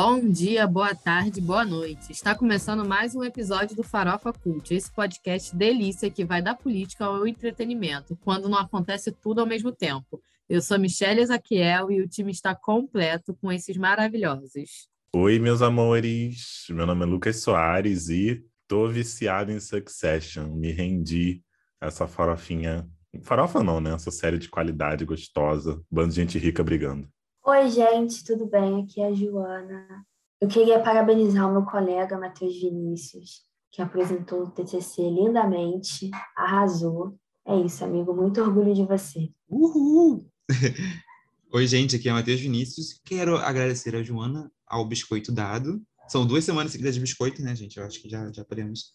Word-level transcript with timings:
Bom 0.00 0.30
dia, 0.30 0.64
boa 0.64 0.94
tarde, 0.94 1.40
boa 1.40 1.64
noite. 1.64 2.12
Está 2.12 2.32
começando 2.32 2.86
mais 2.86 3.16
um 3.16 3.24
episódio 3.24 3.74
do 3.74 3.82
Farofa 3.82 4.32
Cult, 4.32 4.72
esse 4.72 4.92
podcast 4.92 5.56
delícia 5.56 6.08
que 6.08 6.24
vai 6.24 6.40
da 6.40 6.54
política 6.54 7.04
ao 7.04 7.26
entretenimento, 7.26 8.16
quando 8.22 8.48
não 8.48 8.56
acontece 8.56 9.10
tudo 9.10 9.40
ao 9.40 9.46
mesmo 9.46 9.72
tempo. 9.72 10.22
Eu 10.48 10.62
sou 10.62 10.78
Michelle 10.78 11.20
Ezaquiel 11.20 11.90
e 11.90 12.00
o 12.00 12.06
time 12.06 12.30
está 12.30 12.54
completo 12.54 13.36
com 13.42 13.50
esses 13.50 13.76
maravilhosos. 13.76 14.88
Oi, 15.12 15.40
meus 15.40 15.62
amores. 15.62 16.64
Meu 16.70 16.86
nome 16.86 17.02
é 17.02 17.06
Lucas 17.06 17.42
Soares 17.42 18.08
e 18.08 18.40
tô 18.68 18.86
viciado 18.86 19.50
em 19.50 19.58
Succession. 19.58 20.54
Me 20.54 20.70
rendi 20.70 21.42
essa 21.80 22.06
farofinha. 22.06 22.88
Farofa 23.22 23.64
não, 23.64 23.80
né? 23.80 23.92
Essa 23.94 24.12
série 24.12 24.38
de 24.38 24.48
qualidade 24.48 25.04
gostosa. 25.04 25.82
Bando 25.90 26.10
de 26.10 26.14
gente 26.14 26.38
rica 26.38 26.62
brigando. 26.62 27.08
Oi, 27.50 27.70
gente, 27.70 28.22
tudo 28.24 28.44
bem? 28.44 28.82
Aqui 28.82 29.00
é 29.00 29.06
a 29.06 29.14
Joana. 29.14 30.06
Eu 30.38 30.48
queria 30.48 30.82
parabenizar 30.82 31.48
o 31.48 31.52
meu 31.52 31.62
colega 31.62 32.18
Matheus 32.18 32.60
Vinícius, 32.60 33.40
que 33.72 33.80
apresentou 33.80 34.42
o 34.42 34.50
TCC 34.50 35.00
lindamente, 35.00 36.10
arrasou. 36.36 37.18
É 37.46 37.56
isso, 37.56 37.82
amigo. 37.82 38.14
Muito 38.14 38.38
orgulho 38.42 38.74
de 38.74 38.84
você. 38.84 39.32
Uhul! 39.48 40.30
Oi, 41.50 41.66
gente, 41.66 41.96
aqui 41.96 42.10
é 42.10 42.12
Matheus 42.12 42.38
Vinícius. 42.38 43.00
Quero 43.02 43.38
agradecer 43.38 43.96
a 43.96 44.02
Joana 44.02 44.52
ao 44.66 44.84
biscoito 44.84 45.32
dado. 45.32 45.82
São 46.06 46.26
duas 46.26 46.44
semanas 46.44 46.70
seguidas 46.72 46.96
de 46.96 47.00
biscoito, 47.00 47.40
né, 47.40 47.56
gente? 47.56 47.78
Eu 47.78 47.86
acho 47.86 48.02
que 48.02 48.10
já, 48.10 48.30
já 48.30 48.44
podemos 48.44 48.92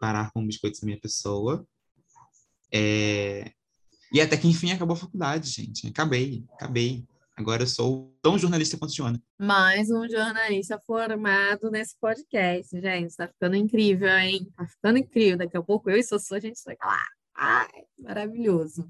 parar 0.00 0.30
com 0.30 0.46
biscoitos 0.46 0.78
da 0.78 0.86
minha 0.86 1.00
pessoa. 1.00 1.66
É... 2.72 3.50
E 4.12 4.20
até 4.20 4.36
que 4.36 4.46
enfim 4.46 4.70
acabou 4.70 4.94
a 4.94 5.00
faculdade, 5.00 5.50
gente. 5.50 5.88
Acabei, 5.88 6.44
acabei. 6.52 7.04
Agora 7.36 7.64
eu 7.64 7.66
sou 7.66 8.16
tão 8.22 8.38
jornalista 8.38 8.78
quanto 8.78 8.94
Joana. 8.94 9.22
Mais 9.38 9.90
um 9.90 10.08
jornalista 10.08 10.80
formado 10.86 11.70
nesse 11.70 11.94
podcast, 12.00 12.80
gente. 12.80 13.14
Tá 13.14 13.28
ficando 13.28 13.54
incrível, 13.54 14.08
hein? 14.08 14.50
Tá 14.56 14.66
ficando 14.66 14.98
incrível. 14.98 15.36
Daqui 15.36 15.54
a 15.54 15.62
pouco 15.62 15.90
eu 15.90 15.98
e 15.98 16.02
Sossô, 16.02 16.36
a 16.36 16.40
gente 16.40 16.58
vai 16.64 16.76
lá. 16.82 17.06
Ai, 17.34 17.84
maravilhoso. 17.98 18.88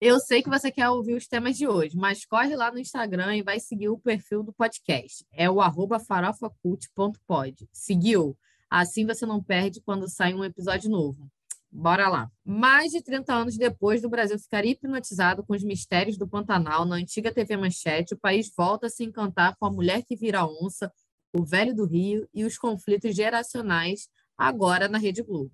Eu 0.00 0.18
sei 0.18 0.42
que 0.42 0.50
você 0.50 0.72
quer 0.72 0.88
ouvir 0.88 1.14
os 1.14 1.28
temas 1.28 1.56
de 1.56 1.68
hoje, 1.68 1.96
mas 1.96 2.26
corre 2.26 2.56
lá 2.56 2.72
no 2.72 2.80
Instagram 2.80 3.36
e 3.36 3.42
vai 3.42 3.60
seguir 3.60 3.88
o 3.88 3.98
perfil 3.98 4.42
do 4.42 4.52
podcast. 4.52 5.24
É 5.32 5.48
o 5.48 5.60
arroba 5.60 6.00
farofacult.pod. 6.00 7.68
Seguiu? 7.72 8.36
Assim 8.68 9.06
você 9.06 9.24
não 9.24 9.40
perde 9.40 9.80
quando 9.80 10.10
sai 10.10 10.34
um 10.34 10.44
episódio 10.44 10.90
novo. 10.90 11.30
Bora 11.76 12.08
lá. 12.08 12.30
Mais 12.44 12.92
de 12.92 13.02
30 13.02 13.34
anos 13.34 13.56
depois 13.56 14.00
do 14.00 14.08
Brasil 14.08 14.38
ficar 14.38 14.64
hipnotizado 14.64 15.42
com 15.42 15.54
os 15.54 15.64
mistérios 15.64 16.16
do 16.16 16.28
Pantanal 16.28 16.84
na 16.84 16.94
antiga 16.94 17.34
TV 17.34 17.56
Manchete, 17.56 18.14
o 18.14 18.16
país 18.16 18.48
volta 18.56 18.86
a 18.86 18.88
se 18.90 19.02
encantar 19.02 19.56
com 19.56 19.66
a 19.66 19.72
mulher 19.72 20.04
que 20.04 20.14
vira 20.14 20.46
onça, 20.46 20.92
o 21.34 21.44
velho 21.44 21.74
do 21.74 21.84
Rio 21.84 22.28
e 22.32 22.44
os 22.44 22.56
conflitos 22.56 23.16
geracionais 23.16 24.08
agora 24.38 24.86
na 24.86 24.98
Rede 24.98 25.20
Globo. 25.20 25.50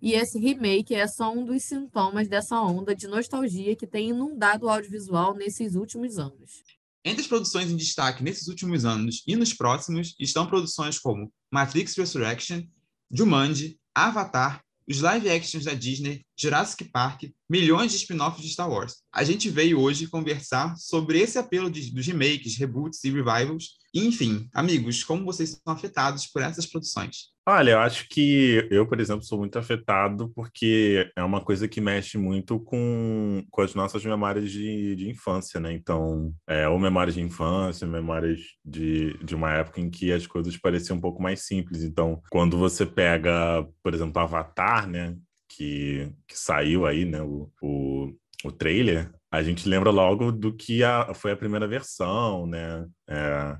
E 0.00 0.14
esse 0.14 0.36
remake 0.36 0.96
é 0.96 1.06
só 1.06 1.32
um 1.32 1.44
dos 1.44 1.62
sintomas 1.62 2.26
dessa 2.26 2.60
onda 2.60 2.92
de 2.92 3.06
nostalgia 3.06 3.76
que 3.76 3.86
tem 3.86 4.08
inundado 4.08 4.66
o 4.66 4.68
audiovisual 4.68 5.32
nesses 5.32 5.76
últimos 5.76 6.18
anos. 6.18 6.64
Entre 7.04 7.20
as 7.20 7.28
produções 7.28 7.70
em 7.70 7.76
destaque 7.76 8.24
nesses 8.24 8.48
últimos 8.48 8.84
anos 8.84 9.22
e 9.28 9.36
nos 9.36 9.54
próximos 9.54 10.16
estão 10.18 10.44
produções 10.44 10.98
como 10.98 11.32
Matrix 11.52 11.96
Resurrection, 11.96 12.64
Jumanji, 13.12 13.78
Avatar, 13.94 14.60
os 14.88 15.00
live 15.00 15.30
actions 15.30 15.64
da 15.64 15.74
Disney, 15.74 16.24
Jurassic 16.36 16.84
Park, 16.84 17.24
milhões 17.48 17.92
de 17.92 17.98
spin-offs 17.98 18.42
de 18.42 18.50
Star 18.50 18.70
Wars. 18.70 18.96
A 19.12 19.24
gente 19.24 19.48
veio 19.50 19.80
hoje 19.80 20.06
conversar 20.06 20.76
sobre 20.76 21.20
esse 21.20 21.38
apelo 21.38 21.70
de, 21.70 21.90
dos 21.90 22.06
remakes, 22.06 22.56
reboots 22.56 23.02
e 23.04 23.10
revivals. 23.10 23.78
E, 23.94 24.04
enfim, 24.06 24.48
amigos, 24.52 25.04
como 25.04 25.24
vocês 25.24 25.50
são 25.50 25.72
afetados 25.74 26.26
por 26.26 26.42
essas 26.42 26.66
produções? 26.66 27.31
Olha, 27.44 27.72
eu 27.72 27.78
acho 27.80 28.06
que 28.08 28.68
eu, 28.70 28.86
por 28.86 29.00
exemplo, 29.00 29.24
sou 29.24 29.36
muito 29.36 29.58
afetado 29.58 30.30
porque 30.32 31.10
é 31.16 31.24
uma 31.24 31.40
coisa 31.44 31.66
que 31.66 31.80
mexe 31.80 32.16
muito 32.16 32.60
com, 32.60 33.44
com 33.50 33.62
as 33.62 33.74
nossas 33.74 34.04
memórias 34.04 34.48
de, 34.48 34.94
de 34.94 35.10
infância, 35.10 35.58
né? 35.58 35.72
Então, 35.72 36.32
é, 36.48 36.68
ou 36.68 36.78
memórias 36.78 37.16
de 37.16 37.20
infância, 37.20 37.84
memórias 37.84 38.40
de, 38.64 39.18
de 39.18 39.34
uma 39.34 39.52
época 39.54 39.80
em 39.80 39.90
que 39.90 40.12
as 40.12 40.24
coisas 40.24 40.56
pareciam 40.56 40.98
um 40.98 41.00
pouco 41.00 41.20
mais 41.20 41.44
simples. 41.44 41.82
Então, 41.82 42.22
quando 42.30 42.56
você 42.56 42.86
pega, 42.86 43.66
por 43.82 43.92
exemplo, 43.92 44.22
Avatar, 44.22 44.88
né? 44.88 45.16
Que, 45.48 46.12
que 46.28 46.38
saiu 46.38 46.86
aí, 46.86 47.04
né? 47.04 47.22
O, 47.22 47.50
o, 47.60 48.14
o 48.44 48.52
trailer, 48.52 49.10
a 49.32 49.42
gente 49.42 49.68
lembra 49.68 49.90
logo 49.90 50.30
do 50.30 50.54
que 50.54 50.84
a, 50.84 51.12
foi 51.12 51.32
a 51.32 51.36
primeira 51.36 51.66
versão, 51.66 52.46
né? 52.46 52.86
É, 53.08 53.56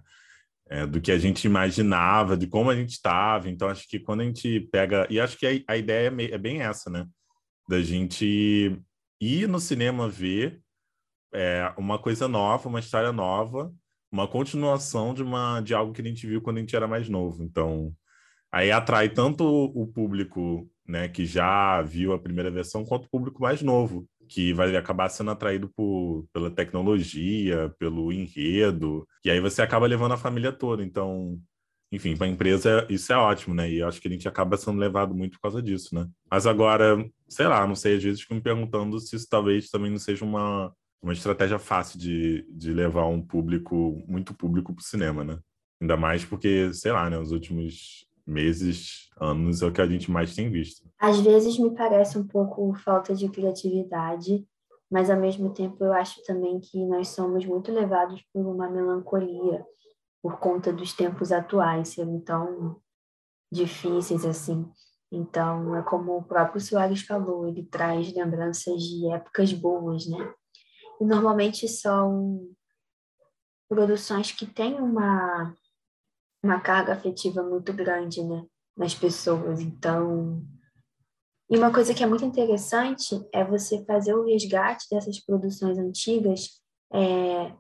é, 0.72 0.87
do 0.87 1.03
que 1.03 1.12
a 1.12 1.19
gente 1.19 1.44
imaginava, 1.44 2.34
de 2.34 2.47
como 2.47 2.71
a 2.71 2.75
gente 2.75 2.93
estava. 2.93 3.50
Então, 3.50 3.69
acho 3.69 3.87
que 3.87 4.00
quando 4.00 4.22
a 4.22 4.25
gente 4.25 4.60
pega. 4.72 5.06
E 5.10 5.21
acho 5.21 5.37
que 5.37 5.47
a, 5.47 5.75
a 5.75 5.77
ideia 5.77 6.09
é, 6.09 6.25
é, 6.33 6.38
bem 6.38 6.62
essa, 6.62 6.88
né? 6.88 7.06
Da 7.69 7.83
gente 7.83 8.81
ir 9.21 9.47
no 9.47 9.61
cinema 9.61 10.09
ver 10.09 10.62
é, 11.34 11.71
uma 11.77 11.99
coisa 11.99 12.27
nova, 12.27 12.71
uma 12.71 12.81
história 12.81 13.12
nova, 13.12 13.71
uma 14.11 14.27
continuação 14.27 15.12
de, 15.12 15.22
uma, 15.22 15.61
de 15.61 15.75
algo 15.75 15.93
que 15.93 16.00
a 16.00 16.05
gente 16.06 16.27
viu 16.27 16.41
quando 16.41 16.56
a 16.56 16.61
gente 16.61 16.75
era 16.75 16.88
mais 16.88 17.06
novo. 17.06 17.43
Então, 17.43 17.94
aí 18.50 18.72
atrai 18.72 19.11
tanto 19.11 19.44
o 19.44 19.87
público 19.87 20.66
né, 20.88 21.06
que 21.06 21.27
já 21.27 21.82
viu 21.82 22.15
a 22.15 22.19
primeira 22.19 22.50
versão, 22.50 22.84
quanto 22.84 23.05
o 23.05 23.11
público 23.11 23.43
mais 23.43 23.61
novo, 23.61 24.09
que 24.32 24.53
vai 24.54 24.75
acabar 24.76 25.10
sendo 25.10 25.31
atraído 25.31 25.69
por, 25.69 26.26
pela 26.32 26.50
tecnologia, 26.50 27.75
pelo 27.78 28.10
enredo, 28.10 29.06
e 29.25 29.31
aí 29.31 29.41
você 29.41 29.60
acaba 29.60 29.87
levando 29.87 30.12
a 30.12 30.16
família 30.16 30.50
toda. 30.50 30.82
Então, 30.82 31.38
enfim, 31.93 32.16
para 32.16 32.26
a 32.26 32.31
empresa 32.31 32.87
isso 32.88 33.12
é 33.12 33.16
ótimo, 33.16 33.54
né? 33.54 33.70
E 33.70 33.82
acho 33.82 34.00
que 34.00 34.09
a 34.09 34.10
gente 34.10 34.26
acaba 34.26 34.56
sendo 34.56 34.78
levado 34.78 35.15
muito 35.15 35.32
por 35.32 35.43
causa 35.43 35.62
disso, 35.62 35.94
né? 35.94 36.09
Mas 36.31 36.47
agora, 36.47 36.97
sei 37.28 37.47
lá, 37.47 37.66
não 37.66 37.75
sei, 37.75 37.97
às 37.97 38.03
vezes 38.03 38.22
fico 38.22 38.34
me 38.34 38.41
perguntando 38.41 38.98
se 38.98 39.15
isso 39.15 39.28
talvez 39.28 39.69
também 39.69 39.91
não 39.91 39.98
seja 39.98 40.25
uma, 40.25 40.72
uma 41.03 41.12
estratégia 41.12 41.59
fácil 41.59 41.99
de, 41.99 42.47
de 42.50 42.72
levar 42.72 43.06
um 43.06 43.20
público, 43.20 44.03
muito 44.09 44.32
público 44.32 44.72
para 44.75 44.81
o 44.81 44.84
cinema, 44.84 45.22
né? 45.22 45.38
Ainda 45.78 45.97
mais 45.97 46.25
porque, 46.25 46.72
sei 46.72 46.93
lá, 46.93 47.10
né, 47.10 47.19
os 47.19 47.32
últimos 47.32 48.06
meses, 48.27 49.10
anos, 49.21 49.62
é 49.62 49.66
o 49.66 49.72
que 49.72 49.81
a 49.81 49.87
gente 49.87 50.10
mais 50.10 50.34
tem 50.34 50.50
visto. 50.50 50.88
Às 50.99 51.21
vezes 51.21 51.59
me 51.59 51.75
parece 51.75 52.19
um 52.19 52.27
pouco 52.27 52.72
falta 52.75 53.15
de 53.15 53.28
criatividade, 53.28 54.47
mas 54.91 55.10
ao 55.10 55.19
mesmo 55.19 55.53
tempo 55.53 55.84
eu 55.84 55.93
acho 55.93 56.22
também 56.25 56.61
que 56.61 56.84
nós 56.87 57.09
somos 57.09 57.44
muito 57.47 57.72
levados 57.72 58.22
por 58.32 58.47
uma 58.47 58.71
melancolia 58.71 59.65
por 60.22 60.38
conta 60.38 60.72
dos 60.72 60.93
tempos 60.93 61.32
atuais 61.32 61.88
serem 61.88 62.21
tão 62.21 62.81
difíceis 63.50 64.25
assim. 64.25 64.71
Então, 65.11 65.77
é 65.77 65.82
como 65.82 66.16
o 66.16 66.22
próprio 66.22 66.61
Soares 66.61 67.03
falou, 67.03 67.47
ele 67.47 67.65
traz 67.65 68.15
lembranças 68.15 68.82
de 68.82 69.11
épocas 69.12 69.53
boas, 69.53 70.06
né? 70.06 70.32
E 71.00 71.05
normalmente 71.05 71.69
são 71.69 72.49
produções 73.69 74.31
que 74.31 74.47
têm 74.47 74.81
uma 74.81 75.55
uma 76.42 76.60
carga 76.60 76.92
afetiva 76.92 77.42
muito 77.42 77.72
grande, 77.72 78.22
né, 78.22 78.44
nas 78.76 78.94
pessoas. 78.94 79.60
Então, 79.60 80.42
e 81.48 81.56
uma 81.56 81.72
coisa 81.72 81.94
que 81.94 82.03
é 82.03 82.06
muito 82.06 82.25
interessante 82.25 83.22
é 83.32 83.44
você 83.44 83.84
fazer 83.84 84.14
o 84.14 84.25
resgate 84.25 84.86
dessas 84.91 85.20
produções 85.20 85.78
antigas 85.78 86.60
é, 86.92 87.52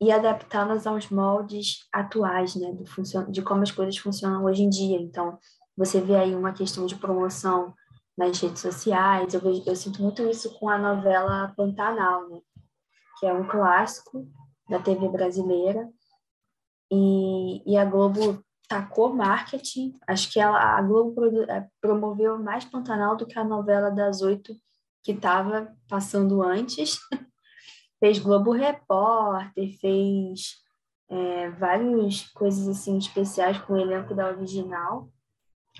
e 0.00 0.12
adaptá-las 0.12 0.86
aos 0.86 1.10
moldes 1.10 1.86
atuais, 1.92 2.54
né, 2.54 2.72
do 2.72 2.84
de 3.32 3.42
como 3.42 3.62
as 3.62 3.70
coisas 3.70 3.96
funcionam 3.96 4.44
hoje 4.44 4.62
em 4.62 4.68
dia. 4.68 4.98
Então, 5.00 5.38
você 5.76 6.00
vê 6.00 6.16
aí 6.16 6.34
uma 6.34 6.52
questão 6.52 6.86
de 6.86 6.96
promoção 6.96 7.74
nas 8.16 8.38
redes 8.38 8.60
sociais. 8.60 9.34
Eu, 9.34 9.40
vejo, 9.40 9.62
eu 9.66 9.74
sinto 9.74 10.02
muito 10.02 10.22
isso 10.28 10.58
com 10.58 10.68
a 10.68 10.78
novela 10.78 11.52
Pantanal, 11.56 12.28
né, 12.28 12.40
que 13.18 13.26
é 13.26 13.32
um 13.32 13.48
clássico 13.48 14.28
da 14.68 14.78
TV 14.78 15.08
brasileira 15.08 15.88
e, 16.90 17.72
e 17.72 17.76
a 17.76 17.84
Globo 17.84 18.44
tacou 18.68 19.14
marketing. 19.14 19.94
Acho 20.06 20.32
que 20.32 20.40
ela, 20.40 20.78
a 20.78 20.82
Globo 20.82 21.42
é, 21.50 21.68
promoveu 21.80 22.38
mais 22.38 22.64
Pantanal 22.64 23.16
do 23.16 23.26
que 23.26 23.38
a 23.38 23.44
novela 23.44 23.90
das 23.90 24.22
oito 24.22 24.54
que 25.02 25.12
estava 25.12 25.74
passando 25.88 26.42
antes. 26.42 26.98
fez 27.98 28.18
Globo 28.18 28.52
Repórter, 28.52 29.78
fez 29.78 30.56
é, 31.08 31.50
várias 31.50 32.28
coisas 32.32 32.68
assim 32.68 32.96
especiais 32.96 33.58
com 33.58 33.74
o 33.74 33.78
elenco 33.78 34.14
da 34.14 34.28
original. 34.28 35.10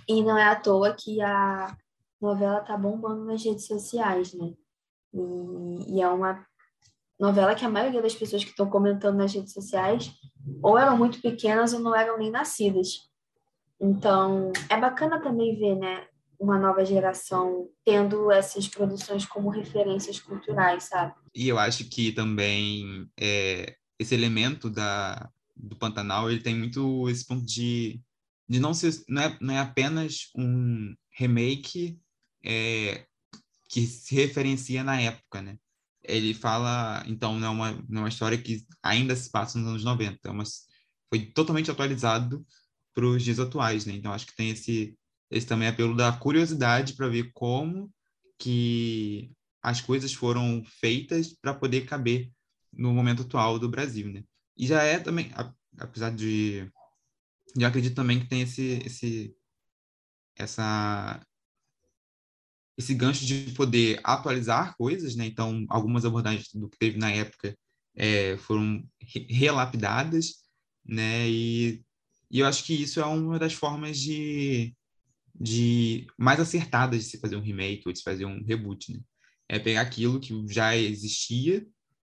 E 0.09 0.23
não 0.23 0.37
é 0.37 0.45
à 0.45 0.57
toa 0.57 0.95
que 0.95 1.21
a 1.21 1.77
novela 2.21 2.61
tá 2.61 2.77
bombando 2.77 3.25
nas 3.25 3.43
redes 3.45 3.67
sociais, 3.67 4.35
né? 4.35 4.53
E, 5.13 5.97
e 5.97 6.03
é 6.03 6.09
uma 6.09 6.47
novela 7.21 7.55
que 7.55 7.65
a 7.65 7.71
maioria 7.71 8.01
das 8.01 8.15
pessoas 8.15 8.43
que 8.43 8.51
estão 8.51 8.69
comentando 8.69 9.19
nas 9.19 9.33
redes 9.35 9.53
sociais 9.53 10.11
ou 10.63 10.79
eram 10.79 10.97
muito 10.97 11.21
pequenas 11.21 11.75
ou 11.75 11.81
não 11.81 11.95
eram 11.95 12.19
nem 12.19 12.31
nascidas. 12.31 13.11
Então, 13.79 14.53
é 14.69 14.77
bacana 14.79 15.21
também 15.21 15.59
ver, 15.59 15.77
né, 15.77 16.07
uma 16.39 16.59
nova 16.59 16.85
geração 16.85 17.69
tendo 17.85 18.31
essas 18.33 18.67
produções 18.67 19.27
como 19.27 19.51
referências 19.51 20.19
culturais, 20.19 20.85
sabe? 20.85 21.15
E 21.35 21.47
eu 21.47 21.59
acho 21.59 21.85
que 21.85 22.13
também 22.13 23.07
é, 23.19 23.77
esse 23.99 24.15
elemento 24.15 24.71
da, 24.71 25.31
do 25.55 25.77
Pantanal, 25.77 26.31
ele 26.31 26.41
tem 26.41 26.55
muito 26.55 27.09
esse 27.11 27.27
ponto 27.27 27.45
de, 27.45 28.01
de 28.49 28.59
não 28.59 28.73
ser 28.73 28.93
não 29.07 29.23
é, 29.23 29.39
não 29.41 29.55
é 29.55 29.59
apenas 29.59 30.31
um 30.35 30.95
remake 31.11 32.01
é, 32.43 33.05
que 33.69 33.87
se 33.87 34.15
referencia 34.15 34.83
na 34.83 34.99
época, 34.99 35.43
né? 35.43 35.59
Ele 36.03 36.33
fala, 36.35 37.03
então, 37.07 37.39
não 37.39 37.47
é 37.47 37.51
uma, 37.51 37.85
uma 37.89 38.09
história 38.09 38.39
que 38.39 38.65
ainda 38.83 39.15
se 39.15 39.31
passa 39.31 39.59
nos 39.59 39.69
anos 39.69 39.85
90, 39.85 40.19
é 40.25 40.31
uma, 40.31 40.45
foi 41.09 41.27
totalmente 41.27 41.71
atualizado 41.71 42.45
para 42.95 43.07
os 43.07 43.23
dias 43.23 43.39
atuais, 43.39 43.87
né? 43.87 43.95
Então, 43.95 44.13
acho 44.13 44.27
que 44.27 44.37
tem 44.37 44.51
esse, 44.51 44.97
esse 45.31 45.47
também 45.47 45.69
apelo 45.69 45.95
da 45.97 46.13
curiosidade 46.13 46.95
para 46.95 47.09
ver 47.09 47.31
como 47.33 47.93
que 48.39 49.31
as 49.63 49.81
coisas 49.81 50.13
foram 50.13 50.65
feitas 50.65 51.35
para 51.35 51.55
poder 51.55 51.85
caber 51.85 52.31
no 52.73 52.93
momento 52.93 53.23
atual 53.23 53.59
do 53.59 53.69
Brasil, 53.69 54.11
né? 54.11 54.25
E 54.57 54.67
já 54.67 54.83
é 54.83 54.99
também, 54.99 55.31
apesar 55.79 56.11
de, 56.11 56.71
eu 57.57 57.67
acredito 57.67 57.95
também 57.95 58.21
que 58.21 58.29
tem 58.29 58.43
esse, 58.43 58.81
esse, 58.85 59.37
essa, 60.37 61.21
esse 62.81 62.95
gancho 62.95 63.27
de 63.27 63.53
poder 63.53 64.01
atualizar 64.03 64.75
coisas, 64.77 65.15
né? 65.15 65.27
Então, 65.27 65.67
algumas 65.69 66.05
abordagens 66.05 66.49
do 66.55 66.69
que 66.69 66.79
teve 66.79 66.99
na 66.99 67.11
época 67.11 67.57
é, 67.95 68.37
foram 68.39 68.83
relapidadas, 69.29 70.37
né? 70.85 71.29
E, 71.29 71.85
e 72.31 72.41
eu 72.41 72.47
acho 72.47 72.65
que 72.65 72.75
isso 72.75 72.99
é 72.99 73.05
uma 73.05 73.39
das 73.39 73.53
formas 73.53 73.99
de, 73.99 74.75
de 75.35 76.07
mais 76.19 76.41
acertadas 76.41 77.05
de 77.05 77.11
se 77.11 77.21
fazer 77.21 77.37
um 77.37 77.43
remake 77.43 77.83
ou 77.85 77.93
de 77.93 77.99
se 77.99 78.05
fazer 78.05 78.25
um 78.25 78.43
reboot, 78.43 78.93
né? 78.93 79.01
É 79.47 79.59
pegar 79.59 79.83
aquilo 79.83 80.19
que 80.19 80.33
já 80.49 80.75
existia 80.75 81.67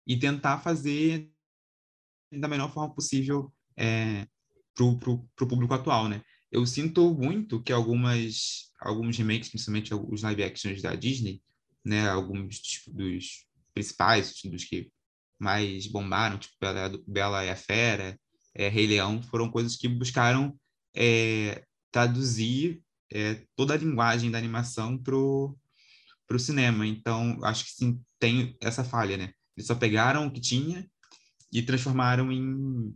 e 0.06 0.18
tentar 0.18 0.58
fazer 0.58 1.30
da 2.30 2.48
melhor 2.48 2.70
forma 2.72 2.94
possível 2.94 3.50
é, 3.74 4.26
para 4.74 4.84
o 4.84 5.48
público 5.48 5.72
atual, 5.72 6.08
né? 6.08 6.22
Eu 6.52 6.66
sinto 6.66 7.14
muito 7.14 7.62
que 7.62 7.72
algumas 7.72 8.67
alguns 8.78 9.16
remakes, 9.16 9.48
principalmente 9.48 9.94
os 9.94 10.22
live 10.22 10.42
actions 10.42 10.82
da 10.82 10.94
Disney, 10.94 11.42
né, 11.84 12.08
alguns 12.08 12.58
tipo, 12.60 12.92
dos 12.92 13.46
principais, 13.74 14.32
dos 14.44 14.64
que 14.64 14.90
mais 15.38 15.86
bombaram, 15.86 16.38
tipo 16.38 16.54
Bela, 16.60 17.02
Bela 17.06 17.44
e 17.44 17.50
a 17.50 17.56
Fera, 17.56 18.18
é, 18.54 18.68
Rei 18.68 18.86
Leão, 18.86 19.22
foram 19.22 19.50
coisas 19.50 19.76
que 19.76 19.88
buscaram 19.88 20.58
é, 20.94 21.64
traduzir 21.92 22.82
é, 23.12 23.42
toda 23.56 23.74
a 23.74 23.78
linguagem 23.78 24.30
da 24.30 24.38
animação 24.38 24.98
pro 24.98 25.56
pro 26.28 26.38
cinema. 26.38 26.86
Então, 26.86 27.38
acho 27.42 27.64
que 27.64 27.70
sim, 27.72 28.00
tem 28.18 28.54
essa 28.60 28.84
falha, 28.84 29.16
né? 29.16 29.32
Eles 29.56 29.66
só 29.66 29.74
pegaram 29.74 30.26
o 30.26 30.30
que 30.30 30.40
tinha 30.40 30.88
e 31.50 31.62
transformaram 31.62 32.30
em. 32.30 32.94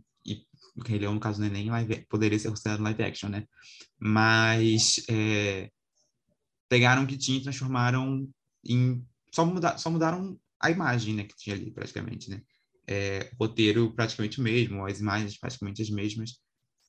Rei 0.87 0.97
Leão, 0.97 1.13
no 1.13 1.19
caso, 1.19 1.39
não 1.39 1.47
é 1.47 1.51
nem 1.51 1.69
live, 1.69 2.03
poderia 2.09 2.39
ser 2.39 2.49
considerado 2.49 2.81
live 2.81 3.03
action, 3.03 3.29
né? 3.29 3.45
Mas 3.99 5.03
é, 5.07 5.69
pegaram 6.73 7.03
o 7.03 7.07
que 7.07 7.15
tinha 7.15 7.37
e 7.37 7.43
transformaram 7.43 8.27
em. 8.65 9.05
Só, 9.31 9.45
muda, 9.45 9.77
só 9.77 9.91
mudaram 9.91 10.39
a 10.59 10.71
imagem 10.71 11.13
né, 11.13 11.23
que 11.23 11.35
tinha 11.35 11.55
ali, 11.55 11.69
praticamente, 11.69 12.31
né? 12.31 12.41
É, 12.87 13.31
roteiro 13.39 13.93
praticamente 13.93 14.39
o 14.39 14.43
mesmo, 14.43 14.83
as 14.83 14.99
imagens 14.99 15.37
praticamente 15.37 15.83
as 15.83 15.89
mesmas. 15.91 16.39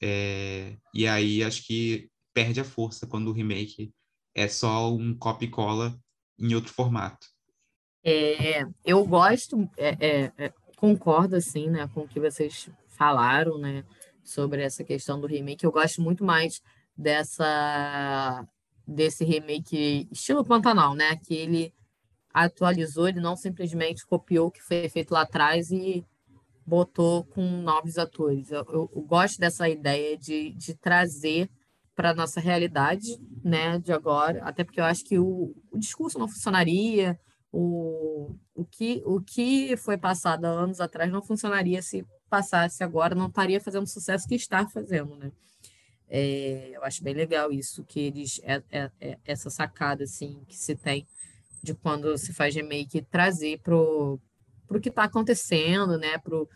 É, 0.00 0.78
e 0.94 1.06
aí 1.06 1.44
acho 1.44 1.66
que 1.66 2.08
perde 2.32 2.60
a 2.60 2.64
força 2.64 3.06
quando 3.06 3.28
o 3.28 3.32
remake 3.32 3.92
é 4.34 4.48
só 4.48 4.90
um 4.90 5.14
copy 5.14 5.48
cola 5.48 5.94
em 6.38 6.54
outro 6.54 6.72
formato. 6.72 7.26
É, 8.02 8.64
eu 8.86 9.06
gosto, 9.06 9.68
é, 9.76 9.96
é, 10.00 10.32
é, 10.38 10.52
concordo 10.78 11.36
assim, 11.36 11.68
né, 11.68 11.86
com 11.88 12.00
o 12.00 12.08
que 12.08 12.18
vocês 12.18 12.70
falaram, 12.88 13.58
né, 13.58 13.84
sobre 14.22 14.62
essa 14.62 14.82
questão 14.82 15.20
do 15.20 15.26
remake. 15.26 15.64
Eu 15.64 15.72
gosto 15.72 16.00
muito 16.00 16.24
mais 16.24 16.62
dessa 16.96 18.46
desse 18.86 19.24
remake 19.24 20.08
estilo 20.10 20.44
Pantanal, 20.44 20.94
né, 20.94 21.16
que 21.16 21.34
ele 21.34 21.74
atualizou, 22.32 23.08
ele 23.08 23.20
não 23.20 23.36
simplesmente 23.36 24.04
copiou 24.06 24.48
o 24.48 24.50
que 24.50 24.60
foi 24.60 24.88
feito 24.88 25.12
lá 25.12 25.22
atrás 25.22 25.70
e 25.70 26.04
botou 26.66 27.24
com 27.24 27.42
novos 27.62 27.98
atores. 27.98 28.50
Eu, 28.50 28.64
eu, 28.68 28.90
eu 28.94 29.02
gosto 29.02 29.38
dessa 29.38 29.68
ideia 29.68 30.16
de, 30.18 30.50
de 30.50 30.74
trazer 30.74 31.48
para 31.94 32.14
nossa 32.14 32.40
realidade 32.40 33.06
né, 33.42 33.78
de 33.78 33.92
agora, 33.92 34.42
até 34.42 34.64
porque 34.64 34.80
eu 34.80 34.84
acho 34.84 35.04
que 35.04 35.18
o, 35.18 35.54
o 35.70 35.78
discurso 35.78 36.18
não 36.18 36.26
funcionaria, 36.26 37.18
o, 37.52 38.34
o, 38.52 38.64
que, 38.64 39.00
o 39.06 39.20
que 39.20 39.76
foi 39.76 39.96
passado 39.96 40.44
há 40.44 40.48
anos 40.48 40.80
atrás 40.80 41.12
não 41.12 41.22
funcionaria 41.22 41.80
se 41.82 42.04
passasse 42.28 42.82
agora, 42.82 43.14
não 43.14 43.28
estaria 43.28 43.60
fazendo 43.60 43.84
o 43.84 43.88
sucesso 43.88 44.26
que 44.26 44.34
está 44.34 44.66
fazendo, 44.66 45.14
né? 45.16 45.30
É, 46.08 46.70
eu 46.74 46.84
acho 46.84 47.02
bem 47.02 47.14
legal 47.14 47.50
isso, 47.52 47.84
que 47.84 48.00
eles, 48.00 48.40
é, 48.44 48.62
é, 48.70 48.90
é, 49.00 49.18
essa 49.24 49.50
sacada, 49.50 50.04
assim, 50.04 50.42
que 50.46 50.56
se 50.56 50.74
tem 50.76 51.06
de 51.62 51.74
quando 51.74 52.16
se 52.18 52.32
faz 52.32 52.54
remake, 52.54 53.02
trazer 53.02 53.58
para 53.60 53.74
o 53.74 54.20
que 54.80 54.90
está 54.90 55.04
acontecendo, 55.04 55.98
né? 55.98 56.18
Pro, 56.18 56.48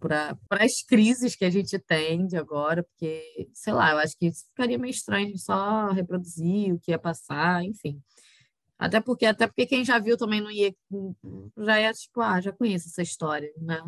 para 0.00 0.36
as 0.50 0.82
crises 0.82 1.36
que 1.36 1.44
a 1.44 1.50
gente 1.50 1.78
tem 1.78 2.26
de 2.26 2.36
agora, 2.36 2.82
porque, 2.82 3.48
sei 3.54 3.72
lá, 3.72 3.92
eu 3.92 3.98
acho 3.98 4.16
que 4.18 4.32
ficaria 4.32 4.78
meio 4.78 4.90
estranho 4.90 5.36
só 5.38 5.90
reproduzir 5.92 6.72
o 6.72 6.80
que 6.80 6.90
ia 6.90 6.98
passar, 6.98 7.62
enfim. 7.62 8.02
Até 8.78 9.00
porque, 9.00 9.26
até 9.26 9.46
porque 9.46 9.66
quem 9.66 9.84
já 9.84 9.98
viu 9.98 10.16
também 10.16 10.40
não 10.40 10.50
ia, 10.50 10.74
já 11.58 11.78
é 11.78 11.92
tipo, 11.92 12.20
ah, 12.20 12.40
já 12.40 12.52
conheço 12.52 12.88
essa 12.88 13.02
história, 13.02 13.52
né? 13.58 13.80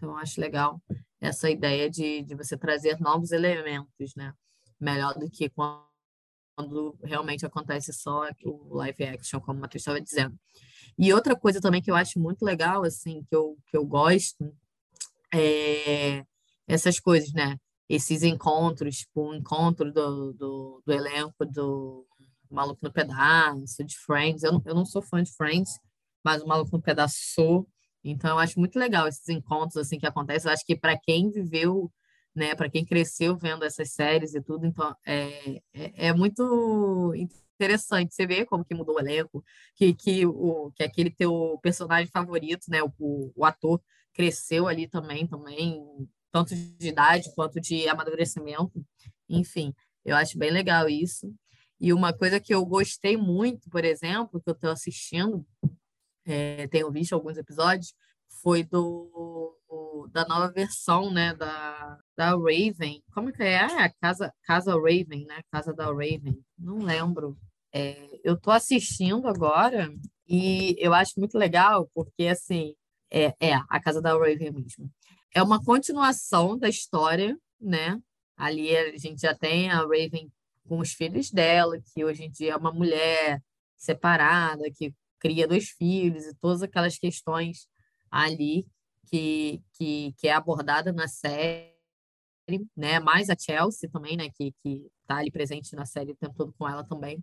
Então, 0.00 0.16
acho 0.16 0.40
legal 0.40 0.80
essa 1.20 1.50
ideia 1.50 1.90
de, 1.90 2.22
de 2.22 2.34
você 2.34 2.56
trazer 2.56 2.98
novos 2.98 3.32
elementos, 3.32 4.14
né? 4.16 4.32
Melhor 4.80 5.12
do 5.18 5.28
que 5.28 5.50
quando, 5.50 6.98
realmente 7.02 7.44
acontece 7.44 7.92
só 7.92 8.26
o 8.42 8.76
live 8.76 9.04
action, 9.04 9.38
como 9.40 9.58
o 9.58 9.60
Matheus 9.60 9.82
estava 9.82 10.00
dizendo. 10.00 10.34
E 10.98 11.12
outra 11.12 11.36
coisa 11.36 11.60
também 11.60 11.82
que 11.82 11.90
eu 11.90 11.94
acho 11.94 12.18
muito 12.18 12.42
legal, 12.42 12.82
assim, 12.82 13.22
que 13.28 13.36
eu, 13.36 13.58
que 13.66 13.76
eu 13.76 13.84
gosto, 13.84 14.56
é, 15.34 16.24
essas 16.66 16.98
coisas, 16.98 17.30
né? 17.34 17.58
Esses 17.86 18.22
encontros, 18.22 19.00
tipo, 19.00 19.28
o 19.28 19.34
encontro 19.34 19.92
do, 19.92 20.32
do, 20.32 20.82
do, 20.86 20.92
elenco 20.92 21.44
do 21.44 22.06
Maluco 22.50 22.80
no 22.82 22.90
Pedaço, 22.92 23.84
de 23.84 23.98
Friends. 23.98 24.44
Eu 24.44 24.62
eu 24.64 24.74
não 24.74 24.86
sou 24.86 25.02
fã 25.02 25.22
de 25.22 25.30
Friends, 25.32 25.78
mas 26.24 26.42
o 26.42 26.46
Maluco 26.46 26.74
no 26.74 26.82
Pedaço 26.82 27.16
sou. 27.34 27.68
Então, 28.04 28.30
eu 28.30 28.38
acho 28.38 28.58
muito 28.58 28.78
legal 28.78 29.06
esses 29.06 29.28
encontros 29.28 29.76
assim 29.76 29.98
que 29.98 30.06
acontecem. 30.06 30.48
Eu 30.48 30.54
acho 30.54 30.64
que 30.64 30.76
para 30.76 30.98
quem 30.98 31.30
viveu, 31.30 31.90
né, 32.34 32.54
para 32.54 32.70
quem 32.70 32.84
cresceu 32.84 33.36
vendo 33.36 33.64
essas 33.64 33.92
séries 33.92 34.34
e 34.34 34.42
tudo, 34.42 34.66
então 34.66 34.94
é, 35.06 35.60
é, 35.74 36.08
é, 36.08 36.12
muito 36.12 37.12
interessante 37.14 38.14
você 38.14 38.26
ver 38.26 38.46
como 38.46 38.64
que 38.64 38.74
mudou 38.74 38.96
o 38.96 39.00
elenco, 39.00 39.44
que, 39.74 39.92
que, 39.94 40.24
o, 40.26 40.72
que 40.74 40.82
aquele 40.82 41.10
teu 41.10 41.58
personagem 41.62 42.10
favorito, 42.10 42.66
né, 42.68 42.80
o, 42.82 43.32
o 43.34 43.44
ator 43.44 43.80
cresceu 44.14 44.66
ali 44.66 44.88
também, 44.88 45.26
também, 45.26 45.82
tanto 46.32 46.54
de 46.54 46.88
idade 46.88 47.32
quanto 47.34 47.60
de 47.60 47.88
amadurecimento. 47.88 48.84
Enfim, 49.28 49.74
eu 50.04 50.16
acho 50.16 50.38
bem 50.38 50.50
legal 50.50 50.88
isso. 50.88 51.32
E 51.80 51.92
uma 51.92 52.12
coisa 52.12 52.38
que 52.38 52.54
eu 52.54 52.64
gostei 52.64 53.16
muito, 53.16 53.70
por 53.70 53.84
exemplo, 53.84 54.40
que 54.40 54.50
eu 54.50 54.54
estou 54.54 54.70
assistindo, 54.70 55.46
é, 56.32 56.68
tenho 56.68 56.90
visto 56.90 57.14
alguns 57.14 57.36
episódios, 57.36 57.94
foi 58.42 58.62
do 58.64 59.56
da 60.12 60.26
nova 60.26 60.50
versão, 60.50 61.10
né, 61.12 61.34
da, 61.34 61.98
da 62.16 62.30
Raven. 62.30 63.02
Como 63.12 63.32
que 63.32 63.42
é? 63.42 63.60
Ah, 63.60 63.84
é 63.84 63.88
Casa, 64.00 64.32
Casa 64.42 64.72
Raven, 64.74 65.24
né? 65.26 65.40
Casa 65.50 65.72
da 65.72 65.86
Raven. 65.86 66.38
Não 66.58 66.78
lembro. 66.78 67.38
É, 67.72 68.20
eu 68.24 68.34
estou 68.34 68.52
assistindo 68.52 69.28
agora 69.28 69.92
e 70.28 70.76
eu 70.78 70.92
acho 70.92 71.18
muito 71.18 71.38
legal 71.38 71.88
porque, 71.94 72.26
assim, 72.26 72.74
é, 73.10 73.34
é 73.40 73.54
a 73.54 73.80
casa 73.80 74.00
da 74.00 74.12
Raven 74.12 74.52
mesmo. 74.52 74.90
É 75.34 75.42
uma 75.42 75.62
continuação 75.64 76.58
da 76.58 76.68
história, 76.68 77.36
né? 77.60 78.00
Ali 78.36 78.76
a 78.76 78.96
gente 78.96 79.20
já 79.20 79.34
tem 79.34 79.70
a 79.70 79.78
Raven 79.78 80.30
com 80.68 80.78
os 80.78 80.92
filhos 80.92 81.30
dela, 81.30 81.78
que 81.92 82.04
hoje 82.04 82.24
em 82.24 82.30
dia 82.30 82.52
é 82.52 82.56
uma 82.56 82.72
mulher 82.72 83.42
separada, 83.76 84.64
que 84.74 84.94
cria 85.20 85.46
dois 85.46 85.68
filhos 85.68 86.24
e 86.24 86.34
todas 86.34 86.62
aquelas 86.62 86.98
questões 86.98 87.68
ali 88.10 88.66
que, 89.06 89.62
que, 89.74 90.14
que 90.18 90.28
é 90.28 90.32
abordada 90.32 90.92
na 90.92 91.06
série, 91.06 91.70
né? 92.76 92.98
Mais 93.00 93.28
a 93.30 93.36
Chelsea 93.38 93.88
também, 93.90 94.16
né? 94.16 94.28
Que, 94.30 94.52
que 94.62 94.86
tá 95.06 95.16
ali 95.16 95.30
presente 95.30 95.74
na 95.76 95.84
série 95.86 96.12
o 96.12 96.16
tempo 96.16 96.34
todo 96.36 96.54
com 96.58 96.68
ela 96.68 96.84
também. 96.84 97.22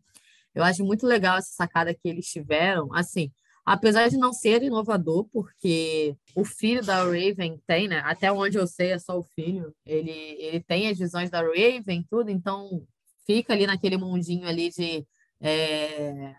Eu 0.54 0.64
acho 0.64 0.84
muito 0.84 1.06
legal 1.06 1.38
essa 1.38 1.52
sacada 1.52 1.94
que 1.94 2.08
eles 2.08 2.28
tiveram. 2.28 2.94
Assim, 2.94 3.32
apesar 3.66 4.10
de 4.10 4.18
não 4.18 4.34
ser 4.34 4.64
inovador, 4.64 5.28
porque 5.32 6.16
o 6.36 6.46
filho 6.46 6.84
da 6.84 7.04
Raven 7.04 7.62
tem, 7.68 7.88
né? 7.88 8.02
Até 8.06 8.32
onde 8.32 8.58
eu 8.58 8.68
sei 8.68 8.92
é 8.92 9.00
só 9.00 9.18
o 9.18 9.24
filho. 9.24 9.74
Ele, 9.86 10.12
ele 10.12 10.62
tem 10.62 10.90
as 10.90 10.98
visões 10.98 11.30
da 11.30 11.42
Raven, 11.42 12.06
tudo, 12.10 12.30
então 12.30 12.86
fica 13.26 13.54
ali 13.54 13.68
naquele 13.68 13.98
mundinho 13.98 14.48
ali 14.48 14.70
de 14.70 15.06
é, 15.42 16.36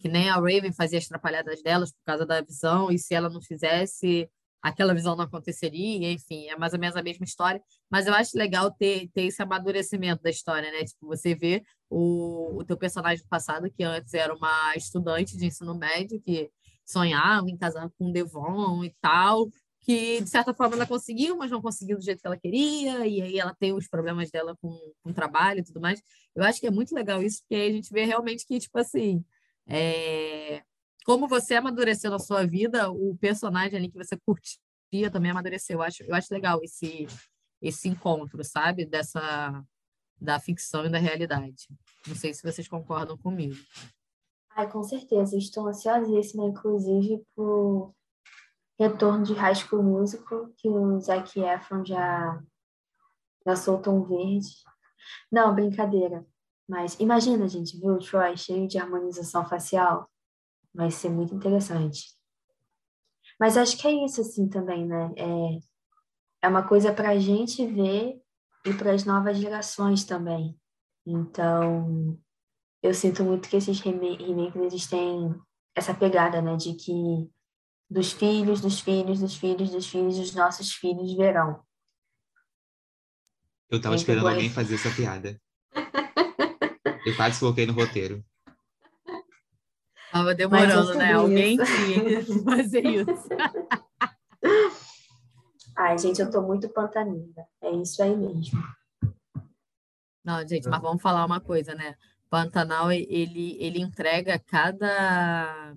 que 0.00 0.08
nem 0.08 0.30
a 0.30 0.34
Raven 0.34 0.72
fazia 0.72 0.98
as 0.98 1.04
atrapalhadas 1.04 1.62
delas 1.62 1.92
por 1.92 2.02
causa 2.04 2.26
da 2.26 2.40
visão, 2.40 2.90
e 2.90 2.98
se 2.98 3.14
ela 3.14 3.28
não 3.28 3.40
fizesse, 3.40 4.28
aquela 4.62 4.94
visão 4.94 5.14
não 5.14 5.24
aconteceria, 5.24 6.10
enfim, 6.10 6.48
é 6.48 6.56
mais 6.56 6.72
ou 6.72 6.78
menos 6.78 6.96
a 6.96 7.02
mesma 7.02 7.24
história, 7.24 7.62
mas 7.90 8.06
eu 8.06 8.14
acho 8.14 8.36
legal 8.36 8.70
ter, 8.70 9.08
ter 9.12 9.24
esse 9.24 9.42
amadurecimento 9.42 10.22
da 10.22 10.30
história, 10.30 10.70
né? 10.70 10.84
Tipo, 10.84 11.06
você 11.06 11.34
vê 11.34 11.62
o, 11.88 12.58
o 12.58 12.64
teu 12.64 12.76
personagem 12.76 13.22
do 13.22 13.28
passado, 13.28 13.70
que 13.70 13.84
antes 13.84 14.14
era 14.14 14.34
uma 14.34 14.74
estudante 14.76 15.36
de 15.36 15.46
ensino 15.46 15.74
médio, 15.74 16.20
que 16.20 16.50
sonhava 16.84 17.48
em 17.48 17.56
casar 17.56 17.88
com 17.98 18.08
o 18.08 18.12
Devon 18.12 18.84
e 18.84 18.94
tal, 19.00 19.50
que 19.80 20.20
de 20.20 20.28
certa 20.28 20.52
forma 20.52 20.76
ela 20.76 20.86
conseguiu, 20.86 21.36
mas 21.36 21.50
não 21.50 21.62
conseguiu 21.62 21.96
do 21.96 22.04
jeito 22.04 22.20
que 22.20 22.26
ela 22.26 22.38
queria, 22.38 23.06
e 23.06 23.22
aí 23.22 23.38
ela 23.38 23.54
tem 23.54 23.72
os 23.72 23.88
problemas 23.88 24.30
dela 24.30 24.56
com, 24.60 24.70
com 25.02 25.10
o 25.10 25.14
trabalho 25.14 25.60
e 25.60 25.64
tudo 25.64 25.80
mais. 25.80 26.02
Eu 26.34 26.44
acho 26.44 26.60
que 26.60 26.66
é 26.66 26.70
muito 26.70 26.94
legal 26.94 27.22
isso, 27.22 27.40
porque 27.40 27.54
aí 27.54 27.70
a 27.70 27.72
gente 27.72 27.92
vê 27.92 28.04
realmente 28.04 28.46
que, 28.46 28.58
tipo 28.58 28.78
assim, 28.78 29.24
é... 29.66 30.62
como 31.04 31.28
você 31.28 31.54
amadureceu 31.54 32.10
na 32.10 32.18
sua 32.18 32.46
vida, 32.46 32.90
o 32.90 33.16
personagem 33.18 33.78
ali 33.78 33.90
que 33.90 33.98
você 33.98 34.16
curtia 34.16 35.10
também 35.10 35.30
amadureceu. 35.30 35.78
Eu 35.78 35.82
acho, 35.82 36.02
eu 36.04 36.14
acho 36.14 36.32
legal 36.32 36.60
esse, 36.62 37.06
esse 37.62 37.88
encontro, 37.88 38.42
sabe? 38.44 38.84
Dessa 38.84 39.64
da 40.20 40.38
ficção 40.38 40.84
e 40.84 40.90
da 40.90 40.98
realidade. 40.98 41.66
Não 42.06 42.14
sei 42.14 42.34
se 42.34 42.42
vocês 42.42 42.68
concordam 42.68 43.16
comigo. 43.16 43.56
Ai, 44.50 44.70
com 44.70 44.82
certeza. 44.82 45.36
Estou 45.36 45.66
ansiosíssima, 45.66 46.44
inclusive, 46.44 47.24
por 47.34 47.94
retorno 48.78 49.24
de 49.24 49.32
High 49.32 49.54
School 49.54 49.82
Musical, 49.82 50.48
que 50.56 50.68
o 50.68 51.00
Zac 51.00 51.40
Efron 51.40 51.84
já, 51.84 52.42
já 53.46 53.56
soltou 53.56 53.94
um 53.94 54.04
verde. 54.04 54.48
Não, 55.32 55.54
brincadeira. 55.54 56.26
Mas 56.70 56.94
imagina, 57.00 57.48
gente, 57.48 57.76
viu 57.80 57.94
o 57.94 57.98
Troy 57.98 58.36
cheio 58.36 58.68
de 58.68 58.78
harmonização 58.78 59.44
facial? 59.44 60.08
Vai 60.72 60.88
ser 60.88 61.08
muito 61.08 61.34
interessante. 61.34 62.16
Mas 63.40 63.56
acho 63.56 63.76
que 63.76 63.88
é 63.88 64.04
isso, 64.04 64.20
assim, 64.20 64.48
também, 64.48 64.86
né? 64.86 65.12
É, 65.16 66.46
é 66.46 66.48
uma 66.48 66.62
coisa 66.62 66.92
para 66.92 67.10
a 67.10 67.18
gente 67.18 67.66
ver 67.66 68.22
e 68.64 68.72
para 68.72 68.92
as 68.92 69.04
novas 69.04 69.36
gerações 69.38 70.04
também. 70.04 70.56
Então, 71.04 72.16
eu 72.80 72.94
sinto 72.94 73.24
muito 73.24 73.48
que 73.48 73.56
esses 73.56 73.80
remakes, 73.80 74.54
eles 74.54 74.86
têm 74.86 75.34
essa 75.74 75.92
pegada, 75.92 76.40
né? 76.40 76.54
De 76.54 76.74
que 76.74 77.28
dos 77.90 78.12
filhos, 78.12 78.60
dos 78.60 78.78
filhos, 78.78 79.18
dos 79.18 79.34
filhos, 79.34 79.70
dos 79.70 79.88
filhos, 79.88 80.16
dos 80.16 80.34
nossos 80.36 80.72
filhos 80.72 81.16
verão. 81.16 81.64
Eu 83.68 83.80
tava 83.80 83.96
esperando 83.96 84.28
alguém 84.28 84.48
fazer 84.48 84.76
essa 84.76 84.94
piada. 84.94 85.36
Eu 87.04 87.16
quase 87.16 87.40
coloquei 87.40 87.66
no 87.66 87.72
roteiro. 87.72 88.24
Tava 90.12 90.34
demorando, 90.34 90.94
né? 90.94 91.12
Alguém 91.12 91.56
tinha 91.56 92.24
que 92.24 92.38
fazer 92.44 92.84
isso. 92.84 93.28
Ai, 95.76 95.96
gente, 95.98 96.20
eu 96.20 96.30
tô 96.30 96.42
muito 96.42 96.68
pantanida. 96.68 97.46
É 97.62 97.70
isso 97.70 98.02
aí 98.02 98.16
mesmo. 98.16 98.60
Não, 100.24 100.46
gente, 100.46 100.68
mas 100.68 100.82
vamos 100.82 101.00
falar 101.00 101.24
uma 101.24 101.40
coisa, 101.40 101.74
né? 101.74 101.96
Pantanal, 102.28 102.92
ele, 102.92 103.56
ele 103.58 103.80
entrega 103.80 104.38
cada 104.38 105.74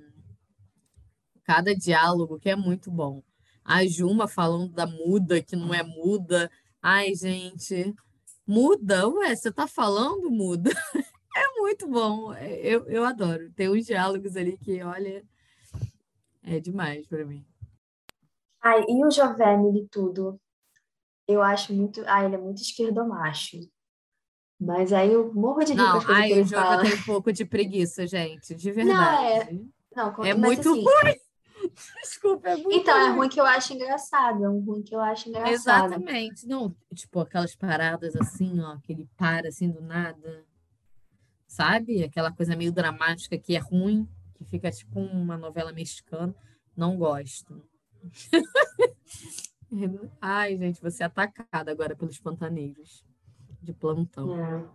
cada 1.44 1.76
diálogo 1.76 2.40
que 2.40 2.50
é 2.50 2.56
muito 2.56 2.90
bom. 2.92 3.22
A 3.64 3.86
Juma 3.86 4.28
falando 4.28 4.74
da 4.74 4.86
muda, 4.86 5.42
que 5.42 5.56
não 5.56 5.74
é 5.74 5.84
muda. 5.84 6.50
Ai, 6.82 7.16
gente, 7.16 7.94
muda? 8.46 9.08
Ué, 9.08 9.36
você 9.36 9.52
tá 9.52 9.68
falando 9.68 10.30
muda? 10.30 10.72
É 11.36 11.60
muito 11.60 11.88
bom. 11.88 12.34
Eu, 12.36 12.88
eu 12.88 13.04
adoro. 13.04 13.52
Tem 13.52 13.70
uns 13.70 13.86
diálogos 13.86 14.36
ali 14.36 14.58
que, 14.58 14.82
olha, 14.84 15.24
é 16.44 16.60
demais 16.60 17.08
para 17.08 17.26
mim. 17.26 17.46
Ai, 18.62 18.86
e 18.88 19.06
o 19.06 19.12
Jovem 19.12 19.72
de 19.72 19.88
tudo? 19.90 20.40
Eu 21.28 21.42
acho 21.42 21.74
muito. 21.74 22.04
Ah, 22.06 22.24
ele 22.24 22.36
é 22.36 22.38
muito 22.38 22.62
esquerdomacho. 22.62 23.58
Mas 24.60 24.94
aí 24.94 25.12
eu 25.12 25.34
morro 25.34 25.64
de 25.64 25.74
rir 25.74 25.78
Não, 25.78 26.02
ai, 26.08 26.42
o 26.42 26.46
jogo 26.46 26.82
tem 26.82 26.94
um 26.94 27.04
pouco 27.04 27.34
de 27.34 27.44
preguiça, 27.44 28.08
gente, 28.08 28.56
de 28.56 28.72
verdade. 28.72 29.60
Não, 29.94 30.08
é, 30.08 30.12
não, 30.16 30.26
é 30.26 30.34
muito 30.34 30.70
assim, 30.70 30.84
ruim. 30.84 31.16
Desculpa, 32.02 32.50
é 32.50 32.58
muito 32.58 32.78
Então, 32.78 32.98
ruim. 32.98 33.06
é 33.06 33.10
ruim 33.10 33.30
que 33.30 33.40
eu 33.42 33.46
acho 33.46 33.74
engraçado, 33.74 34.44
é 34.44 34.50
um 34.50 34.60
ruim 34.60 34.82
que 34.82 34.96
eu 34.96 35.02
acho 35.02 35.28
engraçado. 35.30 35.94
Exatamente. 35.94 36.48
Não, 36.48 36.74
tipo, 36.94 37.20
aquelas 37.20 37.56
paradas 37.56 38.16
assim, 38.16 38.62
ó, 38.62 38.78
que 38.78 38.94
ele 38.94 39.10
para 39.18 39.50
assim 39.50 39.70
do 39.70 39.82
nada. 39.82 40.46
Sabe? 41.54 42.04
Aquela 42.04 42.32
coisa 42.32 42.56
meio 42.56 42.72
dramática 42.72 43.38
que 43.38 43.56
é 43.56 43.60
ruim, 43.60 44.10
que 44.34 44.44
fica 44.44 44.72
tipo 44.72 45.00
uma 45.00 45.38
novela 45.38 45.72
mexicana. 45.72 46.34
Não 46.76 46.98
gosto. 46.98 47.64
Ai, 50.20 50.58
gente, 50.58 50.82
você 50.82 51.04
é 51.04 51.06
atacada 51.06 51.72
agora 51.72 51.96
pelos 51.96 52.20
pantaneiros 52.20 53.06
de 53.62 53.72
plantão. 53.72 54.36
É. 54.36 54.68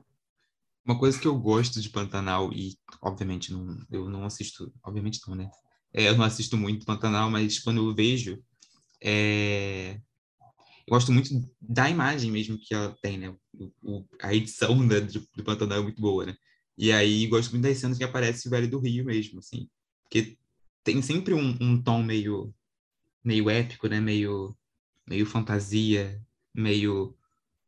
Uma 0.85 0.97
coisa 0.97 1.18
que 1.18 1.26
eu 1.26 1.37
gosto 1.37 1.80
de 1.80 1.90
Pantanal, 1.90 2.52
e 2.52 2.78
obviamente 3.02 3.52
não, 3.52 3.76
eu 3.90 4.08
não 4.08 4.25
assisto, 4.25 4.73
obviamente 4.85 5.18
não, 5.26 5.35
né? 5.35 5.50
É, 5.92 6.08
eu 6.08 6.16
não 6.16 6.25
assisto 6.25 6.56
muito 6.56 6.87
Pantanal, 6.87 7.28
mas 7.28 7.58
quando 7.58 7.78
eu 7.78 7.92
vejo, 7.92 8.40
é... 9.02 9.94
eu 10.87 10.90
gosto 10.90 11.11
muito 11.11 11.28
da 11.61 11.90
imagem 11.90 12.30
mesmo 12.30 12.56
que 12.56 12.73
ela 12.73 12.97
tem, 13.02 13.18
né? 13.18 13.37
O, 13.52 13.73
o, 13.82 14.08
a 14.23 14.32
edição 14.32 14.80
né, 14.80 15.00
do, 15.00 15.26
do 15.37 15.42
Pantanal 15.42 15.80
é 15.80 15.82
muito 15.82 16.00
boa, 16.00 16.25
né? 16.25 16.37
E 16.78 16.92
aí 16.92 17.26
gosto 17.26 17.50
muito 17.50 17.64
das 17.64 17.78
cenas 17.78 17.99
que 17.99 18.04
aparece 18.04 18.47
o 18.47 18.50
Velho 18.50 18.70
do 18.70 18.78
Rio 18.78 19.04
mesmo, 19.04 19.40
assim. 19.40 19.68
Porque 20.04 20.38
tem 20.85 21.02
sempre 21.02 21.35
um, 21.35 21.56
um 21.61 21.82
tom 21.82 22.02
meio, 22.02 22.54
meio 23.25 23.50
épico, 23.50 23.88
né? 23.88 24.00
Meio, 24.00 24.56
meio 25.06 25.26
fantasia, 25.26 26.23
meio 26.54 27.16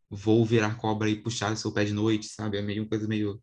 vou 0.08 0.44
virar 0.44 0.76
cobra 0.76 1.10
e 1.10 1.20
puxar 1.20 1.56
seu 1.56 1.72
pé 1.72 1.84
de 1.84 1.92
noite, 1.92 2.26
sabe? 2.26 2.58
É 2.58 2.62
meio 2.62 2.82
uma 2.82 2.88
coisa 2.88 3.06
meio... 3.06 3.42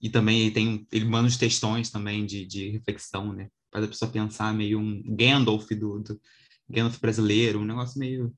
E 0.00 0.10
também 0.10 0.40
ele 0.40 0.50
tem 0.50 0.86
ele 0.92 1.06
manda 1.06 1.26
uns 1.26 1.38
textões 1.38 1.90
também 1.90 2.26
de, 2.26 2.44
de 2.46 2.70
reflexão, 2.70 3.32
né? 3.32 3.48
faz 3.76 3.84
a 3.84 3.88
pessoa 3.88 4.10
pensar 4.10 4.54
meio 4.54 4.78
um 4.78 5.02
Gandalf 5.14 5.68
do, 5.70 6.00
do 6.00 6.20
Gandalf 6.68 6.98
brasileiro, 6.98 7.58
um 7.58 7.64
negócio 7.64 7.98
meio, 7.98 8.34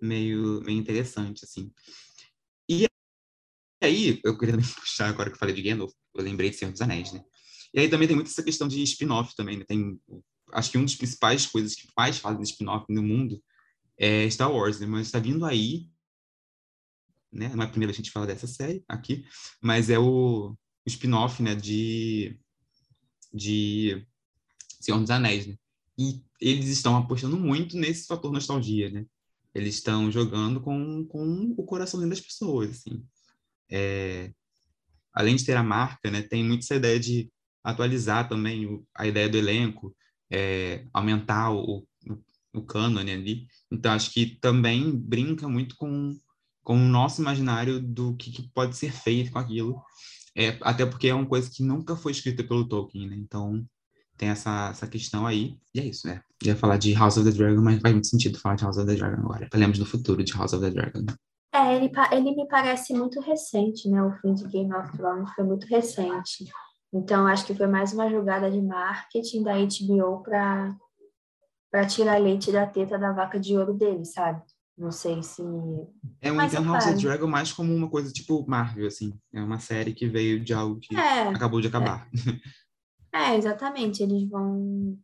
meio, 0.00 0.60
meio 0.62 0.78
interessante, 0.78 1.44
assim. 1.44 1.72
E 3.80 3.86
aí, 3.86 4.20
eu 4.24 4.36
queria 4.36 4.54
também 4.54 4.68
puxar, 4.74 5.08
agora 5.08 5.30
que 5.30 5.36
eu 5.36 5.38
falei 5.38 5.54
de 5.54 5.62
Gandalf, 5.62 5.92
eu 6.14 6.24
lembrei 6.24 6.50
de 6.50 6.56
Senhor 6.56 6.72
dos 6.72 6.80
Anéis, 6.80 7.12
né? 7.12 7.22
E 7.72 7.80
aí 7.80 7.88
também 7.88 8.08
tem 8.08 8.16
muito 8.16 8.30
essa 8.30 8.42
questão 8.42 8.66
de 8.66 8.82
spin-off 8.82 9.36
também, 9.36 9.58
né? 9.58 9.64
Tem, 9.66 10.00
acho 10.52 10.70
que 10.70 10.76
uma 10.76 10.86
das 10.86 10.94
principais 10.94 11.46
coisas 11.46 11.74
que 11.74 11.86
mais 11.96 12.18
fazem 12.18 12.42
spin-off 12.42 12.86
no 12.88 13.02
mundo 13.02 13.42
é 13.96 14.28
Star 14.30 14.50
Wars, 14.50 14.80
né? 14.80 14.86
Mas 14.86 15.06
está 15.06 15.18
vindo 15.18 15.44
aí, 15.44 15.88
né? 17.32 17.48
Não 17.54 17.62
é 17.62 17.66
a 17.66 17.70
primeira 17.70 17.92
vez 17.92 17.96
que 17.96 18.02
a 18.02 18.04
gente 18.04 18.12
fala 18.12 18.26
dessa 18.26 18.46
série 18.46 18.82
aqui, 18.88 19.24
mas 19.62 19.90
é 19.90 19.98
o, 19.98 20.50
o 20.50 20.56
spin-off, 20.86 21.42
né? 21.42 21.54
De, 21.54 22.38
de 23.32 24.06
Senhor 24.80 24.98
dos 24.98 25.10
Anéis, 25.10 25.46
né? 25.46 25.56
E 25.98 26.22
eles 26.40 26.68
estão 26.68 26.96
apostando 26.96 27.38
muito 27.38 27.76
nesse 27.76 28.06
fator 28.06 28.32
nostalgia, 28.32 28.90
né? 28.90 29.04
Eles 29.54 29.74
estão 29.74 30.10
jogando 30.10 30.60
com, 30.60 31.04
com 31.06 31.54
o 31.56 31.64
coração 31.64 32.06
das 32.08 32.20
pessoas, 32.20 32.70
assim. 32.70 33.04
É, 33.70 34.30
além 35.12 35.36
de 35.36 35.44
ter 35.44 35.56
a 35.56 35.62
marca, 35.62 36.10
né? 36.10 36.22
Tem 36.22 36.44
muito 36.44 36.62
essa 36.62 36.76
ideia 36.76 36.98
de 36.98 37.30
atualizar 37.62 38.28
também 38.28 38.66
o, 38.66 38.86
a 38.94 39.06
ideia 39.06 39.28
do 39.28 39.36
elenco, 39.36 39.94
é, 40.30 40.84
aumentar 40.92 41.50
o, 41.50 41.86
o, 42.06 42.58
o 42.58 42.62
cânone 42.62 43.10
ali. 43.10 43.46
Então, 43.70 43.92
acho 43.92 44.12
que 44.12 44.38
também 44.40 44.96
brinca 44.96 45.48
muito 45.48 45.76
com, 45.76 46.16
com 46.62 46.76
o 46.76 46.88
nosso 46.88 47.20
imaginário 47.20 47.80
do 47.80 48.16
que, 48.16 48.30
que 48.30 48.48
pode 48.54 48.76
ser 48.76 48.92
feito 48.92 49.32
com 49.32 49.38
aquilo. 49.38 49.82
É, 50.36 50.56
até 50.60 50.86
porque 50.86 51.08
é 51.08 51.14
uma 51.14 51.26
coisa 51.26 51.50
que 51.50 51.62
nunca 51.62 51.96
foi 51.96 52.12
escrita 52.12 52.44
pelo 52.44 52.68
Tolkien, 52.68 53.08
né? 53.08 53.16
Então, 53.16 53.66
tem 54.16 54.28
essa, 54.28 54.68
essa 54.70 54.86
questão 54.86 55.26
aí. 55.26 55.56
E 55.74 55.80
é 55.80 55.86
isso, 55.86 56.06
né? 56.06 56.20
ia 56.44 56.56
falar 56.56 56.76
de 56.76 56.92
House 56.92 57.16
of 57.16 57.28
the 57.28 57.36
Dragon, 57.36 57.62
mas 57.62 57.80
faz 57.80 57.94
muito 57.94 58.06
sentido 58.06 58.38
falar 58.38 58.56
de 58.56 58.64
House 58.64 58.76
of 58.76 58.86
the 58.86 58.94
Dragon 58.94 59.20
agora. 59.20 59.48
Falamos 59.50 59.78
do 59.78 59.86
futuro 59.86 60.22
de 60.22 60.32
House 60.34 60.52
of 60.52 60.64
the 60.64 60.70
Dragon. 60.70 61.06
É, 61.52 61.74
ele, 61.74 61.90
ele 62.12 62.36
me 62.36 62.46
parece 62.46 62.92
muito 62.92 63.20
recente, 63.20 63.88
né? 63.88 64.02
O 64.02 64.12
fim 64.18 64.34
de 64.34 64.46
Game 64.48 64.72
of 64.74 64.96
Thrones 64.96 65.30
foi 65.34 65.44
muito 65.44 65.66
recente. 65.66 66.44
Então, 66.92 67.26
acho 67.26 67.46
que 67.46 67.54
foi 67.54 67.66
mais 67.66 67.92
uma 67.92 68.08
jogada 68.08 68.50
de 68.50 68.60
marketing 68.60 69.42
da 69.42 69.54
HBO 69.54 70.22
para 70.22 70.76
para 71.70 71.86
tirar 71.86 72.18
leite 72.18 72.50
da 72.50 72.66
teta 72.66 72.98
da 72.98 73.12
vaca 73.12 73.38
de 73.38 73.56
ouro 73.56 73.74
dele, 73.74 74.04
sabe? 74.04 74.42
Não 74.76 74.90
sei 74.90 75.22
se. 75.22 75.42
É, 76.20 76.30
um 76.30 76.40
entendo 76.40 76.72
House 76.72 76.86
of 76.86 76.96
Dragon 76.96 77.26
mais 77.26 77.52
como 77.52 77.74
uma 77.74 77.90
coisa 77.90 78.12
tipo 78.12 78.44
Marvel, 78.48 78.86
assim. 78.86 79.12
É 79.34 79.42
uma 79.42 79.58
série 79.58 79.92
que 79.92 80.06
veio 80.06 80.40
de 80.40 80.54
algo 80.54 80.78
que 80.78 80.96
é, 80.96 81.28
acabou 81.28 81.60
de 81.60 81.68
acabar. 81.68 82.08
É. 83.12 83.32
É, 83.32 83.36
exatamente. 83.36 84.02
Eles 84.02 84.28
vão, 84.28 84.96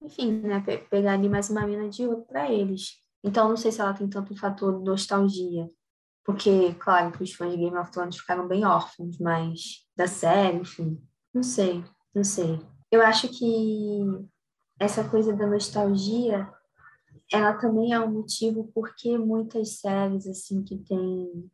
enfim, 0.00 0.40
né, 0.40 0.60
pe 0.60 0.78
pegar 0.78 1.12
ali 1.12 1.28
mais 1.28 1.50
uma 1.50 1.66
mina 1.66 1.88
de 1.88 2.06
ouro 2.06 2.22
para 2.22 2.50
eles. 2.50 3.01
Então, 3.22 3.48
não 3.48 3.56
sei 3.56 3.70
se 3.70 3.80
ela 3.80 3.94
tem 3.94 4.08
tanto 4.08 4.36
fator 4.36 4.80
nostalgia. 4.80 5.70
Porque, 6.24 6.74
claro, 6.74 7.12
que 7.12 7.22
os 7.22 7.32
fãs 7.32 7.50
de 7.50 7.56
Game 7.58 7.76
of 7.76 7.90
Thrones 7.90 8.16
ficaram 8.16 8.46
bem 8.46 8.64
órfãos, 8.64 9.18
mas 9.18 9.86
da 9.96 10.06
série, 10.06 10.58
enfim. 10.58 11.02
Não 11.34 11.42
sei, 11.42 11.84
não 12.14 12.22
sei. 12.22 12.60
Eu 12.90 13.02
acho 13.02 13.28
que 13.28 14.00
essa 14.78 15.08
coisa 15.08 15.32
da 15.32 15.46
nostalgia 15.46 16.52
ela 17.32 17.54
também 17.54 17.92
é 17.92 18.00
um 18.00 18.12
motivo 18.12 18.70
porque 18.74 19.16
muitas 19.16 19.80
séries 19.80 20.26
assim 20.26 20.62
que 20.62 20.76
tem 20.76 21.50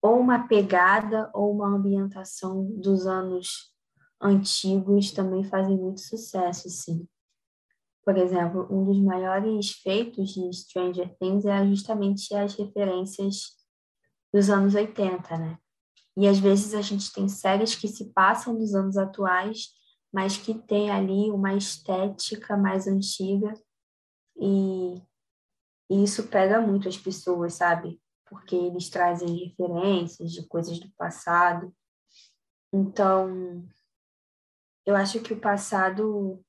ou 0.00 0.18
uma 0.18 0.46
pegada 0.46 1.30
ou 1.34 1.52
uma 1.52 1.68
ambientação 1.68 2.64
dos 2.80 3.06
anos 3.06 3.74
antigos 4.20 5.10
também 5.10 5.44
fazem 5.44 5.76
muito 5.76 6.00
sucesso, 6.00 6.70
sim. 6.70 7.06
Por 8.06 8.16
exemplo, 8.16 8.68
um 8.70 8.84
dos 8.84 9.00
maiores 9.00 9.72
feitos 9.72 10.32
de 10.32 10.52
Stranger 10.52 11.12
Things 11.18 11.44
é 11.44 11.66
justamente 11.66 12.32
as 12.36 12.54
referências 12.54 13.56
dos 14.32 14.48
anos 14.48 14.76
80, 14.76 15.36
né? 15.36 15.58
E 16.16 16.28
às 16.28 16.38
vezes 16.38 16.72
a 16.72 16.80
gente 16.80 17.12
tem 17.12 17.28
séries 17.28 17.74
que 17.74 17.88
se 17.88 18.12
passam 18.12 18.54
nos 18.54 18.76
anos 18.76 18.96
atuais, 18.96 19.70
mas 20.12 20.36
que 20.36 20.54
tem 20.54 20.88
ali 20.88 21.32
uma 21.32 21.54
estética 21.54 22.56
mais 22.56 22.86
antiga 22.86 23.52
e, 24.36 25.02
e 25.90 26.04
isso 26.04 26.28
pega 26.28 26.60
muito 26.60 26.88
as 26.88 26.96
pessoas, 26.96 27.54
sabe? 27.54 28.00
Porque 28.24 28.54
eles 28.54 28.88
trazem 28.88 29.48
referências 29.48 30.30
de 30.30 30.46
coisas 30.46 30.78
do 30.78 30.88
passado. 30.92 31.74
Então, 32.72 33.66
eu 34.86 34.94
acho 34.94 35.20
que 35.20 35.32
o 35.32 35.40
passado 35.40 36.40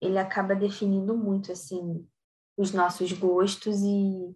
ele 0.00 0.18
acaba 0.18 0.54
definindo 0.54 1.16
muito 1.16 1.52
assim 1.52 2.06
os 2.56 2.72
nossos 2.72 3.12
gostos 3.12 3.82
e, 3.82 4.32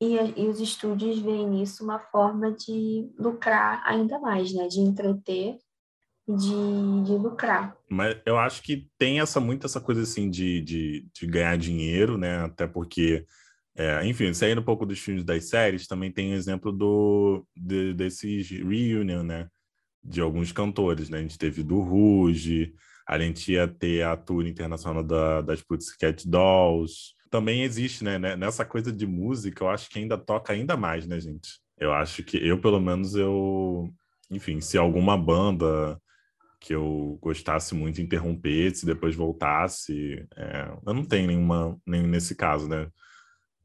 e, 0.00 0.42
e 0.42 0.48
os 0.48 0.60
estúdios 0.60 1.18
veem 1.18 1.48
nisso 1.48 1.82
uma 1.82 1.98
forma 1.98 2.52
de 2.52 3.10
lucrar 3.18 3.82
ainda 3.86 4.18
mais, 4.18 4.52
né? 4.52 4.68
De 4.68 4.80
entreter 4.80 5.58
de, 6.28 7.04
de 7.04 7.12
lucrar. 7.12 7.76
Mas 7.88 8.16
eu 8.24 8.38
acho 8.38 8.62
que 8.62 8.88
tem 8.98 9.20
essa 9.20 9.40
muito 9.40 9.66
essa 9.66 9.80
coisa 9.80 10.02
assim 10.02 10.30
de, 10.30 10.60
de, 10.60 11.06
de 11.12 11.26
ganhar 11.26 11.56
dinheiro, 11.56 12.16
né? 12.16 12.44
Até 12.44 12.66
porque, 12.66 13.26
é, 13.76 14.06
enfim, 14.06 14.32
saindo 14.32 14.60
um 14.60 14.64
pouco 14.64 14.86
dos 14.86 14.98
filmes 14.98 15.24
das 15.24 15.48
séries, 15.48 15.86
também 15.86 16.12
tem 16.12 16.32
exemplo 16.32 16.72
do 16.72 17.46
de, 17.56 17.92
desses 17.94 18.50
reunion, 18.50 19.22
né? 19.22 19.48
De 20.04 20.20
alguns 20.20 20.52
cantores, 20.52 21.08
né? 21.08 21.18
A 21.18 21.22
gente 21.22 21.38
teve 21.38 21.62
do 21.62 21.80
Ruge, 21.80 22.74
a 23.06 23.18
gente 23.18 23.52
ia 23.52 23.66
ter 23.68 24.02
a 24.02 24.16
tour 24.16 24.46
internacional 24.46 25.02
da, 25.02 25.40
das 25.40 25.62
Pussycat 25.62 26.28
Dolls. 26.28 27.14
Também 27.30 27.62
existe, 27.62 28.04
né? 28.04 28.18
Nessa 28.36 28.64
coisa 28.64 28.92
de 28.92 29.06
música, 29.06 29.64
eu 29.64 29.68
acho 29.68 29.88
que 29.88 29.98
ainda 29.98 30.18
toca 30.18 30.52
ainda 30.52 30.76
mais, 30.76 31.06
né, 31.06 31.18
gente? 31.18 31.60
Eu 31.78 31.92
acho 31.92 32.22
que 32.22 32.36
eu, 32.36 32.60
pelo 32.60 32.80
menos, 32.80 33.14
eu 33.14 33.92
enfim, 34.30 34.60
se 34.60 34.78
alguma 34.78 35.16
banda 35.16 36.00
que 36.58 36.74
eu 36.74 37.18
gostasse 37.20 37.74
muito 37.74 38.00
interrompesse, 38.00 38.86
depois 38.86 39.16
voltasse. 39.16 40.26
É, 40.36 40.72
eu 40.86 40.94
não 40.94 41.04
tenho 41.04 41.26
nenhuma, 41.26 41.78
nem 41.84 42.06
nesse 42.06 42.36
caso, 42.36 42.68
né? 42.68 42.88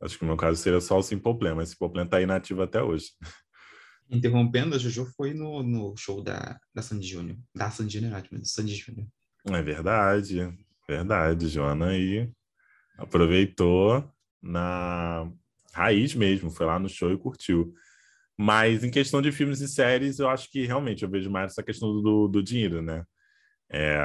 Acho 0.02 0.18
que 0.18 0.24
o 0.24 0.28
meu 0.28 0.36
caso 0.36 0.62
seria 0.62 0.82
só 0.82 0.98
o 0.98 1.04
Simple 1.04 1.38
Plan, 1.38 1.56
mas 1.56 1.70
Simple 1.70 1.92
Plan 1.92 2.08
tá 2.08 2.22
inativo 2.22 2.62
até 2.62 2.82
hoje. 2.82 3.12
Interrompendo, 4.10 4.76
a 4.76 4.80
Jojo 4.80 5.06
foi 5.16 5.34
no, 5.34 5.62
no 5.62 5.96
show 5.96 6.24
da, 6.24 6.60
da 6.74 6.82
Sandy 6.82 7.08
Júnior. 7.08 7.38
Da 7.54 7.70
Sandy 7.70 7.94
Júnior, 7.94 8.24
mas 8.32 8.52
Sandy 8.52 8.76
Júnior. 8.76 9.08
É 9.54 9.62
verdade, 9.62 10.54
verdade, 10.88 11.48
Joana. 11.48 11.98
E 11.98 12.30
aproveitou 12.98 14.04
na 14.42 15.30
raiz 15.74 16.14
mesmo, 16.16 16.50
foi 16.50 16.66
lá 16.66 16.80
no 16.80 16.90
show 16.90 17.12
e 17.12 17.18
curtiu. 17.18 17.74
Mas 18.38 18.84
em 18.84 18.92
questão 18.92 19.22
de 19.22 19.32
filmes 19.32 19.62
e 19.62 19.68
séries, 19.68 20.20
eu 20.20 20.30
acho 20.30 20.50
que 20.52 20.66
realmente 20.66 21.04
eu 21.04 21.10
vejo 21.10 21.30
mais 21.30 21.52
essa 21.52 21.64
questão 21.64 22.02
do, 22.02 22.28
do 22.28 22.44
dinheiro, 22.44 22.82
né? 22.82 23.04
É... 23.70 24.00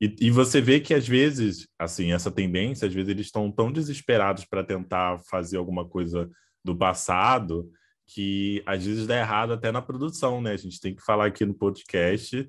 E, 0.00 0.14
e, 0.20 0.30
você 0.30 0.60
vê 0.60 0.78
que 0.78 0.92
às 0.92 1.08
vezes, 1.08 1.66
assim, 1.78 2.12
essa 2.12 2.30
tendência, 2.30 2.86
às 2.86 2.92
vezes 2.92 3.08
eles 3.08 3.26
estão 3.26 3.50
tão 3.50 3.72
desesperados 3.72 4.44
para 4.44 4.62
tentar 4.62 5.18
fazer 5.30 5.56
alguma 5.56 5.88
coisa 5.88 6.28
do 6.62 6.76
passado 6.76 7.70
que 8.06 8.62
às 8.66 8.84
vezes 8.84 9.06
dá 9.06 9.16
errado 9.16 9.54
até 9.54 9.72
na 9.72 9.80
produção, 9.80 10.40
né? 10.42 10.52
A 10.52 10.56
gente 10.56 10.80
tem 10.80 10.94
que 10.94 11.02
falar 11.02 11.26
aqui 11.26 11.46
no 11.46 11.54
podcast 11.54 12.46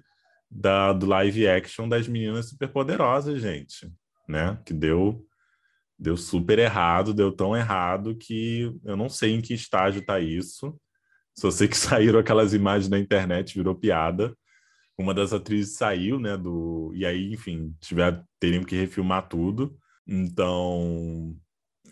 da, 0.50 0.94
do 0.94 1.06
live 1.06 1.48
action 1.48 1.88
das 1.88 2.08
meninas 2.08 2.50
superpoderosas, 2.50 3.42
gente, 3.42 3.92
né? 4.28 4.60
Que 4.66 4.74
deu 4.74 5.24
deu 6.00 6.16
super 6.16 6.60
errado, 6.60 7.14
deu 7.14 7.32
tão 7.32 7.58
errado 7.58 8.16
que 8.16 8.72
eu 8.86 8.96
não 8.96 9.10
sei 9.10 9.34
em 9.34 9.42
que 9.42 9.54
estágio 9.54 10.02
está 10.02 10.20
isso. 10.20 10.80
Só 11.36 11.50
sei 11.50 11.68
que 11.68 11.78
saíram 11.78 12.20
aquelas 12.20 12.54
imagens 12.54 12.90
na 12.90 13.00
internet, 13.00 13.56
virou 13.56 13.76
piada. 13.76 14.36
Uma 14.98 15.14
das 15.14 15.34
atrizes 15.34 15.76
saiu, 15.76 16.20
né, 16.20 16.38
do 16.38 16.92
e 16.96 17.06
aí, 17.06 17.34
enfim, 17.34 17.76
tiver 17.80 18.24
teriam 18.40 18.64
que 18.64 18.76
refilmar 18.76 19.28
tudo. 19.28 19.78
Então, 20.08 21.36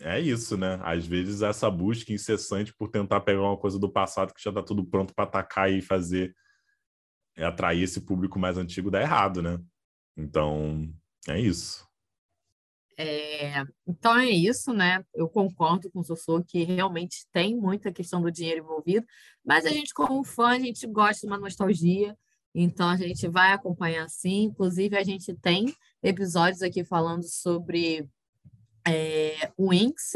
é 0.00 0.20
isso, 0.20 0.56
né? 0.56 0.78
Às 0.82 1.06
vezes 1.06 1.42
essa 1.42 1.70
busca 1.70 2.12
incessante 2.12 2.74
por 2.76 2.88
tentar 2.88 3.20
pegar 3.20 3.42
uma 3.42 3.56
coisa 3.56 3.78
do 3.78 3.90
passado 3.90 4.34
que 4.34 4.42
já 4.42 4.50
está 4.50 4.62
tudo 4.62 4.84
pronto 4.84 5.14
para 5.14 5.24
atacar 5.24 5.70
e 5.70 5.80
fazer 5.80 6.34
atrair 7.36 7.82
esse 7.82 8.00
público 8.00 8.38
mais 8.38 8.56
antigo 8.56 8.90
dá 8.90 9.00
errado, 9.00 9.42
né? 9.42 9.60
Então, 10.16 10.88
é 11.28 11.38
isso. 11.38 11.86
É, 12.98 13.62
então 13.86 14.16
é 14.16 14.30
isso, 14.30 14.72
né? 14.72 15.04
Eu 15.14 15.28
concordo 15.28 15.90
com 15.90 16.00
o 16.00 16.04
Sossô 16.04 16.42
que 16.42 16.64
realmente 16.64 17.26
tem 17.30 17.54
muita 17.54 17.92
questão 17.92 18.22
do 18.22 18.32
dinheiro 18.32 18.60
envolvido, 18.60 19.06
mas 19.44 19.66
a 19.66 19.68
gente, 19.68 19.92
como 19.92 20.24
fã, 20.24 20.48
a 20.48 20.58
gente 20.58 20.86
gosta 20.86 21.26
de 21.26 21.32
uma 21.32 21.38
nostalgia, 21.38 22.16
então 22.54 22.88
a 22.88 22.96
gente 22.96 23.28
vai 23.28 23.52
acompanhar 23.52 24.08
sim. 24.08 24.44
Inclusive, 24.44 24.96
a 24.96 25.02
gente 25.02 25.34
tem 25.34 25.74
episódios 26.02 26.62
aqui 26.62 26.84
falando 26.84 27.24
sobre 27.24 28.08
é, 28.88 29.52
o 29.58 29.74
Inks 29.74 30.12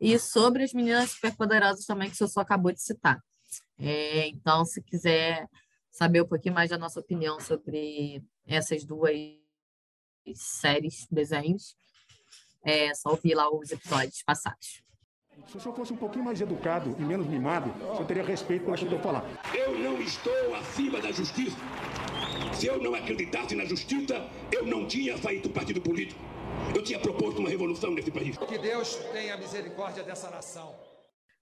e 0.00 0.18
sobre 0.18 0.64
as 0.64 0.72
meninas 0.72 1.10
superpoderosas 1.10 1.86
também, 1.86 2.08
que 2.08 2.16
o 2.16 2.18
Sossô 2.18 2.40
acabou 2.40 2.72
de 2.72 2.82
citar. 2.82 3.22
É, 3.78 4.26
então, 4.28 4.64
se 4.64 4.82
quiser 4.82 5.48
saber 5.94 6.20
um 6.20 6.26
pouquinho 6.26 6.54
mais 6.54 6.70
da 6.70 6.76
nossa 6.76 6.98
opinião 6.98 7.38
sobre 7.38 8.20
essas 8.44 8.84
duas 8.84 9.16
séries, 10.34 11.06
desenhos, 11.08 11.76
é 12.64 12.92
só 12.94 13.10
ouvir 13.10 13.34
lá 13.34 13.48
os 13.48 13.70
episódios 13.70 14.20
passados. 14.24 14.82
Se 15.46 15.56
o 15.56 15.60
senhor 15.60 15.74
fosse 15.74 15.92
um 15.92 15.96
pouquinho 15.96 16.24
mais 16.24 16.40
educado 16.40 16.96
e 16.98 17.02
menos 17.02 17.26
mimado, 17.26 17.70
o 17.70 17.94
senhor 17.94 18.06
teria 18.06 18.24
respeito 18.24 18.64
pelo 18.64 18.76
que 18.76 18.84
eu 18.84 18.88
estou 18.88 19.00
falando. 19.00 19.26
Eu 19.54 19.78
não 19.78 20.00
estou 20.00 20.54
acima 20.56 21.00
da 21.00 21.12
justiça. 21.12 21.56
Se 22.52 22.66
eu 22.66 22.82
não 22.82 22.94
acreditasse 22.94 23.54
na 23.54 23.64
justiça, 23.64 24.28
eu 24.50 24.66
não 24.66 24.86
tinha 24.88 25.16
feito 25.16 25.48
partido 25.50 25.80
político. 25.80 26.20
Eu 26.74 26.82
tinha 26.82 26.98
proposto 26.98 27.38
uma 27.38 27.48
revolução 27.48 27.92
nesse 27.92 28.10
país. 28.10 28.36
Que 28.36 28.58
Deus 28.58 28.96
tenha 29.12 29.36
misericórdia 29.36 30.02
dessa 30.02 30.28
nação. 30.30 30.74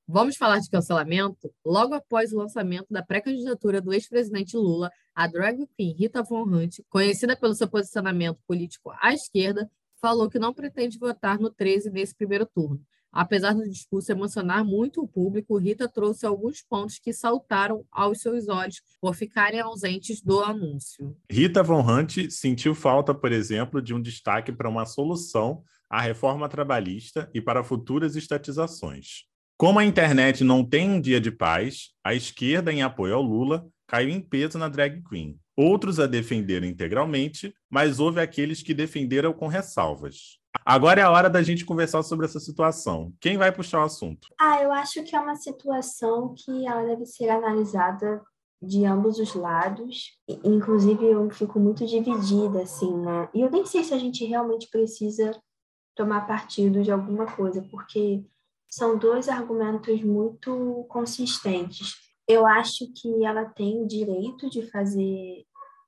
Vamos 0.07 0.37
falar 0.37 0.59
de 0.59 0.69
cancelamento? 0.69 1.53
Logo 1.65 1.95
após 1.95 2.33
o 2.33 2.37
lançamento 2.37 2.89
da 2.91 3.03
pré-candidatura 3.03 3.81
do 3.81 3.93
ex-presidente 3.93 4.57
Lula, 4.57 4.91
a 5.15 5.27
drag 5.27 5.67
queen 5.77 5.95
Rita 5.95 6.23
Von 6.23 6.43
Hunt, 6.43 6.81
conhecida 6.91 7.37
pelo 7.37 7.55
seu 7.55 7.69
posicionamento 7.69 8.39
político 8.47 8.93
à 9.01 9.15
esquerda, 9.15 9.71
falou 10.01 10.29
que 10.29 10.39
não 10.39 10.53
pretende 10.53 10.99
votar 10.99 11.39
no 11.39 11.51
13 11.51 11.91
nesse 11.91 12.15
primeiro 12.15 12.45
turno. 12.45 12.81
Apesar 13.13 13.55
do 13.55 13.69
discurso 13.69 14.11
emocionar 14.11 14.65
muito 14.65 15.03
o 15.03 15.09
público, 15.09 15.59
Rita 15.59 15.87
trouxe 15.87 16.27
alguns 16.27 16.63
pontos 16.63 16.99
que 16.99 17.13
saltaram 17.13 17.85
aos 17.93 18.21
seus 18.21 18.49
olhos 18.49 18.83
por 19.01 19.15
ficarem 19.15 19.61
ausentes 19.61 20.21
do 20.21 20.41
anúncio. 20.41 21.15
Rita 21.31 21.63
Von 21.63 21.83
Hunt 21.83 22.31
sentiu 22.31 22.75
falta, 22.75 23.15
por 23.15 23.31
exemplo, 23.31 23.83
de 23.83 23.95
um 23.95 24.01
destaque 24.01 24.51
para 24.51 24.69
uma 24.69 24.87
solução 24.87 25.63
à 25.89 26.01
reforma 26.01 26.49
trabalhista 26.49 27.31
e 27.35 27.41
para 27.41 27.63
futuras 27.63 28.17
estatizações. 28.17 29.31
Como 29.63 29.79
a 29.79 29.85
internet 29.85 30.43
não 30.43 30.65
tem 30.65 30.91
um 30.91 31.01
dia 31.01 31.21
de 31.21 31.31
paz, 31.31 31.91
a 32.03 32.13
esquerda, 32.13 32.73
em 32.73 32.83
apoio 32.83 33.15
ao 33.15 33.23
Lula, 33.23 33.65
caiu 33.87 34.09
em 34.09 34.21
peso 34.21 34.59
na 34.59 34.69
drag 34.69 35.01
queen. 35.09 35.39
Outros 35.57 36.01
a 36.01 36.07
defenderam 36.09 36.67
integralmente, 36.67 37.55
mas 37.71 38.01
houve 38.01 38.21
aqueles 38.21 38.61
que 38.61 38.75
defenderam 38.75 39.33
com 39.33 39.47
ressalvas. 39.47 40.41
Agora 40.67 41.01
é 41.01 41.05
a 41.05 41.11
hora 41.13 41.31
da 41.31 41.45
gente 41.45 41.65
conversar 41.65 42.03
sobre 42.03 42.27
essa 42.27 42.41
situação. 42.41 43.13
Quem 43.21 43.39
vai 43.39 43.53
puxar 43.53 43.83
o 43.83 43.85
assunto? 43.85 44.27
Ah, 44.37 44.61
eu 44.61 44.73
acho 44.73 45.05
que 45.05 45.15
é 45.15 45.21
uma 45.21 45.37
situação 45.37 46.35
que 46.37 46.67
ela 46.67 46.83
deve 46.85 47.07
ser 47.07 47.29
analisada 47.29 48.21
de 48.61 48.85
ambos 48.85 49.21
os 49.21 49.33
lados. 49.33 50.19
Inclusive, 50.43 51.07
eu 51.07 51.31
fico 51.31 51.61
muito 51.61 51.87
dividida, 51.87 52.63
assim, 52.63 52.93
né? 52.99 53.29
E 53.33 53.41
eu 53.41 53.49
nem 53.49 53.65
sei 53.65 53.85
se 53.85 53.95
a 53.95 53.99
gente 53.99 54.25
realmente 54.25 54.69
precisa 54.69 55.41
tomar 55.95 56.27
partido 56.27 56.83
de 56.83 56.91
alguma 56.91 57.27
coisa, 57.27 57.63
porque 57.71 58.25
são 58.73 58.97
dois 58.97 59.29
argumentos 59.29 60.03
muito 60.03 60.87
consistentes. 60.89 61.93
Eu 62.27 62.47
acho 62.47 62.91
que 62.95 63.23
ela 63.23 63.45
tem 63.45 63.83
o 63.83 63.87
direito 63.87 64.49
de 64.49 64.63
fazer 64.71 65.45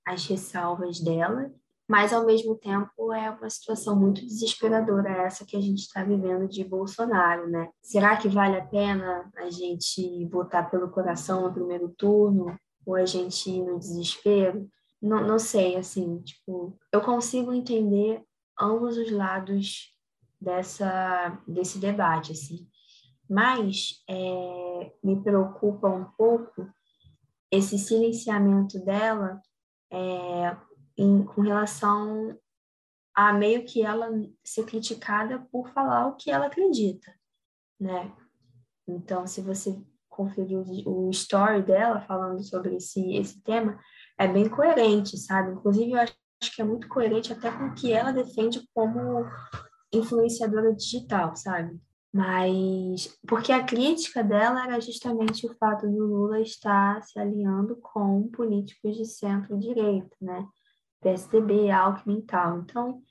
as 0.06 0.26
ressalvas 0.26 1.00
dela, 1.00 1.50
mas 1.88 2.12
ao 2.12 2.26
mesmo 2.26 2.54
tempo 2.56 3.10
é 3.10 3.30
uma 3.30 3.48
situação 3.48 3.98
muito 3.98 4.20
desesperadora 4.20 5.08
essa 5.08 5.46
que 5.46 5.56
a 5.56 5.60
gente 5.62 5.78
está 5.78 6.04
vivendo 6.04 6.46
de 6.46 6.62
Bolsonaro, 6.62 7.48
né? 7.48 7.70
Será 7.82 8.18
que 8.18 8.28
vale 8.28 8.58
a 8.58 8.66
pena 8.66 9.30
a 9.34 9.48
gente 9.48 10.26
votar 10.26 10.70
pelo 10.70 10.90
coração 10.90 11.40
no 11.40 11.54
primeiro 11.54 11.88
turno 11.96 12.54
ou 12.84 12.96
a 12.96 13.06
gente 13.06 13.48
ir 13.48 13.62
no 13.62 13.78
desespero? 13.78 14.68
Não, 15.00 15.26
não 15.26 15.38
sei, 15.38 15.76
assim, 15.76 16.18
tipo, 16.20 16.78
eu 16.92 17.00
consigo 17.00 17.50
entender 17.50 18.22
ambos 18.60 18.98
os 18.98 19.10
lados 19.10 19.94
dessa 20.38 21.40
desse 21.48 21.78
debate, 21.78 22.32
assim. 22.32 22.68
Mas 23.28 24.02
é, 24.08 24.92
me 25.02 25.22
preocupa 25.22 25.88
um 25.88 26.04
pouco 26.04 26.68
esse 27.50 27.78
silenciamento 27.78 28.78
dela 28.84 29.40
é, 29.90 30.56
em, 30.98 31.24
com 31.24 31.40
relação 31.40 32.38
a 33.14 33.32
meio 33.32 33.64
que 33.64 33.82
ela 33.82 34.10
ser 34.42 34.64
criticada 34.66 35.38
por 35.52 35.68
falar 35.70 36.08
o 36.08 36.16
que 36.16 36.30
ela 36.30 36.46
acredita, 36.46 37.14
né? 37.78 38.12
Então, 38.86 39.26
se 39.26 39.40
você 39.40 39.80
conferir 40.08 40.58
o, 40.58 41.06
o 41.06 41.10
story 41.10 41.62
dela 41.62 42.00
falando 42.00 42.42
sobre 42.42 42.76
esse, 42.76 43.16
esse 43.16 43.40
tema, 43.42 43.78
é 44.18 44.28
bem 44.28 44.48
coerente, 44.48 45.16
sabe? 45.16 45.52
Inclusive, 45.52 45.92
eu 45.92 46.00
acho 46.00 46.14
que 46.54 46.60
é 46.60 46.64
muito 46.64 46.88
coerente 46.88 47.32
até 47.32 47.50
com 47.50 47.66
o 47.66 47.74
que 47.74 47.92
ela 47.92 48.12
defende 48.12 48.66
como 48.74 49.24
influenciadora 49.92 50.74
digital, 50.74 51.34
sabe? 51.36 51.80
Mas 52.14 53.18
porque 53.26 53.50
a 53.50 53.64
crítica 53.64 54.22
dela 54.22 54.62
era 54.62 54.80
justamente 54.80 55.44
o 55.48 55.54
fato 55.56 55.84
do 55.84 56.06
Lula 56.06 56.40
estar 56.40 57.02
se 57.02 57.18
alinhando 57.18 57.74
com 57.74 58.28
políticos 58.28 58.96
de 58.96 59.04
centro-direita, 59.04 60.16
né? 60.20 60.46
PSDB, 61.02 61.72
Alckmin 61.72 62.18
e 62.18 62.22
tal. 62.22 62.60
Então, 62.60 63.02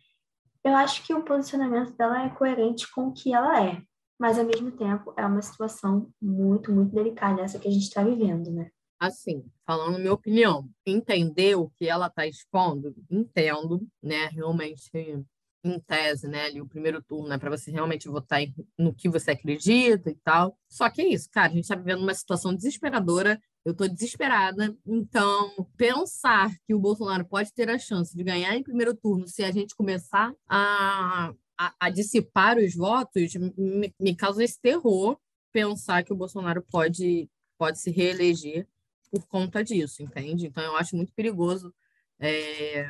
eu 0.63 0.73
acho 0.73 1.05
que 1.05 1.13
o 1.13 1.21
posicionamento 1.21 1.91
dela 1.97 2.23
é 2.23 2.29
coerente 2.29 2.89
com 2.93 3.09
o 3.09 3.13
que 3.13 3.33
ela 3.33 3.61
é, 3.61 3.83
mas 4.17 4.39
ao 4.39 4.45
mesmo 4.45 4.71
tempo 4.71 5.13
é 5.17 5.25
uma 5.25 5.41
situação 5.41 6.09
muito, 6.21 6.71
muito 6.71 6.95
delicada 6.95 7.41
essa 7.41 7.59
que 7.59 7.67
a 7.67 7.71
gente 7.71 7.83
está 7.83 8.01
vivendo, 8.01 8.49
né? 8.51 8.71
Assim, 8.97 9.43
falando 9.67 9.99
minha 9.99 10.13
opinião, 10.13 10.69
entender 10.85 11.55
o 11.55 11.69
que 11.71 11.89
ela 11.89 12.07
está 12.07 12.25
expondo, 12.25 12.95
entendo, 13.11 13.85
né? 14.01 14.27
Realmente 14.27 15.25
em 15.63 15.79
tese, 15.79 16.27
né, 16.27 16.45
ali 16.45 16.61
o 16.61 16.67
primeiro 16.67 17.01
turno, 17.01 17.29
né, 17.29 17.37
para 17.37 17.49
você 17.49 17.71
realmente 17.71 18.09
votar 18.09 18.41
em, 18.41 18.53
no 18.77 18.93
que 18.93 19.07
você 19.07 19.31
acredita 19.31 20.09
e 20.09 20.15
tal. 20.15 20.57
Só 20.67 20.89
que 20.89 21.01
é 21.01 21.07
isso, 21.07 21.29
cara, 21.31 21.47
a 21.47 21.55
gente 21.55 21.63
está 21.63 21.75
vivendo 21.75 22.01
uma 22.01 22.13
situação 22.13 22.53
desesperadora. 22.53 23.41
Eu 23.63 23.71
estou 23.71 23.87
desesperada. 23.87 24.75
Então, 24.85 25.69
pensar 25.77 26.51
que 26.67 26.73
o 26.73 26.79
Bolsonaro 26.79 27.25
pode 27.25 27.53
ter 27.53 27.69
a 27.69 27.79
chance 27.79 28.15
de 28.15 28.21
ganhar 28.21 28.53
em 28.57 28.63
primeiro 28.63 28.93
turno 28.93 29.25
se 29.25 29.41
a 29.41 29.51
gente 29.51 29.73
começar 29.73 30.33
a, 30.49 31.33
a, 31.57 31.73
a 31.79 31.89
dissipar 31.89 32.57
os 32.57 32.75
votos 32.75 33.33
me, 33.57 33.93
me 33.97 34.15
causa 34.15 34.43
esse 34.43 34.59
terror 34.59 35.17
pensar 35.53 36.03
que 36.03 36.11
o 36.11 36.15
Bolsonaro 36.15 36.61
pode, 36.63 37.29
pode 37.57 37.79
se 37.79 37.89
reeleger 37.89 38.67
por 39.09 39.25
conta 39.27 39.63
disso, 39.63 40.03
entende? 40.03 40.47
Então, 40.47 40.63
eu 40.63 40.75
acho 40.75 40.95
muito 40.95 41.13
perigoso. 41.13 41.73
É 42.19 42.85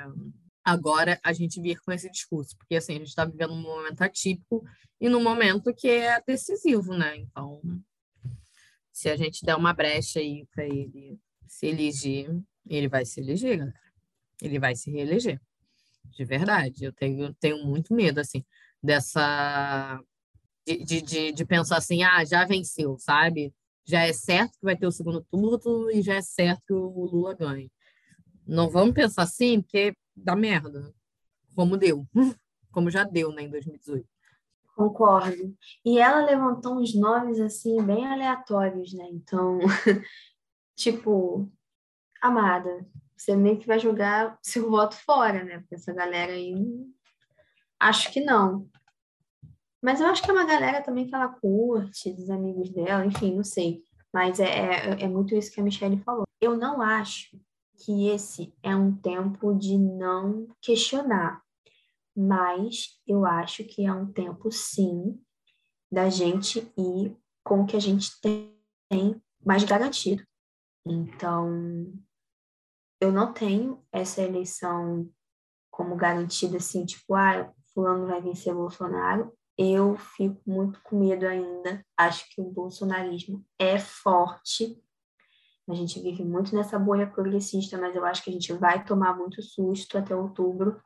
agora 0.63 1.19
a 1.23 1.33
gente 1.33 1.61
vir 1.61 1.79
com 1.81 1.91
esse 1.91 2.09
discurso, 2.09 2.57
porque 2.57 2.75
assim, 2.75 2.95
a 2.95 2.99
gente 2.99 3.09
está 3.09 3.25
vivendo 3.25 3.53
um 3.53 3.61
momento 3.61 4.01
atípico 4.01 4.63
e 4.99 5.09
num 5.09 5.21
momento 5.21 5.73
que 5.73 5.89
é 5.89 6.21
decisivo, 6.25 6.93
né? 6.93 7.17
Então, 7.17 7.61
se 8.91 9.09
a 9.09 9.15
gente 9.15 9.43
der 9.43 9.55
uma 9.55 9.73
brecha 9.73 10.19
aí 10.19 10.45
para 10.53 10.65
ele 10.65 11.19
se 11.47 11.67
eleger, 11.67 12.29
ele 12.67 12.87
vai 12.87 13.05
se 13.05 13.19
eleger, 13.19 13.57
galera. 13.57 13.79
Ele 14.41 14.59
vai 14.59 14.75
se 14.75 14.91
reeleger. 14.91 15.41
De 16.11 16.25
verdade. 16.25 16.85
Eu 16.85 16.93
tenho, 16.93 17.33
tenho 17.35 17.65
muito 17.65 17.93
medo, 17.93 18.19
assim, 18.19 18.43
dessa. 18.81 19.99
De, 20.65 21.01
de, 21.01 21.31
de 21.31 21.45
pensar 21.45 21.77
assim, 21.77 22.03
ah, 22.03 22.23
já 22.23 22.45
venceu, 22.45 22.97
sabe? 22.97 23.53
Já 23.85 24.07
é 24.07 24.13
certo 24.13 24.53
que 24.57 24.63
vai 24.63 24.77
ter 24.77 24.87
o 24.87 24.91
segundo 24.91 25.21
turno 25.29 25.91
e 25.91 26.01
já 26.01 26.15
é 26.15 26.21
certo 26.21 26.61
que 26.65 26.73
o 26.73 27.05
Lula 27.05 27.33
ganhe. 27.35 27.69
Não 28.47 28.69
vamos 28.69 28.93
pensar 28.93 29.23
assim, 29.23 29.61
porque 29.61 29.93
dá 30.15 30.35
merda. 30.35 30.93
Como 31.55 31.77
deu. 31.77 32.07
Como 32.71 32.89
já 32.89 33.03
deu, 33.03 33.31
né, 33.31 33.43
em 33.43 33.49
2018. 33.49 34.07
Concordo. 34.75 35.55
E 35.85 35.99
ela 35.99 36.25
levantou 36.25 36.79
uns 36.79 36.95
nomes, 36.95 37.39
assim, 37.39 37.81
bem 37.83 38.07
aleatórios, 38.07 38.91
né? 38.93 39.07
Então, 39.11 39.59
tipo, 40.75 41.47
amada, 42.19 42.83
você 43.15 43.35
meio 43.35 43.59
que 43.59 43.67
vai 43.67 43.77
jogar 43.77 44.37
seu 44.41 44.69
voto 44.69 44.95
fora, 44.95 45.43
né? 45.43 45.59
Porque 45.59 45.75
essa 45.75 45.93
galera 45.93 46.33
aí, 46.33 46.55
acho 47.79 48.11
que 48.11 48.21
não. 48.21 48.67
Mas 49.79 50.01
eu 50.01 50.07
acho 50.07 50.23
que 50.23 50.31
é 50.31 50.33
uma 50.33 50.45
galera 50.45 50.81
também 50.81 51.05
que 51.05 51.13
ela 51.13 51.27
curte, 51.27 52.13
dos 52.13 52.29
amigos 52.29 52.71
dela, 52.71 53.05
enfim, 53.05 53.35
não 53.35 53.43
sei. 53.43 53.83
Mas 54.11 54.39
é, 54.39 54.45
é, 54.45 55.03
é 55.03 55.07
muito 55.07 55.35
isso 55.35 55.51
que 55.51 55.59
a 55.59 55.63
Michelle 55.63 56.01
falou. 56.01 56.23
Eu 56.41 56.57
não 56.57 56.81
acho 56.81 57.37
que 57.77 58.09
esse 58.09 58.53
é 58.61 58.75
um 58.75 58.95
tempo 58.95 59.53
de 59.53 59.77
não 59.77 60.47
questionar, 60.61 61.41
mas 62.15 62.99
eu 63.07 63.25
acho 63.25 63.63
que 63.63 63.85
é 63.85 63.91
um 63.91 64.11
tempo, 64.11 64.51
sim, 64.51 65.19
da 65.91 66.09
gente 66.09 66.71
ir 66.77 67.15
com 67.43 67.61
o 67.61 67.65
que 67.65 67.75
a 67.75 67.79
gente 67.79 68.11
tem 68.21 69.21
mais 69.45 69.63
garantido. 69.63 70.23
Então, 70.85 71.91
eu 72.99 73.11
não 73.11 73.33
tenho 73.33 73.83
essa 73.91 74.21
eleição 74.21 75.09
como 75.71 75.95
garantida, 75.95 76.57
assim, 76.57 76.85
tipo, 76.85 77.15
ah, 77.15 77.51
fulano 77.73 78.07
vai 78.07 78.21
vencer 78.21 78.53
Bolsonaro. 78.53 79.33
Eu 79.57 79.95
fico 79.97 80.41
muito 80.45 80.81
com 80.83 80.99
medo 80.99 81.25
ainda. 81.25 81.85
Acho 81.97 82.25
que 82.29 82.41
o 82.41 82.49
bolsonarismo 82.49 83.45
é 83.59 83.77
forte 83.79 84.81
a 85.69 85.73
gente 85.73 85.99
vive 86.01 86.23
muito 86.23 86.53
nessa 86.55 86.77
bolha 86.77 87.07
progressista, 87.07 87.77
mas 87.77 87.95
eu 87.95 88.03
acho 88.05 88.23
que 88.23 88.29
a 88.29 88.33
gente 88.33 88.51
vai 88.53 88.83
tomar 88.83 89.17
muito 89.17 89.41
susto 89.41 89.97
até 89.97 90.15
outubro. 90.15 90.81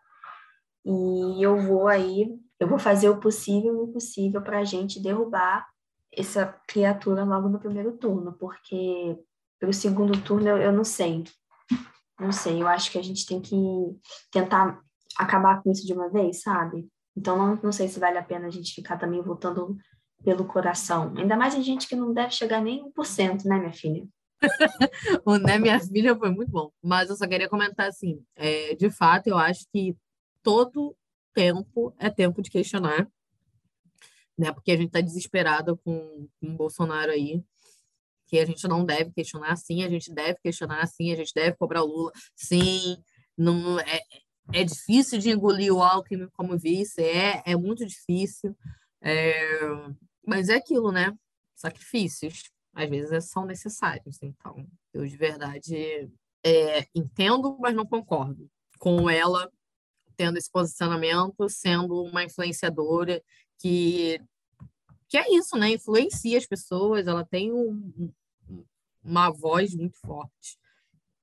E 0.86 1.44
eu 1.44 1.58
vou 1.58 1.88
aí, 1.88 2.38
eu 2.60 2.68
vou 2.68 2.78
fazer 2.78 3.10
o 3.10 3.20
possível 3.20 3.74
e 3.74 3.78
o 3.78 3.84
impossível 3.90 4.42
para 4.42 4.60
a 4.60 4.64
gente 4.64 5.02
derrubar 5.02 5.68
essa 6.12 6.46
criatura 6.68 7.24
logo 7.24 7.50
no 7.50 7.60
primeiro 7.60 7.98
turno, 7.98 8.34
porque 8.34 9.18
pelo 9.60 9.74
segundo 9.74 10.22
turno 10.24 10.48
eu, 10.48 10.58
eu 10.58 10.72
não 10.72 10.84
sei. 10.84 11.24
Não 12.20 12.32
sei, 12.32 12.62
eu 12.62 12.68
acho 12.68 12.92
que 12.92 12.98
a 12.98 13.04
gente 13.04 13.26
tem 13.26 13.42
que 13.42 13.56
tentar 14.32 14.82
acabar 15.18 15.62
com 15.62 15.72
isso 15.72 15.86
de 15.86 15.94
uma 15.94 16.10
vez, 16.10 16.42
sabe? 16.42 16.88
Então 17.16 17.38
não, 17.38 17.60
não 17.62 17.72
sei 17.72 17.88
se 17.88 18.00
vale 18.00 18.18
a 18.18 18.24
pena 18.24 18.48
a 18.48 18.52
gente 18.52 18.74
ficar 18.74 18.98
também 18.98 19.22
votando 19.22 19.76
pelo 20.24 20.46
coração. 20.46 21.14
Ainda 21.18 21.36
mais 21.36 21.56
a 21.56 21.62
gente 21.62 21.88
que 21.88 21.96
não 21.96 22.14
deve 22.14 22.32
chegar 22.32 22.62
nem 22.62 22.84
1%, 22.92 23.46
né, 23.46 23.60
minha 23.60 23.74
filha? 23.74 24.08
O 25.26 25.38
Né 25.38 25.58
Minha 25.58 25.80
Filha 25.80 26.16
foi 26.16 26.30
muito 26.30 26.52
bom. 26.52 26.72
Mas 26.82 27.10
eu 27.10 27.16
só 27.16 27.28
queria 27.28 27.50
comentar 27.50 27.88
assim: 27.88 28.24
é, 28.36 28.76
de 28.76 28.90
fato, 28.90 29.28
eu 29.28 29.38
acho 29.38 29.66
que 29.72 29.96
todo 30.44 30.96
tempo 31.34 31.94
é 32.00 32.10
tempo 32.10 32.42
de 32.42 32.50
questionar, 32.50 33.08
né? 34.38 34.52
Porque 34.52 34.72
a 34.72 34.78
gente 34.78 34.88
está 34.88 35.02
desesperado 35.02 35.78
com, 35.78 36.28
com 36.40 36.48
o 36.48 36.56
Bolsonaro 36.56 37.12
aí, 37.12 37.44
que 38.28 38.40
a 38.40 38.46
gente 38.46 38.68
não 38.68 38.86
deve 38.86 39.12
questionar, 39.12 39.56
sim, 39.56 39.84
a 39.84 39.90
gente 39.90 40.14
deve 40.14 40.40
questionar, 40.40 40.86
sim, 40.88 41.12
a 41.12 41.16
gente 41.16 41.34
deve 41.34 41.56
cobrar 41.56 41.84
o 41.84 41.88
Lula, 41.88 42.12
sim. 42.36 42.98
Não, 43.38 43.80
é, 43.80 44.02
é 44.54 44.64
difícil 44.64 45.20
de 45.20 45.30
engolir 45.30 45.74
o 45.74 45.82
Alckmin 45.82 46.28
como 46.34 46.58
vice, 46.58 47.02
é, 47.02 47.44
é 47.46 47.56
muito 47.56 47.86
difícil. 47.86 48.56
É, 49.02 49.60
mas 50.26 50.50
é 50.50 50.56
aquilo, 50.56 50.92
né? 50.92 51.14
Sacrifícios 51.56 52.44
às 52.78 52.90
vezes 52.90 53.26
são 53.26 53.46
necessários. 53.46 54.22
Então, 54.22 54.68
eu 54.94 55.06
de 55.06 55.18
verdade 55.18 56.10
é, 56.46 56.88
entendo, 56.94 57.58
mas 57.60 57.76
não 57.76 57.86
concordo 57.86 58.50
com 58.78 59.10
ela 59.10 59.52
tendo 60.16 60.38
esse 60.38 60.52
posicionamento, 60.52 61.50
sendo 61.50 62.04
uma 62.04 62.24
influenciadora 62.24 63.22
que 63.60 64.22
que 65.10 65.18
é 65.18 65.34
isso, 65.34 65.58
né? 65.58 65.70
Influencia 65.70 66.38
as 66.38 66.46
pessoas, 66.46 67.08
ela 67.08 67.24
tem 67.24 67.52
um, 67.54 68.12
uma 69.02 69.32
voz 69.32 69.74
muito 69.74 69.98
forte. 70.00 70.60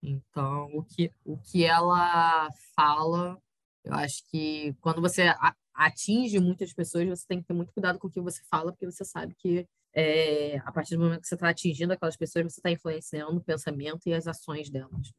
Então, 0.03 0.71
o 0.75 0.83
que, 0.83 1.11
o 1.23 1.37
que 1.37 1.65
ela 1.65 2.49
fala, 2.75 3.39
eu 3.85 3.93
acho 3.93 4.25
que 4.31 4.75
quando 4.81 5.03
você 5.03 5.35
atinge 5.75 6.41
muitas 6.41 6.73
pessoas, 6.73 7.07
você 7.07 7.27
tem 7.27 7.43
que 7.43 7.47
ter 7.47 7.53
muito 7.53 7.75
cuidado 7.75 7.99
com 7.99 8.09
o 8.09 8.11
que 8.11 8.23
você 8.23 8.43
fala, 8.51 8.73
porque 8.73 8.87
você 8.87 9.05
sabe 9.05 9.35
que 9.35 9.69
é, 9.95 10.59
a 10.65 10.73
partir 10.73 10.97
do 10.97 11.05
momento 11.05 11.23
que 11.23 11.29
você 11.29 11.35
está 11.35 11.49
atingindo 11.49 11.93
aquelas 11.93 12.17
pessoas, 12.17 12.53
você 12.53 12.61
está 12.61 12.71
influenciando 12.71 13.37
o 13.37 13.45
pensamento 13.45 14.09
e 14.09 14.15
as 14.15 14.27
ações 14.27 14.69
delas. 14.69 15.13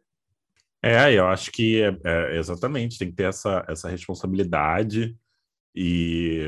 É, 0.83 1.13
eu 1.13 1.27
acho 1.27 1.51
que 1.51 1.81
é, 1.81 1.97
é, 2.03 2.38
exatamente, 2.38 2.99
tem 2.99 3.09
que 3.09 3.15
ter 3.15 3.29
essa, 3.29 3.65
essa 3.67 3.89
responsabilidade 3.89 5.17
e 5.73 6.43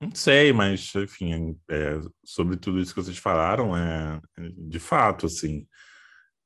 não 0.00 0.14
sei, 0.14 0.52
mas 0.52 0.94
enfim, 0.94 1.58
é, 1.68 1.98
sobre 2.24 2.56
tudo 2.56 2.78
isso 2.78 2.94
que 2.94 3.02
vocês 3.02 3.18
falaram, 3.18 3.76
é 3.76 4.20
de 4.56 4.78
fato, 4.78 5.26
assim, 5.26 5.66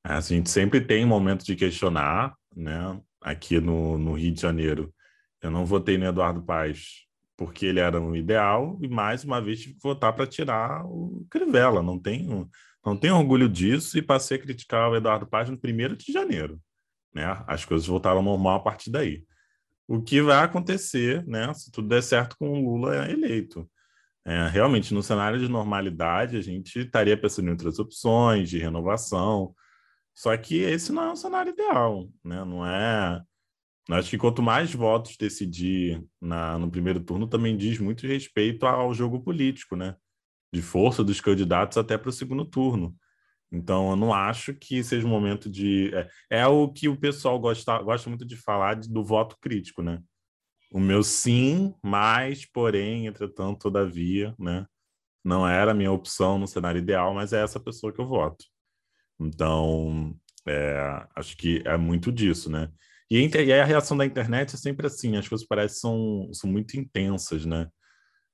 a 0.05 0.21
gente 0.21 0.49
sempre 0.49 0.81
tem 0.81 1.05
um 1.05 1.09
momento 1.09 1.45
de 1.45 1.57
questionar, 1.57 2.35
né? 2.57 3.01
Aqui 3.21 3.61
no, 3.61 3.99
no 3.99 4.15
Rio 4.15 4.33
de 4.33 4.41
Janeiro, 4.41 4.95
eu 5.43 5.51
não 5.51 5.67
votei 5.67 5.99
no 5.99 6.07
Eduardo 6.07 6.43
Paes 6.43 7.07
porque 7.41 7.65
ele 7.65 7.81
era 7.81 7.99
um 7.99 8.15
ideal, 8.15 8.79
e 8.83 8.87
mais 8.87 9.25
uma 9.25 9.41
vez 9.41 9.61
tive 9.61 9.73
que 9.73 9.83
votar 9.83 10.13
para 10.13 10.27
tirar 10.27 10.85
o 10.85 11.27
Crivella. 11.31 11.83
Não 11.83 11.99
tenho, 11.99 12.47
não 12.85 12.95
tenho 12.95 13.17
orgulho 13.17 13.49
disso 13.49 13.97
e 13.97 14.03
passei 14.03 14.37
a 14.37 14.41
criticar 14.43 14.91
o 14.91 14.95
Eduardo 14.95 15.27
Paz 15.27 15.49
no 15.49 15.57
primeiro 15.57 15.97
de 15.97 16.13
janeiro. 16.13 16.61
Né? 17.15 17.25
As 17.47 17.65
coisas 17.65 17.87
voltaram 17.87 18.19
ao 18.19 18.23
normal 18.23 18.57
a 18.57 18.61
partir 18.61 18.91
daí. 18.91 19.25
o 19.89 20.03
que 20.03 20.21
vai 20.21 20.45
acontecer, 20.45 21.27
né, 21.27 21.53
se 21.55 21.73
tudo 21.73 21.89
der 21.89 22.03
certo 22.03 22.37
com 22.39 22.63
o 22.63 22.77
Lula 22.77 23.11
eleito. 23.11 23.67
É, 24.23 24.47
realmente, 24.49 24.93
no 24.93 25.03
cenário 25.03 25.39
de 25.39 25.49
normalidade, 25.49 26.37
a 26.37 26.43
gente 26.43 26.79
estaria 26.79 27.17
pensando 27.17 27.49
em 27.49 27.53
outras 27.53 27.79
opções 27.79 28.51
de 28.51 28.59
renovação, 28.59 29.55
só 30.15 30.37
que 30.37 30.59
esse 30.59 30.93
não 30.93 31.05
é 31.05 31.13
um 31.13 31.17
cenário 31.17 31.55
ideal, 31.55 32.07
né? 32.23 32.45
Não 32.45 32.67
é. 32.67 33.23
Acho 33.93 34.11
que 34.11 34.19
quanto 34.19 34.43
mais 34.43 34.73
votos 34.73 35.17
decidir 35.17 36.05
na, 36.21 36.59
no 36.59 36.71
primeiro 36.71 37.01
turno, 37.01 37.27
também 37.27 37.57
diz 37.57 37.79
muito 37.79 38.07
respeito 38.07 38.65
ao 38.67 38.95
jogo 38.95 39.21
político, 39.21 39.75
né? 39.75 39.97
De 40.53 40.63
força 40.63 41.03
dos 41.03 41.21
candidatos 41.21 41.79
até 41.79 41.99
para 41.99 42.11
o 42.11 42.13
segundo 42.13 42.45
turno. 42.45 42.95
Então, 43.53 43.91
eu 43.91 43.97
não 43.97 44.15
acho 44.15 44.55
que 44.55 44.83
seja 44.85 45.07
um 45.07 45.11
momento 45.11 45.51
de. 45.51 45.93
É, 45.95 46.41
é 46.43 46.47
o 46.47 46.73
que 46.73 46.89
o 46.89 46.97
pessoal 46.97 47.39
gosta, 47.39 47.83
gosta 47.83 48.09
muito 48.09 48.25
de 48.25 48.37
falar 48.37 48.75
de, 48.75 48.89
do 48.89 49.05
voto 49.05 49.37
crítico, 49.41 49.83
né? 49.83 50.01
O 50.73 50.79
meu 50.79 51.03
sim, 51.03 51.75
mas, 51.83 52.47
porém, 52.47 53.07
entretanto, 53.07 53.59
todavia, 53.59 54.35
né? 54.39 54.67
Não 55.25 55.47
era 55.47 55.73
a 55.73 55.75
minha 55.75 55.91
opção 55.93 56.39
no 56.39 56.47
cenário 56.47 56.79
ideal, 56.79 57.13
mas 57.13 57.33
é 57.33 57.43
essa 57.43 57.59
pessoa 57.59 57.93
que 57.93 58.01
eu 58.01 58.07
voto. 58.07 58.45
Então, 59.19 60.15
é, 60.47 61.07
acho 61.17 61.37
que 61.37 61.63
é 61.67 61.77
muito 61.77 62.13
disso, 62.13 62.51
né? 62.51 62.71
E, 63.11 63.27
e 63.27 63.53
a 63.53 63.65
reação 63.65 63.97
da 63.97 64.07
internet 64.07 64.55
é 64.55 64.59
sempre 64.59 64.87
assim, 64.87 65.17
as 65.17 65.29
coisas 65.29 65.47
parecem 65.47 65.81
são, 65.81 66.31
são 66.33 66.49
muito 66.49 66.79
intensas, 66.79 67.45
né? 67.45 67.69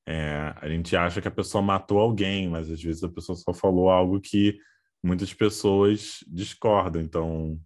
É, 0.06 0.54
a 0.60 0.68
gente 0.68 0.94
acha 0.96 1.20
que 1.20 1.28
a 1.28 1.32
pessoa 1.32 1.62
matou 1.62 1.98
alguém, 1.98 2.48
mas 2.48 2.70
às 2.70 2.80
vezes 2.80 3.02
a 3.02 3.08
pessoa 3.08 3.34
só 3.34 3.52
falou 3.52 3.90
algo 3.90 4.20
que 4.20 4.58
muitas 5.02 5.32
pessoas 5.34 6.18
discordam. 6.28 7.02
Então, 7.02 7.58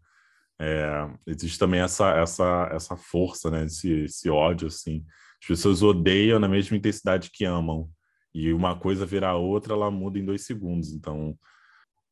é, 0.60 1.10
existe 1.26 1.58
também 1.58 1.80
essa, 1.80 2.10
essa, 2.18 2.68
essa 2.72 2.96
força, 2.96 3.50
né? 3.50 3.64
Esse, 3.64 4.04
esse 4.04 4.30
ódio, 4.30 4.68
assim. 4.68 5.04
As 5.42 5.48
pessoas 5.48 5.82
odeiam 5.82 6.38
na 6.38 6.48
mesma 6.48 6.76
intensidade 6.76 7.30
que 7.32 7.44
amam. 7.44 7.90
E 8.34 8.52
uma 8.52 8.78
coisa 8.78 9.04
virar 9.04 9.36
outra, 9.36 9.74
ela 9.74 9.90
muda 9.90 10.18
em 10.18 10.24
dois 10.24 10.46
segundos. 10.46 10.92
Então, 10.92 11.36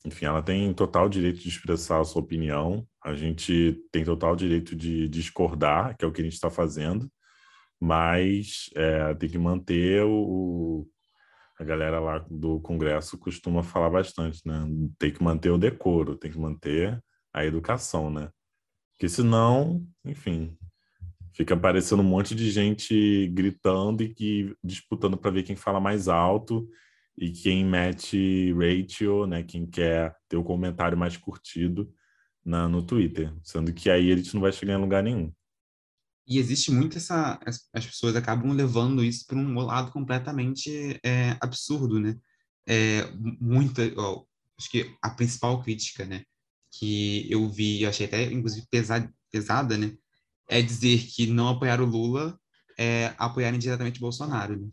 enfim, 0.05 0.25
ela 0.25 0.41
tem 0.41 0.73
total 0.73 1.09
direito 1.09 1.39
de 1.39 1.49
expressar 1.49 1.99
a 1.99 2.03
sua 2.05 2.21
opinião. 2.21 2.87
A 3.03 3.13
gente 3.13 3.81
tem 3.91 4.03
total 4.03 4.35
direito 4.35 4.75
de 4.75 5.09
discordar, 5.09 5.97
que 5.97 6.05
é 6.05 6.07
o 6.07 6.11
que 6.11 6.21
a 6.21 6.23
gente 6.23 6.33
está 6.33 6.49
fazendo. 6.49 7.09
Mas 7.79 8.69
é, 8.75 9.13
tem 9.15 9.29
que 9.29 9.37
manter 9.37 10.03
o, 10.05 10.87
a 11.59 11.63
galera 11.63 11.99
lá 11.99 12.25
do 12.29 12.59
Congresso 12.61 13.17
costuma 13.17 13.61
falar 13.61 13.89
bastante, 13.89 14.41
né? 14.45 14.65
Tem 14.97 15.11
que 15.11 15.21
manter 15.21 15.49
o 15.49 15.57
decoro, 15.57 16.15
tem 16.15 16.31
que 16.31 16.39
manter 16.39 17.01
a 17.33 17.45
educação, 17.45 18.09
né? 18.09 18.29
Porque 18.93 19.09
senão, 19.09 19.85
enfim, 20.05 20.57
fica 21.33 21.53
aparecendo 21.53 22.01
um 22.01 22.05
monte 22.05 22.33
de 22.33 22.49
gente 22.49 23.27
gritando 23.27 24.03
e 24.03 24.13
que 24.13 24.55
disputando 24.63 25.17
para 25.17 25.31
ver 25.31 25.43
quem 25.43 25.55
fala 25.55 25.79
mais 25.79 26.07
alto 26.07 26.67
e 27.19 27.31
quem 27.31 27.65
mete 27.65 28.53
ratio, 28.53 29.27
né, 29.27 29.43
quem 29.43 29.65
quer 29.65 30.15
ter 30.27 30.37
o 30.37 30.43
comentário 30.43 30.97
mais 30.97 31.17
curtido 31.17 31.93
na, 32.43 32.67
no 32.67 32.81
Twitter, 32.81 33.35
sendo 33.43 33.73
que 33.73 33.89
aí 33.89 34.11
a 34.11 34.15
gente 34.15 34.33
não 34.33 34.41
vai 34.41 34.51
chegar 34.51 34.73
em 34.73 34.81
lugar 34.81 35.03
nenhum. 35.03 35.31
E 36.25 36.37
existe 36.37 36.71
muito 36.71 36.97
essa. 36.97 37.39
As, 37.45 37.67
as 37.73 37.85
pessoas 37.85 38.15
acabam 38.15 38.51
levando 38.53 39.03
isso 39.03 39.25
para 39.25 39.37
um 39.37 39.53
lado 39.59 39.91
completamente 39.91 40.99
é, 41.03 41.35
absurdo, 41.41 41.99
né? 41.99 42.15
É, 42.67 43.11
muita. 43.41 43.81
Ó, 43.97 44.23
acho 44.57 44.69
que 44.69 44.95
a 45.01 45.09
principal 45.09 45.61
crítica, 45.61 46.05
né? 46.05 46.23
que 46.71 47.25
eu 47.31 47.49
vi, 47.49 47.81
eu 47.81 47.89
achei 47.89 48.05
até, 48.05 48.31
inclusive, 48.31 48.65
pesada, 48.69 49.11
pesada 49.31 49.77
né? 49.77 49.95
É 50.47 50.61
dizer 50.61 51.05
que 51.07 51.27
não 51.27 51.49
apoiar 51.49 51.81
o 51.81 51.85
Lula 51.85 52.39
é 52.77 53.13
apoiar 53.17 53.53
indiretamente 53.53 53.99
Bolsonaro. 53.99 54.59
Né? 54.59 54.67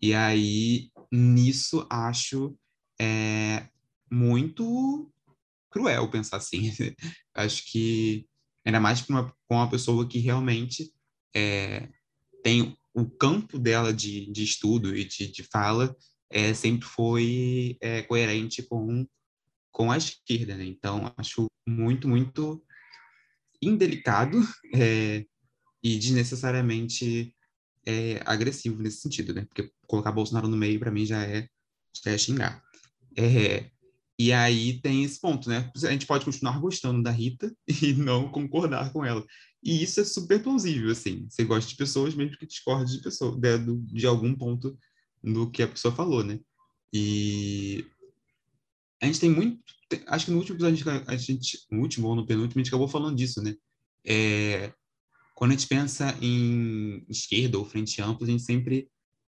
E 0.00 0.14
aí, 0.14 0.90
nisso, 1.10 1.86
acho 1.90 2.56
é, 3.00 3.68
muito 4.10 5.12
cruel 5.70 6.10
pensar 6.10 6.38
assim. 6.38 6.72
acho 7.34 7.64
que, 7.70 8.26
ainda 8.64 8.80
mais 8.80 9.00
com 9.02 9.12
uma, 9.12 9.34
com 9.48 9.56
uma 9.56 9.70
pessoa 9.70 10.06
que 10.06 10.18
realmente 10.18 10.92
é, 11.34 11.88
tem 12.42 12.76
o 12.94 13.04
campo 13.04 13.58
dela 13.58 13.92
de, 13.92 14.30
de 14.32 14.42
estudo 14.42 14.96
e 14.96 15.04
de, 15.04 15.30
de 15.30 15.42
fala 15.42 15.94
é, 16.30 16.54
sempre 16.54 16.86
foi 16.86 17.76
é, 17.80 18.02
coerente 18.02 18.62
com 18.62 19.06
com 19.76 19.92
a 19.92 19.98
esquerda, 19.98 20.56
né? 20.56 20.64
Então, 20.64 21.12
acho 21.18 21.48
muito, 21.68 22.08
muito 22.08 22.64
indelicado 23.60 24.40
é, 24.74 25.26
e 25.82 25.98
desnecessariamente 25.98 27.35
é, 27.86 28.20
agressivo 28.26 28.82
nesse 28.82 28.98
sentido, 28.98 29.32
né? 29.32 29.44
Porque 29.44 29.70
colocar 29.86 30.12
Bolsonaro 30.12 30.48
no 30.48 30.56
meio, 30.56 30.78
para 30.80 30.90
mim, 30.90 31.06
já 31.06 31.22
é, 31.22 31.48
já 32.04 32.10
é 32.10 32.18
xingar. 32.18 32.62
É, 33.16 33.70
e 34.18 34.32
aí 34.32 34.80
tem 34.80 35.04
esse 35.04 35.20
ponto, 35.20 35.48
né? 35.48 35.70
A 35.76 35.90
gente 35.92 36.06
pode 36.06 36.24
continuar 36.24 36.58
gostando 36.58 37.02
da 37.02 37.10
Rita 37.10 37.54
e 37.82 37.92
não 37.92 38.28
concordar 38.28 38.92
com 38.92 39.04
ela. 39.04 39.24
E 39.62 39.82
isso 39.82 40.00
é 40.00 40.04
super 40.04 40.42
plausível, 40.42 40.90
assim. 40.90 41.26
Você 41.28 41.44
gosta 41.44 41.70
de 41.70 41.76
pessoas 41.76 42.14
mesmo 42.14 42.36
que 42.36 42.46
discorde 42.46 42.96
de, 42.96 43.02
pessoa, 43.02 43.38
de, 43.38 43.76
de 43.76 44.06
algum 44.06 44.34
ponto 44.34 44.78
do 45.22 45.50
que 45.50 45.62
a 45.62 45.68
pessoa 45.68 45.94
falou, 45.94 46.24
né? 46.24 46.40
E 46.92 47.84
a 49.02 49.06
gente 49.06 49.20
tem 49.20 49.30
muito. 49.30 49.60
Acho 50.06 50.26
que 50.26 50.30
no 50.30 50.38
último 50.38 50.56
episódio, 50.56 51.04
a 51.06 51.16
gente, 51.16 51.58
no 51.70 51.82
último 51.82 52.08
ou 52.08 52.16
no 52.16 52.26
penúltimo, 52.26 52.60
a 52.60 52.62
gente 52.62 52.68
acabou 52.68 52.88
falando 52.88 53.16
disso, 53.16 53.42
né? 53.42 53.54
É, 54.04 54.72
quando 55.36 55.50
a 55.50 55.54
gente 55.54 55.68
pensa 55.68 56.16
em 56.22 57.04
esquerda 57.10 57.58
ou 57.58 57.64
frente 57.66 58.00
ampla, 58.00 58.26
a 58.26 58.30
gente 58.30 58.42
sempre 58.42 58.88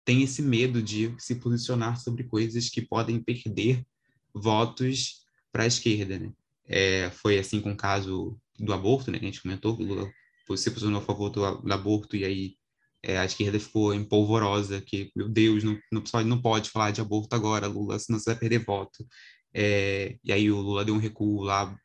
tem 0.03 0.23
esse 0.23 0.41
medo 0.41 0.81
de 0.81 1.13
se 1.19 1.35
posicionar 1.35 2.01
sobre 2.01 2.23
coisas 2.23 2.69
que 2.69 2.81
podem 2.81 3.21
perder 3.21 3.85
votos 4.33 5.21
para 5.51 5.63
a 5.63 5.67
esquerda, 5.67 6.17
né? 6.17 6.33
É, 6.67 7.11
foi 7.11 7.37
assim 7.37 7.61
com 7.61 7.73
o 7.73 7.77
caso 7.77 8.35
do 8.59 8.73
aborto, 8.73 9.11
né? 9.11 9.19
Que 9.19 9.25
a 9.25 9.27
gente 9.27 9.43
comentou, 9.43 9.75
o 9.75 9.83
Lula 9.83 10.11
se 10.57 10.71
posicionou 10.71 11.01
a 11.01 11.05
favor 11.05 11.29
do, 11.29 11.61
do 11.61 11.71
aborto 11.71 12.15
e 12.15 12.25
aí 12.25 12.55
é, 13.03 13.19
a 13.19 13.25
esquerda 13.25 13.59
ficou 13.59 13.93
empolvorosa, 13.93 14.81
que, 14.81 15.11
meu 15.15 15.29
Deus, 15.29 15.63
não, 15.63 15.79
não 16.25 16.41
pode 16.41 16.71
falar 16.71 16.89
de 16.89 16.99
aborto 16.99 17.35
agora, 17.35 17.67
Lula, 17.67 17.99
senão 17.99 18.19
você 18.19 18.31
vai 18.31 18.39
perder 18.39 18.65
voto. 18.65 19.05
É, 19.53 20.17
e 20.23 20.33
aí 20.33 20.51
o 20.51 20.59
Lula 20.59 20.83
deu 20.83 20.95
um 20.95 20.99
recuo 20.99 21.43
lá 21.43 21.77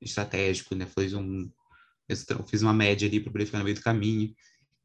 estratégico, 0.00 0.74
né? 0.74 0.86
Fez 0.86 1.12
um 1.12 1.50
fiz 2.46 2.62
uma 2.62 2.72
média 2.72 3.08
ali 3.08 3.20
para 3.20 3.32
poder 3.32 3.46
ficar 3.46 3.58
no 3.58 3.64
meio 3.64 3.76
do 3.76 3.82
caminho. 3.82 4.34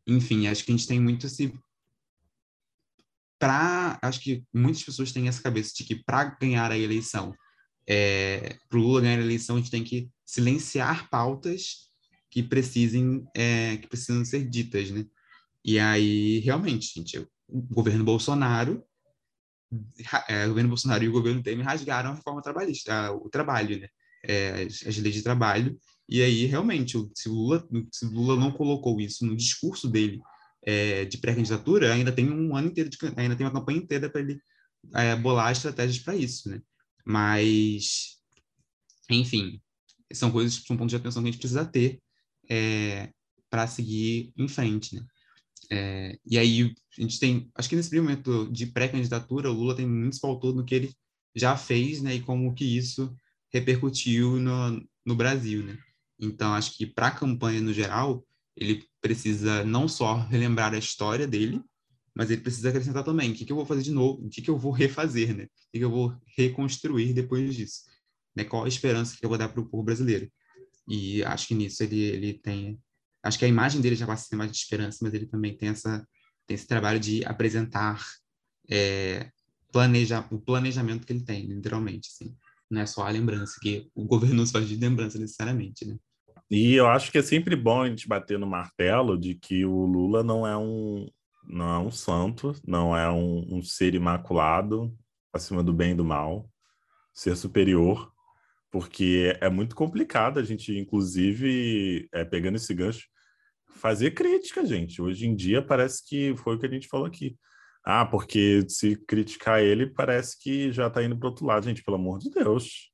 Enfim, 0.07 0.47
acho 0.47 0.63
que 0.63 0.71
a 0.71 0.75
gente 0.75 0.87
tem 0.87 0.99
muito 0.99 1.25
esse 1.25 1.53
para 3.37 3.99
acho 4.01 4.21
que 4.21 4.43
muitas 4.53 4.83
pessoas 4.83 5.11
têm 5.11 5.27
essa 5.27 5.41
cabeça 5.41 5.73
de 5.75 5.83
que 5.83 5.95
para 5.95 6.23
ganhar 6.39 6.71
a 6.71 6.77
eleição, 6.77 7.35
é, 7.87 8.57
para 8.69 8.79
o 8.79 8.81
Lula 8.81 9.01
ganhar 9.01 9.19
a 9.19 9.23
eleição, 9.23 9.57
a 9.57 9.59
gente 9.59 9.71
tem 9.71 9.83
que 9.83 10.09
silenciar 10.25 11.09
pautas 11.09 11.89
que 12.31 12.41
precisem 12.41 13.25
é, 13.35 13.77
que 13.77 13.87
precisam 13.87 14.23
ser 14.23 14.47
ditas, 14.47 14.89
né? 14.89 15.05
E 15.63 15.79
aí 15.79 16.39
realmente, 16.39 16.93
gente, 16.95 17.19
o 17.47 17.61
governo 17.61 18.03
Bolsonaro 18.03 18.83
é, 20.27 20.45
o 20.45 20.49
governo 20.49 20.69
Bolsonaro 20.69 21.03
e 21.03 21.09
o 21.09 21.11
governo 21.11 21.41
Temer 21.41 21.65
rasgaram 21.65 22.11
a 22.11 22.15
reforma 22.15 22.41
trabalhista, 22.41 23.11
o 23.11 23.29
trabalho, 23.29 23.79
né? 23.79 23.87
É, 24.23 24.63
as, 24.63 24.85
as, 24.87 24.97
leis 24.97 25.15
de 25.15 25.21
trabalho. 25.21 25.77
E 26.07 26.21
aí, 26.21 26.45
realmente, 26.45 26.97
se 27.15 27.29
Lula, 27.29 27.67
se 27.91 28.05
Lula 28.05 28.35
não 28.35 28.51
colocou 28.51 28.99
isso 29.01 29.25
no 29.25 29.35
discurso 29.35 29.89
dele 29.89 30.21
é, 30.63 31.05
de 31.05 31.17
pré-candidatura, 31.17 31.93
ainda 31.93 32.11
tem 32.11 32.29
um 32.29 32.55
ano 32.55 32.67
inteiro, 32.67 32.89
de, 32.89 32.97
ainda 33.15 33.35
tem 33.35 33.45
uma 33.45 33.53
campanha 33.53 33.79
inteira 33.79 34.09
para 34.09 34.21
ele 34.21 34.39
é, 34.93 35.15
bolar 35.15 35.51
estratégias 35.51 36.03
para 36.03 36.15
isso, 36.15 36.49
né? 36.49 36.61
Mas, 37.05 38.17
enfim, 39.09 39.61
são 40.13 40.31
coisas, 40.31 40.63
são 40.65 40.77
pontos 40.77 40.91
de 40.91 40.97
atenção 40.97 41.21
que 41.21 41.29
a 41.29 41.31
gente 41.31 41.39
precisa 41.39 41.65
ter 41.65 41.99
é, 42.49 43.11
para 43.49 43.67
seguir 43.67 44.31
em 44.37 44.47
frente, 44.47 44.95
né? 44.95 45.05
É, 45.71 46.19
e 46.25 46.37
aí 46.37 46.75
a 46.97 47.01
gente 47.01 47.19
tem, 47.19 47.49
acho 47.55 47.69
que 47.69 47.75
nesse 47.75 47.89
primeiro 47.89 48.11
momento 48.23 48.51
de 48.51 48.67
pré-candidatura, 48.67 49.49
o 49.49 49.53
Lula 49.53 49.75
tem 49.75 49.87
muito 49.87 50.19
pautou 50.19 50.53
no 50.53 50.63
que 50.63 50.75
ele 50.75 50.93
já 51.35 51.57
fez, 51.57 52.01
né, 52.01 52.15
e 52.15 52.21
como 52.21 52.53
que 52.53 52.63
isso 52.63 53.15
repercutiu 53.51 54.39
no, 54.39 54.87
no 55.05 55.15
Brasil, 55.15 55.63
né. 55.63 55.77
Então 56.19 56.53
acho 56.53 56.77
que 56.77 56.85
para 56.85 57.07
a 57.07 57.11
campanha 57.11 57.61
no 57.61 57.73
geral, 57.73 58.25
ele 58.55 58.83
precisa 59.01 59.63
não 59.63 59.87
só 59.87 60.15
relembrar 60.15 60.73
a 60.73 60.77
história 60.77 61.27
dele, 61.27 61.61
mas 62.15 62.31
ele 62.31 62.41
precisa 62.41 62.69
acrescentar 62.69 63.03
também 63.03 63.31
o 63.31 63.35
que, 63.35 63.43
que 63.45 63.51
eu 63.51 63.57
vou 63.57 63.65
fazer 63.65 63.81
de 63.81 63.91
novo, 63.91 64.25
o 64.25 64.29
que, 64.29 64.41
que 64.41 64.49
eu 64.49 64.57
vou 64.57 64.71
refazer, 64.71 65.35
né, 65.35 65.43
o 65.43 65.47
que, 65.71 65.79
que 65.79 65.83
eu 65.83 65.91
vou 65.91 66.15
reconstruir 66.37 67.13
depois 67.13 67.53
disso, 67.53 67.81
né, 68.35 68.45
qual 68.45 68.63
a 68.63 68.67
esperança 68.67 69.17
que 69.17 69.25
eu 69.25 69.29
vou 69.29 69.37
dar 69.37 69.49
para 69.49 69.59
o 69.59 69.65
povo 69.65 69.83
brasileiro. 69.83 70.31
E 70.87 71.23
acho 71.23 71.47
que 71.47 71.55
nisso 71.55 71.83
ele, 71.83 71.99
ele 71.99 72.33
tem 72.33 72.79
acho 73.21 73.39
que 73.39 73.45
a 73.45 73.47
imagem 73.47 73.81
dele 73.81 73.95
já 73.95 74.05
passa 74.05 74.23
a 74.23 74.27
ser 74.29 74.35
mais 74.35 74.51
de 74.51 74.57
esperança, 74.57 74.99
mas 75.01 75.13
ele 75.13 75.25
também 75.25 75.57
tem 75.57 75.69
essa 75.69 76.07
tem 76.47 76.55
esse 76.55 76.67
trabalho 76.67 76.99
de 76.99 77.25
apresentar 77.25 77.99
é, 78.69 79.31
planeja, 79.71 80.25
o 80.31 80.39
planejamento 80.39 81.05
que 81.05 81.13
ele 81.13 81.23
tem, 81.23 81.45
literalmente, 81.47 82.09
assim. 82.13 82.35
Não 82.69 82.81
é 82.81 82.85
só 82.85 83.05
a 83.05 83.09
lembrança, 83.09 83.59
que 83.61 83.89
o 83.93 84.05
governo 84.05 84.37
nos 84.37 84.51
faz 84.51 84.67
de 84.67 84.75
lembrança 84.75 85.19
necessariamente, 85.19 85.85
né? 85.85 85.97
e 86.49 86.75
eu 86.75 86.87
acho 86.87 87.11
que 87.11 87.17
é 87.17 87.23
sempre 87.23 87.55
bom 87.55 87.81
a 87.81 87.89
gente 87.89 88.07
bater 88.07 88.37
no 88.37 88.45
martelo 88.45 89.17
de 89.17 89.35
que 89.35 89.65
o 89.65 89.85
Lula 89.85 90.23
não 90.23 90.45
é 90.45 90.55
um, 90.55 91.07
não 91.47 91.73
é 91.73 91.79
um 91.79 91.91
santo, 91.91 92.53
não 92.67 92.95
é 92.95 93.09
um, 93.09 93.57
um 93.57 93.61
ser 93.61 93.95
imaculado 93.95 94.95
acima 95.33 95.63
do 95.63 95.73
bem 95.73 95.91
e 95.91 95.95
do 95.95 96.05
mal, 96.05 96.49
ser 97.13 97.35
superior, 97.35 98.11
porque 98.71 99.37
é 99.41 99.49
muito 99.49 99.75
complicado 99.75 100.39
a 100.39 100.43
gente, 100.43 100.77
inclusive, 100.77 102.07
é, 102.13 102.23
pegando 102.23 102.55
esse 102.55 102.73
gancho, 102.73 103.07
fazer 103.69 104.11
crítica, 104.11 104.65
gente. 104.65 105.01
Hoje 105.01 105.27
em 105.27 105.35
dia 105.35 105.61
parece 105.61 106.07
que 106.07 106.35
foi 106.37 106.55
o 106.55 106.59
que 106.59 106.65
a 106.65 106.69
gente 106.69 106.87
falou 106.87 107.05
aqui. 107.05 107.37
Ah, 107.85 108.03
porque 108.03 108.67
se 108.67 108.95
criticar 108.95 109.61
ele, 109.61 109.85
parece 109.85 110.39
que 110.41 110.71
já 110.71 110.87
está 110.87 111.03
indo 111.03 111.15
para 111.15 111.29
outro 111.29 111.45
lado. 111.45 111.65
Gente, 111.65 111.83
pelo 111.83 111.97
amor 111.97 112.17
de 112.17 112.31
Deus. 112.31 112.91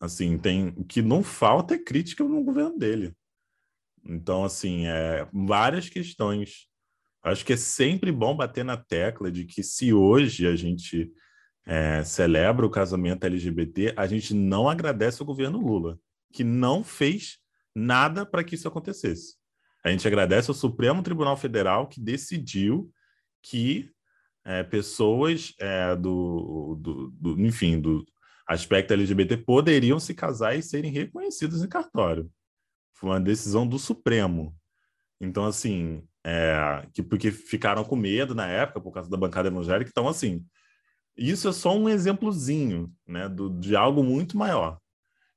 Assim, 0.00 0.38
tem 0.38 0.68
o 0.76 0.84
que 0.84 1.02
não 1.02 1.24
falta 1.24 1.74
é 1.74 1.78
crítica 1.78 2.22
no 2.22 2.44
governo 2.44 2.78
dele. 2.78 3.12
Então, 4.04 4.44
assim, 4.44 4.86
é, 4.86 5.28
várias 5.32 5.88
questões. 5.88 6.68
Acho 7.22 7.44
que 7.44 7.52
é 7.52 7.56
sempre 7.56 8.12
bom 8.12 8.34
bater 8.34 8.64
na 8.64 8.76
tecla 8.76 9.30
de 9.30 9.44
que 9.44 9.62
se 9.62 9.92
hoje 9.92 10.46
a 10.46 10.54
gente 10.54 11.12
é, 11.66 12.02
celebra 12.04 12.64
o 12.64 12.70
casamento 12.70 13.24
LGBT, 13.24 13.92
a 13.96 14.06
gente 14.06 14.32
não 14.32 14.68
agradece 14.68 15.20
o 15.20 15.26
governo 15.26 15.58
Lula, 15.58 15.98
que 16.32 16.44
não 16.44 16.82
fez 16.82 17.38
nada 17.74 18.24
para 18.24 18.42
que 18.44 18.54
isso 18.54 18.68
acontecesse. 18.68 19.34
A 19.84 19.90
gente 19.90 20.06
agradece 20.06 20.50
ao 20.50 20.54
Supremo 20.54 21.02
Tribunal 21.02 21.36
Federal 21.36 21.88
que 21.88 22.00
decidiu 22.00 22.90
que 23.42 23.90
é, 24.44 24.62
pessoas 24.62 25.54
é, 25.58 25.94
do, 25.96 26.76
do, 26.80 27.10
do, 27.10 27.40
enfim, 27.40 27.80
do 27.80 28.04
aspecto 28.46 28.92
LGBT 28.92 29.36
poderiam 29.38 30.00
se 30.00 30.14
casar 30.14 30.56
e 30.56 30.62
serem 30.62 30.90
reconhecidos 30.90 31.62
em 31.62 31.68
cartório. 31.68 32.30
Foi 32.94 33.10
uma 33.10 33.20
decisão 33.20 33.66
do 33.66 33.78
Supremo. 33.78 34.56
Então, 35.20 35.44
assim, 35.44 36.02
é, 36.24 36.86
que, 36.92 37.02
porque 37.02 37.30
ficaram 37.30 37.84
com 37.84 37.96
medo 37.96 38.34
na 38.34 38.46
época 38.46 38.80
por 38.80 38.92
causa 38.92 39.08
da 39.08 39.16
bancada 39.16 39.48
evangélica. 39.48 39.90
Então, 39.90 40.08
assim, 40.08 40.44
isso 41.16 41.48
é 41.48 41.52
só 41.52 41.76
um 41.76 41.88
exemplozinho 41.88 42.92
né, 43.06 43.28
do, 43.28 43.50
de 43.50 43.76
algo 43.76 44.02
muito 44.02 44.36
maior. 44.36 44.78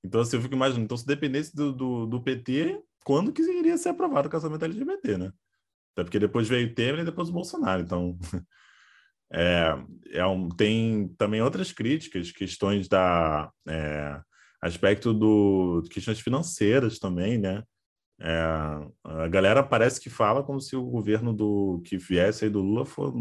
Então, 0.03 0.21
assim, 0.21 0.35
eu 0.35 0.41
fico 0.41 0.55
imaginando, 0.55 0.85
então, 0.85 0.97
se 0.97 1.05
dependesse 1.05 1.55
do, 1.55 1.71
do, 1.71 2.05
do 2.05 2.21
PT, 2.21 2.81
quando 3.05 3.31
que 3.31 3.41
iria 3.41 3.77
ser 3.77 3.89
aprovado 3.89 4.27
o 4.27 4.31
casamento 4.31 4.65
LGBT, 4.65 5.17
né? 5.17 5.31
Até 5.93 6.03
porque 6.03 6.19
depois 6.19 6.47
veio 6.47 6.67
o 6.67 6.73
Temer 6.73 7.01
e 7.01 7.05
depois 7.05 7.29
o 7.29 7.33
Bolsonaro. 7.33 7.81
Então, 7.81 8.17
é, 9.31 9.75
é 10.11 10.25
um, 10.25 10.49
tem 10.49 11.07
também 11.17 11.41
outras 11.41 11.71
críticas, 11.71 12.31
questões 12.31 12.87
da 12.87 13.51
é, 13.67 14.19
aspecto 14.61 15.13
do 15.13 15.83
questões 15.91 16.19
financeiras 16.19 16.99
também, 16.99 17.37
né? 17.37 17.63
É, 18.19 18.39
a 19.03 19.27
galera 19.27 19.61
parece 19.63 19.99
que 19.99 20.09
fala 20.09 20.43
como 20.43 20.61
se 20.61 20.75
o 20.75 20.83
governo 20.83 21.33
do 21.33 21.81
que 21.85 21.97
viesse 21.97 22.45
aí 22.45 22.49
do 22.49 22.61
Lula 22.61 22.85
fosse, 22.85 23.17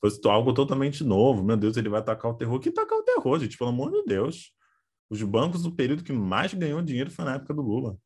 fosse 0.00 0.20
algo 0.28 0.52
totalmente 0.54 1.04
novo. 1.04 1.44
Meu 1.44 1.56
Deus, 1.56 1.76
ele 1.76 1.88
vai 1.88 2.02
tacar 2.02 2.30
o 2.30 2.34
terror. 2.34 2.58
Que 2.58 2.70
tacar 2.70 2.98
o 2.98 3.02
terror, 3.02 3.38
gente? 3.38 3.58
Pelo 3.58 3.70
amor 3.70 3.90
de 3.90 4.04
Deus. 4.04 4.52
Os 5.10 5.22
bancos, 5.22 5.64
o 5.66 5.72
período 5.72 6.02
que 6.02 6.12
mais 6.12 6.54
ganhou 6.54 6.82
dinheiro 6.82 7.10
foi 7.10 7.24
na 7.24 7.34
época 7.34 7.54
do 7.54 7.62
Lula. 7.62 7.96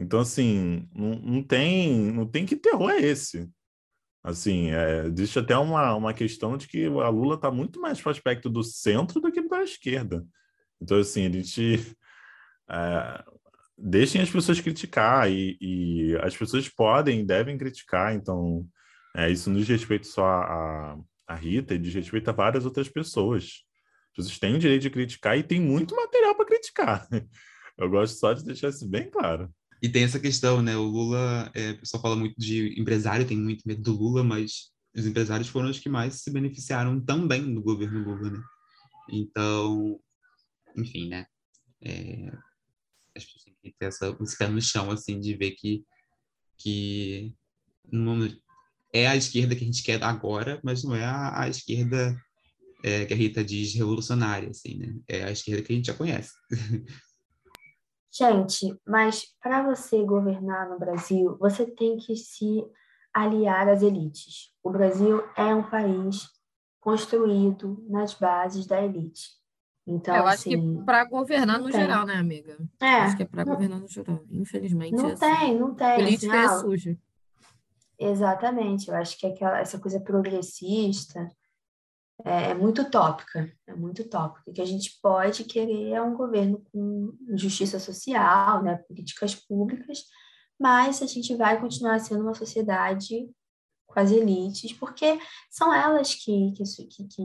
Então, 0.00 0.20
assim, 0.20 0.88
não, 0.94 1.14
não, 1.16 1.42
tem, 1.42 2.10
não 2.10 2.26
tem 2.26 2.46
que 2.46 2.56
terror 2.56 2.90
é 2.90 3.02
esse. 3.02 3.46
Assim, 4.24 4.70
é, 4.70 5.04
existe 5.06 5.38
até 5.38 5.56
uma, 5.58 5.94
uma 5.94 6.14
questão 6.14 6.56
de 6.56 6.66
que 6.66 6.86
a 6.86 7.08
Lula 7.10 7.34
está 7.34 7.50
muito 7.50 7.78
mais 7.78 8.00
para 8.00 8.08
o 8.08 8.12
aspecto 8.12 8.48
do 8.48 8.64
centro 8.64 9.20
do 9.20 9.30
que 9.30 9.42
para 9.42 9.58
a 9.58 9.64
esquerda. 9.64 10.24
Então, 10.80 10.98
assim, 10.98 11.26
a 11.26 11.30
gente. 11.30 11.96
É, 12.72 13.24
deixem 13.76 14.22
as 14.22 14.30
pessoas 14.30 14.60
criticar 14.60 15.28
e, 15.28 15.58
e, 15.60 16.16
as 16.22 16.36
pessoas 16.36 16.68
podem, 16.68 17.26
devem 17.26 17.58
criticar. 17.58 18.14
Então, 18.14 18.64
é, 19.16 19.28
isso 19.28 19.50
não 19.50 19.58
diz 19.58 19.66
respeito 19.66 20.06
só 20.06 20.24
a, 20.24 20.96
a 21.26 21.34
Rita, 21.34 21.76
diz 21.76 21.92
respeito 21.92 22.28
a 22.28 22.32
várias 22.32 22.64
outras 22.64 22.88
pessoas. 22.88 23.64
As 24.12 24.16
pessoas 24.18 24.38
têm 24.38 24.54
o 24.54 24.58
direito 24.60 24.82
de 24.82 24.90
criticar 24.90 25.36
e 25.36 25.42
tem 25.42 25.60
muito 25.60 25.96
material 25.96 26.36
para 26.36 26.46
criticar. 26.46 27.08
Eu 27.76 27.90
gosto 27.90 28.20
só 28.20 28.32
de 28.32 28.44
deixar 28.44 28.68
isso 28.68 28.88
bem 28.88 29.10
claro. 29.10 29.52
E 29.82 29.88
tem 29.88 30.04
essa 30.04 30.20
questão, 30.20 30.60
né? 30.60 30.76
O 30.76 30.84
Lula, 30.84 31.50
é, 31.54 31.70
o 31.70 31.78
pessoal 31.80 32.02
fala 32.02 32.16
muito 32.16 32.34
de 32.38 32.78
empresário, 32.78 33.26
tem 33.26 33.38
muito 33.38 33.66
medo 33.66 33.82
do 33.82 33.92
Lula, 33.92 34.22
mas 34.22 34.70
os 34.94 35.06
empresários 35.06 35.48
foram 35.48 35.70
os 35.70 35.78
que 35.78 35.88
mais 35.88 36.22
se 36.22 36.30
beneficiaram 36.30 37.00
também 37.00 37.54
do 37.54 37.62
governo 37.62 38.04
Lula, 38.04 38.30
né? 38.30 38.42
Então, 39.10 39.98
enfim, 40.76 41.08
né? 41.08 41.26
É, 41.82 42.30
as 43.16 43.24
pessoas 43.24 43.44
têm 43.44 43.54
que 43.62 43.78
ter 43.78 43.86
essa 43.86 44.12
música 44.12 44.48
no 44.48 44.60
chão, 44.60 44.90
assim, 44.90 45.18
de 45.18 45.34
ver 45.34 45.52
que, 45.52 45.82
que 46.58 47.34
não, 47.90 48.28
é 48.92 49.06
a 49.06 49.16
esquerda 49.16 49.54
que 49.56 49.62
a 49.62 49.66
gente 49.66 49.82
quer 49.82 50.02
agora, 50.02 50.60
mas 50.62 50.84
não 50.84 50.94
é 50.94 51.04
a, 51.04 51.42
a 51.42 51.48
esquerda 51.48 52.20
é, 52.82 53.04
que 53.06 53.14
a 53.14 53.16
Rita 53.16 53.44
diz 53.44 53.74
revolucionária, 53.74 54.50
assim, 54.50 54.76
né? 54.78 54.94
É 55.08 55.24
a 55.24 55.30
esquerda 55.30 55.62
que 55.62 55.72
a 55.72 55.76
gente 55.76 55.86
já 55.86 55.94
conhece. 55.94 56.32
Gente, 58.12 58.76
mas 58.86 59.24
para 59.40 59.62
você 59.62 60.02
governar 60.04 60.68
no 60.68 60.78
Brasil, 60.78 61.36
você 61.38 61.64
tem 61.64 61.96
que 61.96 62.16
se 62.16 62.64
aliar 63.14 63.68
às 63.68 63.82
elites. 63.82 64.52
O 64.62 64.70
Brasil 64.70 65.22
é 65.36 65.54
um 65.54 65.62
país 65.62 66.28
construído 66.80 67.84
nas 67.88 68.14
bases 68.14 68.66
da 68.66 68.82
elite. 68.82 69.38
Então, 69.86 70.14
eu 70.14 70.26
acho 70.26 70.48
assim, 70.48 70.78
que 70.78 70.84
para 70.84 71.04
governar 71.04 71.58
no 71.58 71.70
tem. 71.70 71.80
geral, 71.80 72.06
né, 72.06 72.14
amiga? 72.14 72.56
É, 72.80 72.86
acho 72.86 73.16
que 73.16 73.22
é 73.22 73.26
para 73.26 73.44
governar 73.44 73.80
no 73.80 73.88
geral. 73.88 74.20
Infelizmente. 74.30 74.94
Não 74.94 75.10
é 75.10 75.14
tem, 75.14 75.30
assim. 75.30 75.58
não 75.58 75.74
tem. 75.74 75.96
Política 75.96 76.32
assim, 76.32 76.42
é 76.42 76.44
ah, 76.44 76.58
suja. 76.60 76.98
Exatamente. 77.98 78.88
Eu 78.88 78.96
acho 78.96 79.18
que 79.18 79.26
aquela, 79.26 79.58
essa 79.58 79.78
coisa 79.78 80.00
progressista 80.00 81.20
é, 81.20 81.39
é 82.24 82.54
muito 82.54 82.82
utópica, 82.82 83.50
é 83.66 83.74
muito 83.74 84.02
utópica. 84.02 84.50
O 84.50 84.52
que 84.52 84.60
a 84.60 84.66
gente 84.66 84.98
pode 85.02 85.44
querer 85.44 85.90
é 85.90 86.02
um 86.02 86.14
governo 86.14 86.62
com 86.72 87.16
justiça 87.34 87.78
social, 87.78 88.62
né, 88.62 88.76
políticas 88.88 89.34
públicas, 89.34 90.04
mas 90.58 91.02
a 91.02 91.06
gente 91.06 91.34
vai 91.34 91.60
continuar 91.60 91.98
sendo 92.00 92.22
uma 92.22 92.34
sociedade 92.34 93.28
com 93.86 93.98
as 93.98 94.10
elites, 94.10 94.72
porque 94.72 95.18
são 95.50 95.72
elas 95.72 96.14
que, 96.14 96.52
que, 96.52 96.64
que, 96.64 97.08
que 97.08 97.22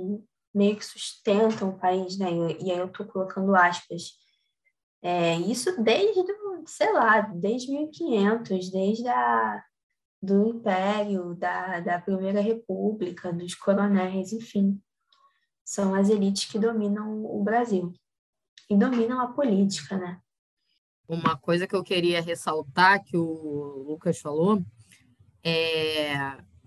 meio 0.54 0.78
que 0.78 0.86
sustentam 0.86 1.70
o 1.70 1.78
país, 1.78 2.18
né? 2.18 2.32
E, 2.60 2.72
aí 2.72 2.78
eu 2.78 2.88
estou 2.88 3.06
colocando 3.06 3.56
aspas. 3.56 4.14
É, 5.04 5.36
isso 5.38 5.82
desde, 5.84 6.24
sei 6.66 6.92
lá, 6.94 7.22
desde 7.22 7.72
1500, 7.72 8.72
desde 8.72 9.08
a, 9.08 9.64
do 10.22 10.48
Império, 10.48 11.36
da, 11.36 11.82
da 11.82 12.02
Primeira 12.02 12.42
República, 12.42 13.32
dos 13.32 13.54
coronéis, 13.54 14.32
enfim 14.34 14.82
são 15.66 15.96
as 15.96 16.10
elites 16.10 16.46
que 16.46 16.60
dominam 16.60 17.26
o 17.26 17.44
Brasil 17.44 17.92
e 18.70 18.78
dominam 18.78 19.20
a 19.20 19.28
política, 19.28 19.98
né? 19.98 20.22
Uma 21.08 21.36
coisa 21.36 21.68
que 21.68 21.76
eu 21.76 21.84
queria 21.84 22.22
ressaltar 22.22 23.04
que 23.04 23.18
o 23.18 23.84
Lucas 23.88 24.20
falou 24.20 24.64
é, 25.44 26.14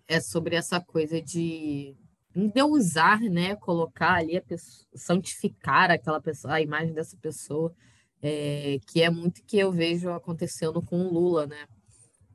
é 0.07 0.21
sobre 0.21 0.57
essa 0.57 0.81
coisa 0.81 1.23
de 1.23 1.97
endeusar, 2.35 3.21
né? 3.21 3.55
Colocar 3.57 4.15
ali 4.15 4.37
a 4.37 4.43
pessoa, 4.43 4.87
santificar 4.95 5.91
aquela 5.91 6.21
pessoa, 6.21 6.55
a 6.55 6.61
imagem 6.61 6.93
dessa 6.93 7.17
pessoa, 7.17 7.75
é, 8.21 8.79
que 8.87 9.03
é 9.03 9.11
muito 9.11 9.45
que 9.45 9.59
eu 9.59 9.73
vejo 9.73 10.11
acontecendo 10.11 10.83
com 10.83 11.01
o 11.01 11.13
Lula, 11.13 11.47
né? 11.47 11.67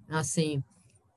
Assim, 0.10 0.64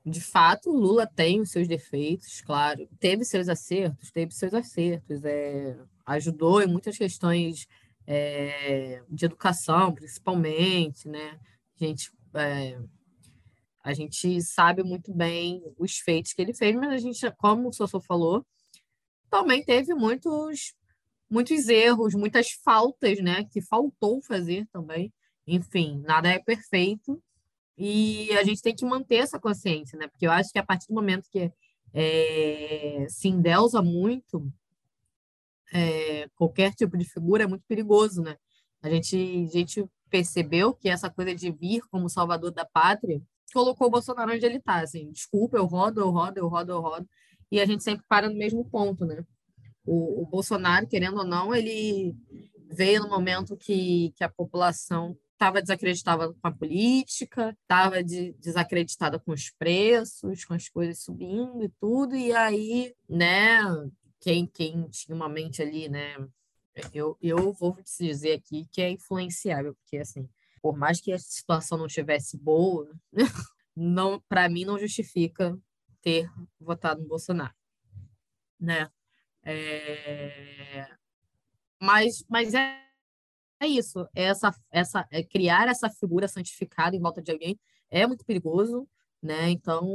de 0.07 0.21
fato, 0.21 0.71
Lula 0.71 1.05
tem 1.05 1.41
os 1.41 1.51
seus 1.51 1.67
defeitos, 1.67 2.39
claro, 2.39 2.87
teve 2.97 3.25
seus 3.25 3.49
acertos, 3.49 4.09
teve 4.09 4.31
seus 4.31 4.53
acertos, 4.53 5.23
é, 5.25 5.77
ajudou 6.05 6.61
em 6.61 6.67
muitas 6.67 6.97
questões 6.97 7.67
é, 8.05 9.03
de 9.09 9.25
educação, 9.25 9.93
principalmente, 9.93 11.09
né? 11.09 11.37
A 11.79 11.85
gente, 11.85 12.11
é, 12.35 12.79
a 13.83 13.93
gente 13.93 14.41
sabe 14.41 14.81
muito 14.81 15.13
bem 15.13 15.61
os 15.77 15.97
feitos 15.97 16.31
que 16.31 16.41
ele 16.41 16.53
fez, 16.53 16.73
mas 16.73 16.93
a 16.93 16.97
gente, 16.97 17.29
como 17.37 17.67
o 17.67 17.73
Sossô 17.73 17.99
falou, 17.99 18.45
também 19.29 19.61
teve 19.61 19.93
muitos, 19.93 20.73
muitos 21.29 21.67
erros, 21.67 22.13
muitas 22.13 22.51
faltas, 22.63 23.19
né? 23.19 23.43
Que 23.51 23.61
faltou 23.61 24.21
fazer 24.21 24.65
também. 24.71 25.11
Enfim, 25.45 26.01
nada 26.05 26.29
é 26.29 26.39
perfeito, 26.39 27.21
e 27.77 28.31
a 28.37 28.43
gente 28.43 28.61
tem 28.61 28.75
que 28.75 28.85
manter 28.85 29.17
essa 29.17 29.39
consciência, 29.39 29.97
né? 29.97 30.07
Porque 30.07 30.25
eu 30.25 30.31
acho 30.31 30.51
que 30.51 30.59
a 30.59 30.65
partir 30.65 30.87
do 30.87 30.95
momento 30.95 31.29
que 31.31 31.51
é, 31.93 33.05
se 33.09 33.27
endeusa 33.27 33.81
muito 33.81 34.51
é, 35.71 36.27
qualquer 36.35 36.73
tipo 36.73 36.97
de 36.97 37.05
figura 37.05 37.43
é 37.43 37.47
muito 37.47 37.63
perigoso, 37.67 38.21
né? 38.21 38.35
A 38.81 38.89
gente, 38.89 39.15
a 39.49 39.51
gente 39.51 39.85
percebeu 40.09 40.73
que 40.73 40.89
essa 40.89 41.09
coisa 41.09 41.35
de 41.35 41.51
vir 41.51 41.81
como 41.91 42.09
salvador 42.09 42.51
da 42.51 42.65
pátria 42.65 43.21
colocou 43.53 43.87
o 43.87 43.91
Bolsonaro 43.91 44.33
onde 44.33 44.45
ele 44.45 44.57
está, 44.57 44.81
assim, 44.81 45.11
desculpa, 45.11 45.57
eu 45.57 45.65
rodo, 45.65 46.01
eu 46.01 46.09
rodo, 46.09 46.39
eu 46.39 46.47
rodo, 46.47 46.71
eu 46.71 46.81
rodo, 46.81 47.09
e 47.51 47.59
a 47.59 47.65
gente 47.65 47.83
sempre 47.83 48.05
para 48.07 48.29
no 48.29 48.35
mesmo 48.35 48.65
ponto, 48.65 49.05
né? 49.05 49.23
O, 49.85 50.23
o 50.23 50.25
Bolsonaro, 50.25 50.87
querendo 50.87 51.17
ou 51.17 51.25
não, 51.25 51.55
ele 51.55 52.15
veio 52.69 53.01
no 53.01 53.09
momento 53.09 53.55
que, 53.55 54.13
que 54.17 54.23
a 54.23 54.29
população 54.29 55.17
estava 55.37 55.61
desacreditada 55.61 56.33
com 56.33 56.47
a 56.47 56.51
política, 56.51 57.55
estava 57.61 58.03
de, 58.03 58.33
desacreditada 58.33 59.19
com 59.19 59.31
os 59.31 59.51
preços, 59.51 60.43
com 60.43 60.55
as 60.55 60.67
coisas 60.67 61.03
subindo 61.03 61.63
e 61.63 61.69
tudo, 61.79 62.15
e 62.15 62.33
aí, 62.33 62.95
né, 63.07 63.61
quem, 64.19 64.47
quem 64.47 64.89
tinha 64.89 65.15
uma 65.15 65.29
mente 65.29 65.61
ali, 65.61 65.87
né, 65.87 66.17
eu, 66.91 67.15
eu 67.21 67.53
vou 67.53 67.75
te 67.75 68.05
dizer 68.05 68.33
aqui 68.33 68.67
que 68.71 68.81
é 68.81 68.89
influenciável, 68.89 69.75
porque, 69.75 69.97
assim, 69.97 70.27
por 70.59 70.75
mais 70.75 70.99
que 70.99 71.13
a 71.13 71.19
situação 71.19 71.77
não 71.77 71.85
estivesse 71.85 72.35
boa, 72.35 72.91
não, 73.75 74.19
para 74.27 74.49
mim 74.49 74.65
não 74.65 74.79
justifica 74.79 75.57
ter 76.01 76.27
votado 76.59 77.01
no 77.01 77.07
Bolsonaro, 77.07 77.53
né? 78.59 78.89
É... 79.43 80.89
Mas, 81.79 82.25
mas 82.27 82.55
é 82.55 82.86
é 83.59 83.67
isso, 83.67 84.07
essa, 84.13 84.51
essa, 84.71 85.07
é 85.11 85.23
criar 85.23 85.67
essa 85.67 85.89
figura 85.89 86.27
santificada 86.27 86.95
em 86.95 87.01
volta 87.01 87.21
de 87.21 87.31
alguém 87.31 87.59
é 87.89 88.05
muito 88.05 88.25
perigoso, 88.25 88.87
né? 89.21 89.49
Então, 89.49 89.87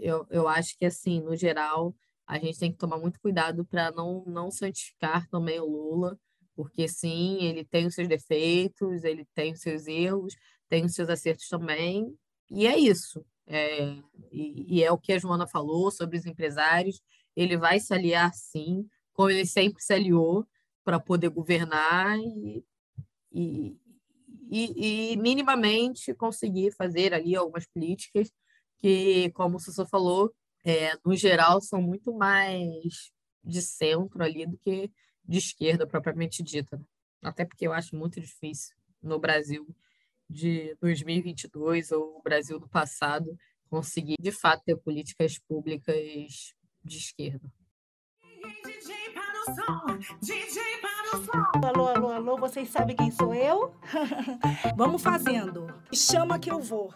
eu, 0.00 0.26
eu 0.30 0.48
acho 0.48 0.76
que, 0.78 0.86
assim, 0.86 1.20
no 1.20 1.36
geral, 1.36 1.94
a 2.26 2.38
gente 2.38 2.58
tem 2.58 2.72
que 2.72 2.78
tomar 2.78 2.98
muito 2.98 3.20
cuidado 3.20 3.64
para 3.64 3.90
não, 3.92 4.24
não 4.26 4.50
santificar 4.50 5.28
também 5.28 5.60
o 5.60 5.66
Lula, 5.66 6.18
porque, 6.54 6.88
sim, 6.88 7.38
ele 7.42 7.64
tem 7.64 7.86
os 7.86 7.94
seus 7.94 8.08
defeitos, 8.08 9.04
ele 9.04 9.26
tem 9.34 9.52
os 9.52 9.60
seus 9.60 9.86
erros, 9.86 10.34
tem 10.68 10.84
os 10.84 10.94
seus 10.94 11.08
acertos 11.08 11.48
também, 11.48 12.16
e 12.50 12.66
é 12.66 12.78
isso. 12.78 13.24
É, 13.46 13.96
e, 14.32 14.78
e 14.78 14.82
é 14.82 14.90
o 14.90 14.98
que 14.98 15.12
a 15.12 15.18
Joana 15.18 15.46
falou 15.46 15.90
sobre 15.90 16.16
os 16.16 16.26
empresários, 16.26 17.00
ele 17.36 17.56
vai 17.56 17.78
se 17.78 17.94
aliar, 17.94 18.32
sim, 18.34 18.88
como 19.12 19.30
ele 19.30 19.46
sempre 19.46 19.82
se 19.82 19.92
aliou, 19.92 20.46
para 20.82 20.98
poder 20.98 21.28
governar 21.28 22.18
e 22.18 22.64
e, 23.32 23.76
e, 24.50 25.12
e, 25.12 25.16
minimamente 25.16 26.14
conseguir 26.14 26.72
fazer 26.72 27.12
ali 27.12 27.34
algumas 27.34 27.66
políticas 27.66 28.30
que, 28.78 29.30
como 29.32 29.56
o 29.56 29.60
Sussu 29.60 29.86
falou, 29.86 30.32
é, 30.64 30.92
no 31.04 31.14
geral 31.16 31.60
são 31.60 31.80
muito 31.80 32.12
mais 32.12 33.12
de 33.42 33.62
centro 33.62 34.22
ali 34.22 34.46
do 34.46 34.58
que 34.58 34.90
de 35.24 35.38
esquerda 35.38 35.86
propriamente 35.86 36.42
dita. 36.42 36.76
Né? 36.76 36.84
Até 37.22 37.44
porque 37.44 37.66
eu 37.66 37.72
acho 37.72 37.96
muito 37.96 38.20
difícil 38.20 38.74
no 39.02 39.18
Brasil 39.18 39.66
de 40.28 40.76
2022 40.80 41.92
ou 41.92 42.18
o 42.18 42.22
Brasil 42.22 42.58
do 42.58 42.68
passado 42.68 43.36
conseguir 43.68 44.16
de 44.20 44.32
fato 44.32 44.64
ter 44.64 44.76
políticas 44.76 45.38
públicas 45.38 46.54
de 46.84 46.98
esquerda. 46.98 47.52
DJ 48.64 49.10
para 49.12 49.40
o 49.40 49.54
som, 49.54 49.98
DJ. 50.20 50.65
Alô, 51.36 51.86
alô, 51.88 52.08
alô, 52.08 52.36
vocês 52.38 52.70
sabem 52.70 52.96
quem 52.96 53.10
sou 53.10 53.34
eu? 53.34 53.74
Vamos 54.74 55.02
fazendo. 55.02 55.66
Chama 55.92 56.38
que 56.38 56.50
eu 56.50 56.60
vou. 56.60 56.94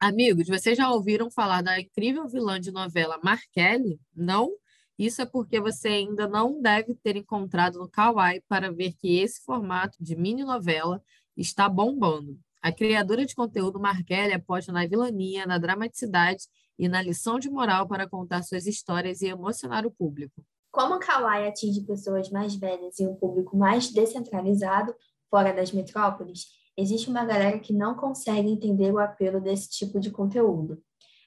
Amigos, 0.00 0.48
vocês 0.48 0.78
já 0.78 0.90
ouviram 0.90 1.30
falar 1.30 1.62
da 1.62 1.78
incrível 1.78 2.26
vilã 2.26 2.58
de 2.58 2.70
novela 2.70 3.20
Markelly? 3.22 4.00
Não? 4.16 4.50
Isso 4.98 5.20
é 5.20 5.26
porque 5.26 5.60
você 5.60 5.88
ainda 5.88 6.26
não 6.26 6.62
deve 6.62 6.94
ter 6.94 7.16
encontrado 7.16 7.78
no 7.78 7.88
Kawaii 7.88 8.42
para 8.48 8.72
ver 8.72 8.94
que 8.94 9.18
esse 9.18 9.42
formato 9.44 9.98
de 10.00 10.16
mini 10.16 10.44
novela 10.44 11.02
está 11.36 11.68
bombando. 11.68 12.38
A 12.62 12.72
criadora 12.72 13.26
de 13.26 13.34
conteúdo 13.34 13.78
Markelly 13.78 14.32
aposta 14.32 14.72
na 14.72 14.86
vilania, 14.86 15.44
na 15.44 15.58
dramaticidade 15.58 16.44
e 16.78 16.88
na 16.88 17.02
lição 17.02 17.38
de 17.38 17.50
moral 17.50 17.86
para 17.86 18.08
contar 18.08 18.42
suas 18.44 18.66
histórias 18.66 19.20
e 19.20 19.26
emocionar 19.26 19.84
o 19.84 19.90
público. 19.90 20.42
Como 20.74 20.96
o 20.96 20.98
Kawaii 20.98 21.46
atinge 21.46 21.82
pessoas 21.82 22.28
mais 22.30 22.56
velhas 22.56 22.98
e 22.98 23.06
um 23.06 23.14
público 23.14 23.56
mais 23.56 23.92
descentralizado, 23.92 24.92
fora 25.30 25.52
das 25.52 25.70
metrópoles, 25.70 26.46
existe 26.76 27.08
uma 27.08 27.24
galera 27.24 27.60
que 27.60 27.72
não 27.72 27.94
consegue 27.94 28.50
entender 28.50 28.90
o 28.90 28.98
apelo 28.98 29.40
desse 29.40 29.70
tipo 29.70 30.00
de 30.00 30.10
conteúdo. 30.10 30.82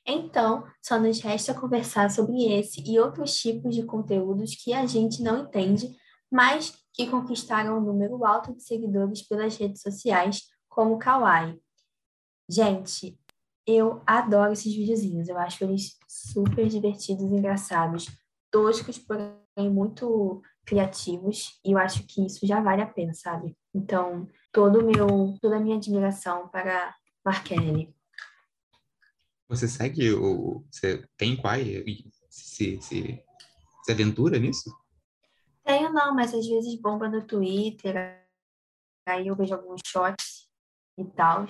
Então, 0.06 0.66
só 0.84 1.00
nos 1.00 1.22
resta 1.22 1.54
conversar 1.54 2.12
sobre 2.12 2.43
esse 2.60 2.84
e 2.86 3.00
outros 3.00 3.38
tipos 3.38 3.74
de 3.74 3.84
conteúdos 3.84 4.54
que 4.54 4.74
a 4.74 4.86
gente 4.86 5.24
não 5.24 5.43
entende, 5.43 5.95
mas 6.30 6.74
que 6.91 7.10
conquistaram 7.10 7.78
um 7.78 7.82
número 7.82 8.26
alto 8.26 8.54
de 8.54 8.62
seguidores 8.62 9.26
pelas 9.26 9.56
redes 9.56 9.82
sociais, 9.82 10.41
como 10.68 10.95
o 10.95 11.00
Kawaii. 11.00 11.58
Gente, 12.50 13.18
eu 13.66 14.02
adoro 14.06 14.52
esses 14.52 14.76
videozinhos, 14.76 15.30
eu 15.30 15.38
acho 15.38 15.64
eles 15.64 15.95
super 16.06 16.68
divertidos 16.68 17.32
e 17.32 17.36
engraçados 17.36 18.08
toscos, 18.52 18.98
porém 18.98 19.70
muito 19.70 20.41
criativos, 20.66 21.60
e 21.66 21.72
eu 21.72 21.78
acho 21.78 22.06
que 22.06 22.26
isso 22.26 22.45
já 22.45 22.62
vale 22.62 22.82
a 22.82 22.88
pena, 22.88 23.14
sabe? 23.14 23.58
Então, 23.74 24.28
todo 24.52 24.84
meu, 24.84 25.38
toda 25.41 25.58
a 25.58 25.60
minha 25.60 25.78
admiração 25.78 26.48
para 26.50 26.93
Markelly. 27.26 27.95
Você 29.48 29.68
segue 29.68 30.12
o. 30.14 30.66
Você 30.70 31.08
tem 31.16 31.38
Quai? 31.38 31.84
Se, 32.30 32.82
se, 32.82 33.24
se 33.84 33.91
aventura 33.91 34.38
nisso? 34.38 34.70
Tenho 35.64 35.91
não, 35.91 36.14
mas 36.14 36.34
às 36.34 36.45
vezes 36.45 36.80
bomba 36.80 37.10
no 37.10 37.26
Twitter, 37.26 38.26
aí 39.06 39.28
eu 39.28 39.36
vejo 39.36 39.54
alguns 39.54 39.82
shots 39.86 40.50
e 40.98 41.06
tal. 41.06 41.45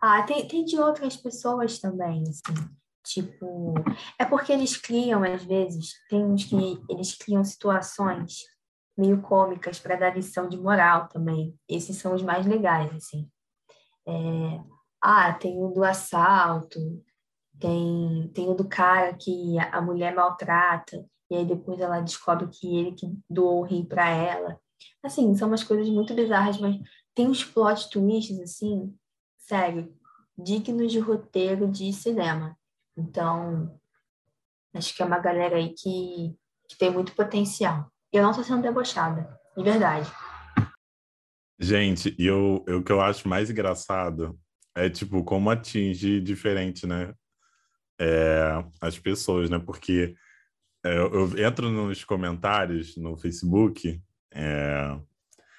Ah, 0.00 0.22
tem, 0.22 0.46
tem 0.46 0.64
de 0.64 0.78
outras 0.78 1.16
pessoas 1.16 1.78
também, 1.80 2.22
assim. 2.22 2.77
Tipo, 3.08 3.72
é 4.18 4.24
porque 4.26 4.52
eles 4.52 4.76
criam, 4.76 5.22
às 5.24 5.42
vezes, 5.42 5.94
tem 6.10 6.22
uns 6.22 6.44
que 6.44 6.78
eles 6.90 7.16
criam 7.16 7.42
situações 7.42 8.42
meio 8.96 9.22
cômicas 9.22 9.78
para 9.78 9.96
dar 9.96 10.14
lição 10.14 10.46
de 10.46 10.58
moral 10.58 11.08
também. 11.08 11.58
Esses 11.66 11.96
são 11.96 12.14
os 12.14 12.22
mais 12.22 12.44
legais, 12.44 12.94
assim. 12.94 13.26
É, 14.06 14.60
ah, 15.00 15.32
tem 15.32 15.62
o 15.62 15.68
do 15.68 15.84
assalto, 15.84 16.78
tem, 17.58 18.30
tem 18.34 18.48
o 18.48 18.54
do 18.54 18.68
cara 18.68 19.14
que 19.14 19.58
a 19.58 19.80
mulher 19.80 20.14
maltrata, 20.14 21.02
e 21.30 21.36
aí 21.36 21.46
depois 21.46 21.80
ela 21.80 22.00
descobre 22.00 22.48
que 22.48 22.76
ele 22.76 22.92
que 22.92 23.06
doou 23.30 23.60
o 23.60 23.64
rim 23.64 23.84
para 23.84 24.08
ela. 24.10 24.60
Assim, 25.02 25.34
são 25.34 25.48
umas 25.48 25.64
coisas 25.64 25.88
muito 25.88 26.12
bizarras, 26.14 26.58
mas 26.58 26.76
tem 27.14 27.26
uns 27.26 27.42
plot 27.42 27.88
twists, 27.88 28.38
assim, 28.40 28.94
sério, 29.38 29.94
dignos 30.36 30.92
de 30.92 30.98
roteiro 30.98 31.70
de 31.70 31.92
cinema. 31.92 32.57
Então, 32.98 33.80
acho 34.74 34.94
que 34.94 35.02
é 35.02 35.06
uma 35.06 35.20
galera 35.20 35.56
aí 35.56 35.72
que, 35.72 36.36
que 36.68 36.76
tem 36.76 36.90
muito 36.90 37.14
potencial. 37.14 37.90
Eu 38.12 38.22
não 38.22 38.30
estou 38.30 38.44
sendo 38.44 38.62
debochada, 38.62 39.38
de 39.56 39.62
verdade. 39.62 40.10
Gente, 41.60 42.14
e 42.18 42.26
eu, 42.26 42.64
eu, 42.66 42.78
o 42.78 42.84
que 42.84 42.90
eu 42.90 43.00
acho 43.00 43.28
mais 43.28 43.50
engraçado 43.50 44.38
é, 44.76 44.88
tipo, 44.88 45.22
como 45.22 45.50
atinge 45.50 46.20
diferente, 46.20 46.86
né? 46.86 47.14
É, 48.00 48.64
as 48.80 48.98
pessoas, 48.98 49.48
né? 49.50 49.58
Porque 49.58 50.14
é, 50.84 50.96
eu, 50.96 51.12
eu, 51.12 51.46
entro 51.46 51.70
nos 51.70 52.04
comentários 52.04 52.96
no 52.96 53.16
Facebook, 53.16 54.00
é, 54.32 54.98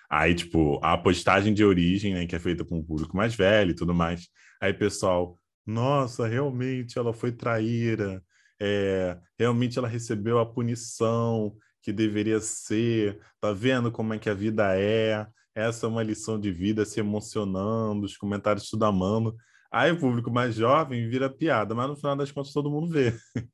aí, 0.09 0.33
tipo, 0.33 0.79
a 0.83 0.97
postagem 0.97 1.53
de 1.53 1.63
origem, 1.63 2.13
né? 2.13 2.25
Que 2.25 2.35
é 2.35 2.39
feita 2.39 2.65
com 2.65 2.79
o 2.79 2.83
público 2.83 3.15
mais 3.15 3.35
velho 3.35 3.71
e 3.71 3.75
tudo 3.75 3.93
mais. 3.93 4.27
Aí, 4.61 4.73
pessoal, 4.73 5.38
nossa, 5.69 6.27
realmente 6.27 6.97
ela 6.97 7.13
foi 7.13 7.31
traíra, 7.31 8.23
é, 8.59 9.17
realmente 9.37 9.77
ela 9.77 9.87
recebeu 9.87 10.39
a 10.39 10.45
punição 10.45 11.55
que 11.81 11.93
deveria 11.93 12.39
ser, 12.39 13.19
tá 13.39 13.53
vendo 13.53 13.91
como 13.91 14.13
é 14.13 14.19
que 14.19 14.29
a 14.29 14.33
vida 14.33 14.75
é? 14.77 15.27
Essa 15.55 15.85
é 15.85 15.89
uma 15.89 16.03
lição 16.03 16.39
de 16.39 16.51
vida, 16.51 16.85
se 16.85 16.99
emocionando, 16.99 18.05
os 18.05 18.17
comentários 18.17 18.69
tudo 18.69 18.85
amando. 18.85 19.35
Aí 19.71 19.91
o 19.91 19.99
público 19.99 20.31
mais 20.31 20.55
jovem 20.55 21.07
vira 21.09 21.29
piada, 21.29 21.75
mas 21.75 21.87
no 21.87 21.95
final 21.95 22.15
das 22.15 22.31
contas 22.31 22.53
todo 22.53 22.71
mundo 22.71 22.89
vê. 22.89 23.13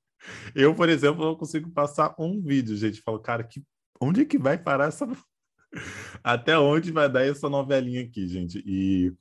Eu, 0.56 0.74
por 0.74 0.90
exemplo, 0.90 1.24
não 1.24 1.36
consigo 1.36 1.70
passar 1.72 2.16
um 2.18 2.42
vídeo, 2.42 2.76
gente. 2.76 3.02
Falo, 3.02 3.20
cara, 3.20 3.44
que... 3.44 3.62
onde 4.02 4.22
é 4.22 4.26
que 4.26 4.38
vai 4.38 4.58
parar 4.58 4.88
essa. 4.88 5.08
Até 6.24 6.58
onde 6.58 6.92
vai 6.92 7.10
dar 7.10 7.26
essa 7.26 7.50
novelinha 7.50 8.02
aqui, 8.02 8.28
gente? 8.28 8.64
E 8.66 9.14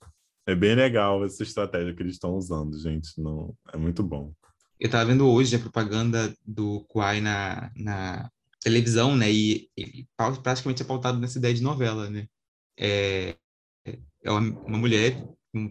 é 0.46 0.54
bem 0.54 0.74
legal 0.74 1.24
essa 1.24 1.42
estratégia 1.42 1.94
que 1.94 2.02
eles 2.02 2.14
estão 2.14 2.34
usando, 2.34 2.78
gente. 2.78 3.20
Não, 3.20 3.56
é 3.72 3.76
muito 3.76 4.02
bom. 4.02 4.32
Eu 4.78 4.86
estava 4.86 5.06
vendo 5.06 5.28
hoje 5.28 5.56
a 5.56 5.58
propaganda 5.58 6.34
do 6.44 6.80
Kwai 6.88 7.20
na, 7.20 7.70
na 7.76 8.30
televisão, 8.60 9.16
né? 9.16 9.30
E 9.32 9.68
ele 9.76 10.08
praticamente 10.16 10.82
é 10.82 10.84
pautado 10.84 11.18
nessa 11.18 11.38
ideia 11.38 11.54
de 11.54 11.62
novela, 11.62 12.10
né? 12.10 12.26
É, 12.78 13.36
é 14.22 14.30
uma, 14.30 14.78
mulher, 14.78 15.26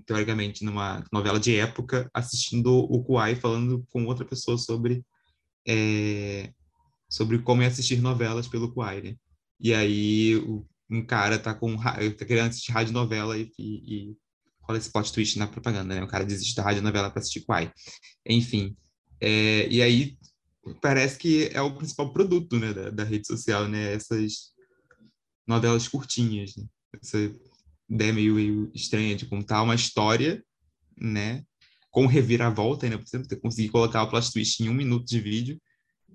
teoricamente, 0.05 0.63
numa 0.63 1.03
novela 1.11 1.39
de 1.39 1.55
época, 1.55 2.09
assistindo 2.13 2.71
o 2.71 3.03
Kwai 3.03 3.35
falando 3.35 3.85
com 3.89 4.05
outra 4.05 4.25
pessoa 4.25 4.57
sobre 4.57 5.03
é, 5.67 6.51
sobre 7.09 7.39
como 7.39 7.61
é 7.61 7.67
assistir 7.67 8.01
novelas 8.01 8.47
pelo 8.47 8.71
Kwai, 8.73 9.01
né? 9.01 9.15
E 9.59 9.73
aí 9.73 10.35
o, 10.37 10.65
um 10.89 11.05
cara 11.05 11.37
tá 11.37 11.53
com 11.53 11.75
tá 11.77 12.25
querendo 12.25 12.49
assistir 12.49 12.71
rádio 12.71 12.93
novela 12.93 13.37
e, 13.37 13.51
e, 13.57 14.17
rola 14.63 14.77
esse 14.77 14.91
plot 14.91 15.11
twist 15.11 15.37
na 15.37 15.47
propaganda, 15.47 15.95
né? 15.95 16.03
O 16.03 16.07
cara 16.07 16.25
desiste 16.25 16.55
da 16.55 16.81
novela 16.81 17.09
para 17.09 17.19
assistir 17.19 17.41
Quai. 17.41 17.71
Enfim. 18.27 18.75
É, 19.19 19.67
e 19.69 19.81
aí 19.81 20.17
parece 20.81 21.17
que 21.17 21.49
é 21.53 21.61
o 21.61 21.75
principal 21.75 22.11
produto 22.11 22.57
né, 22.57 22.73
da, 22.73 22.89
da 22.89 23.03
rede 23.03 23.27
social, 23.27 23.67
né? 23.67 23.93
Essas 23.93 24.53
novelas 25.45 25.87
curtinhas, 25.87 26.55
né? 26.55 26.65
Essa 27.01 27.17
ideia 27.89 28.13
meio, 28.13 28.35
meio 28.35 28.71
estranha 28.73 29.15
de 29.15 29.25
contar 29.25 29.61
uma 29.61 29.75
história, 29.75 30.43
né? 30.97 31.43
Com 31.91 32.05
reviravolta, 32.05 32.89
né? 32.89 32.97
Por 32.97 33.05
exemplo, 33.05 33.41
conseguir 33.41 33.69
colocar 33.69 34.03
o 34.03 34.09
plot 34.09 34.31
twist 34.31 34.63
em 34.63 34.69
um 34.69 34.73
minuto 34.73 35.05
de 35.05 35.19
vídeo 35.19 35.61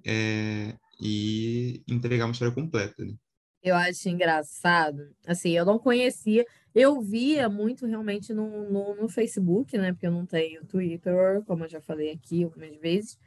é, 0.06 0.74
e 1.00 1.82
entregar 1.86 2.24
uma 2.24 2.32
história 2.32 2.54
completa, 2.54 3.04
né? 3.04 3.14
Eu 3.62 3.74
acho 3.74 4.08
engraçado. 4.08 5.14
Assim, 5.26 5.50
eu 5.50 5.64
não 5.64 5.78
conhecia. 5.78 6.46
Eu 6.74 7.00
via 7.00 7.48
muito 7.48 7.86
realmente 7.86 8.32
no, 8.32 8.70
no, 8.70 8.94
no 8.94 9.08
Facebook, 9.08 9.76
né? 9.76 9.92
Porque 9.92 10.06
eu 10.06 10.12
não 10.12 10.24
tenho 10.26 10.64
Twitter, 10.64 11.42
como 11.46 11.64
eu 11.64 11.68
já 11.68 11.80
falei 11.80 12.12
aqui 12.12 12.44
algumas 12.44 12.76
vezes 12.76 13.18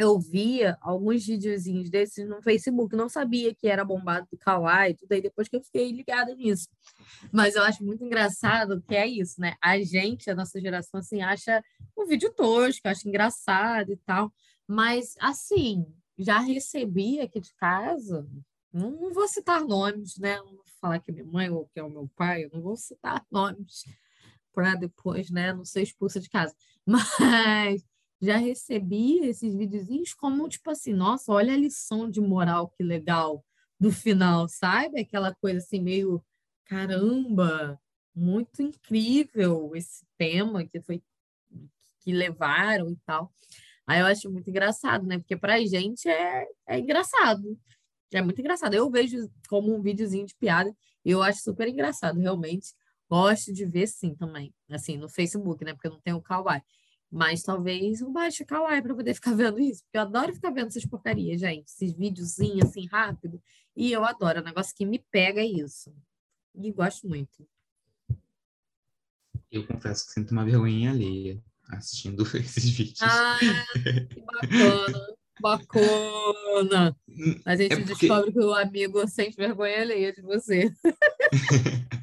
eu 0.00 0.18
via 0.18 0.78
alguns 0.80 1.26
videozinhos 1.26 1.90
desses 1.90 2.26
no 2.26 2.40
Facebook, 2.40 2.96
não 2.96 3.06
sabia 3.06 3.54
que 3.54 3.68
era 3.68 3.84
bombado 3.84 4.26
do 4.32 4.38
Kawaii, 4.38 4.94
tudo 4.94 5.12
aí, 5.12 5.20
depois 5.20 5.46
que 5.46 5.56
eu 5.56 5.62
fiquei 5.62 5.92
ligada 5.92 6.34
nisso. 6.34 6.68
Mas 7.30 7.54
eu 7.54 7.62
acho 7.62 7.84
muito 7.84 8.02
engraçado 8.02 8.80
que 8.80 8.96
é 8.96 9.06
isso, 9.06 9.38
né? 9.38 9.56
A 9.60 9.78
gente, 9.78 10.30
a 10.30 10.34
nossa 10.34 10.58
geração, 10.58 11.00
assim, 11.00 11.20
acha 11.20 11.62
o 11.94 12.06
vídeo 12.06 12.32
tosco, 12.32 12.88
acha 12.88 13.06
engraçado 13.06 13.92
e 13.92 13.96
tal. 13.98 14.32
Mas, 14.66 15.16
assim, 15.20 15.84
já 16.16 16.38
recebi 16.38 17.20
aqui 17.20 17.38
de 17.38 17.52
casa, 17.56 18.26
não, 18.72 18.90
não 18.90 19.12
vou 19.12 19.26
citar 19.28 19.64
nomes, 19.64 20.16
né? 20.18 20.36
Não 20.38 20.54
vou 20.54 20.64
falar 20.80 20.98
que 21.00 21.10
é 21.10 21.14
minha 21.14 21.26
mãe 21.26 21.50
ou 21.50 21.66
que 21.66 21.78
é 21.78 21.82
o 21.82 21.90
meu 21.90 22.08
pai, 22.16 22.44
eu 22.44 22.50
não 22.52 22.60
vou 22.60 22.76
citar 22.76 23.24
nomes 23.30 23.84
para 24.52 24.74
depois, 24.74 25.30
né, 25.30 25.52
não 25.52 25.64
ser 25.64 25.82
expulsa 25.82 26.20
de 26.20 26.28
casa. 26.28 26.54
Mas 26.84 27.84
já 28.20 28.36
recebi 28.36 29.18
esses 29.20 29.54
videozinhos 29.54 30.12
como, 30.12 30.48
tipo 30.48 30.70
assim, 30.70 30.92
nossa, 30.92 31.32
olha 31.32 31.54
a 31.54 31.56
lição 31.56 32.10
de 32.10 32.20
moral 32.20 32.68
que 32.68 32.82
legal 32.82 33.44
do 33.78 33.90
final, 33.90 34.48
sabe? 34.48 35.00
Aquela 35.00 35.34
coisa 35.34 35.58
assim, 35.58 35.80
meio, 35.80 36.22
caramba, 36.64 37.80
muito 38.14 38.62
incrível 38.62 39.72
esse 39.74 40.04
tema 40.18 40.66
que 40.66 40.80
foi 40.80 41.02
que 42.00 42.12
levaram 42.12 42.90
e 42.90 42.96
tal. 43.06 43.32
Aí 43.86 44.00
eu 44.00 44.06
acho 44.06 44.30
muito 44.30 44.48
engraçado, 44.48 45.06
né? 45.06 45.18
Porque 45.18 45.36
pra 45.36 45.58
gente 45.64 46.08
é, 46.08 46.46
é 46.66 46.78
engraçado. 46.78 47.58
É 48.12 48.22
muito 48.22 48.40
engraçado. 48.40 48.74
Eu 48.74 48.90
vejo 48.90 49.30
como 49.48 49.74
um 49.74 49.80
videozinho 49.80 50.26
de 50.26 50.34
piada. 50.34 50.74
Eu 51.04 51.22
acho 51.22 51.42
super 51.42 51.68
engraçado, 51.68 52.18
realmente. 52.18 52.74
Gosto 53.08 53.52
de 53.52 53.64
ver 53.64 53.86
sim 53.86 54.14
também. 54.14 54.54
Assim, 54.68 54.96
no 54.96 55.08
Facebook, 55.08 55.64
né? 55.64 55.72
Porque 55.72 55.88
eu 55.88 55.92
não 55.92 56.00
tenho 56.00 56.16
o 56.16 56.22
Kawaii. 56.22 56.62
Mas 57.10 57.42
talvez 57.42 58.00
um 58.02 58.12
baixo 58.12 58.46
Kawaii 58.46 58.82
para 58.82 58.94
poder 58.94 59.14
ficar 59.14 59.34
vendo 59.34 59.58
isso, 59.58 59.82
porque 59.82 59.98
eu 59.98 60.02
adoro 60.02 60.32
ficar 60.32 60.50
vendo 60.50 60.68
essas 60.68 60.86
porcarias, 60.86 61.40
gente. 61.40 61.66
Esses 61.66 61.92
videozinhos 61.92 62.68
assim 62.68 62.86
rápido. 62.86 63.42
E 63.76 63.90
eu 63.90 64.04
adoro, 64.04 64.38
é 64.38 64.42
um 64.42 64.44
negócio 64.44 64.74
que 64.76 64.86
me 64.86 64.98
pega 65.10 65.40
é 65.40 65.46
isso. 65.46 65.92
E 66.54 66.70
gosto 66.72 67.08
muito. 67.08 67.46
Eu 69.50 69.66
confesso 69.66 70.06
que 70.06 70.12
sinto 70.12 70.30
uma 70.30 70.44
vergonha 70.44 70.90
alheia 70.90 71.42
assistindo 71.68 72.22
esses 72.36 72.68
vídeos. 72.70 73.02
Ah, 73.02 73.38
que 74.08 74.20
bacana. 74.20 75.16
Bacana. 75.40 76.96
A 77.44 77.56
gente 77.56 77.72
é 77.72 77.76
porque... 77.76 77.94
descobre 77.94 78.32
que 78.32 78.38
o 78.40 78.54
amigo 78.54 79.06
sente 79.08 79.36
vergonha 79.36 79.80
alheia 79.80 80.12
de 80.12 80.22
você. 80.22 80.72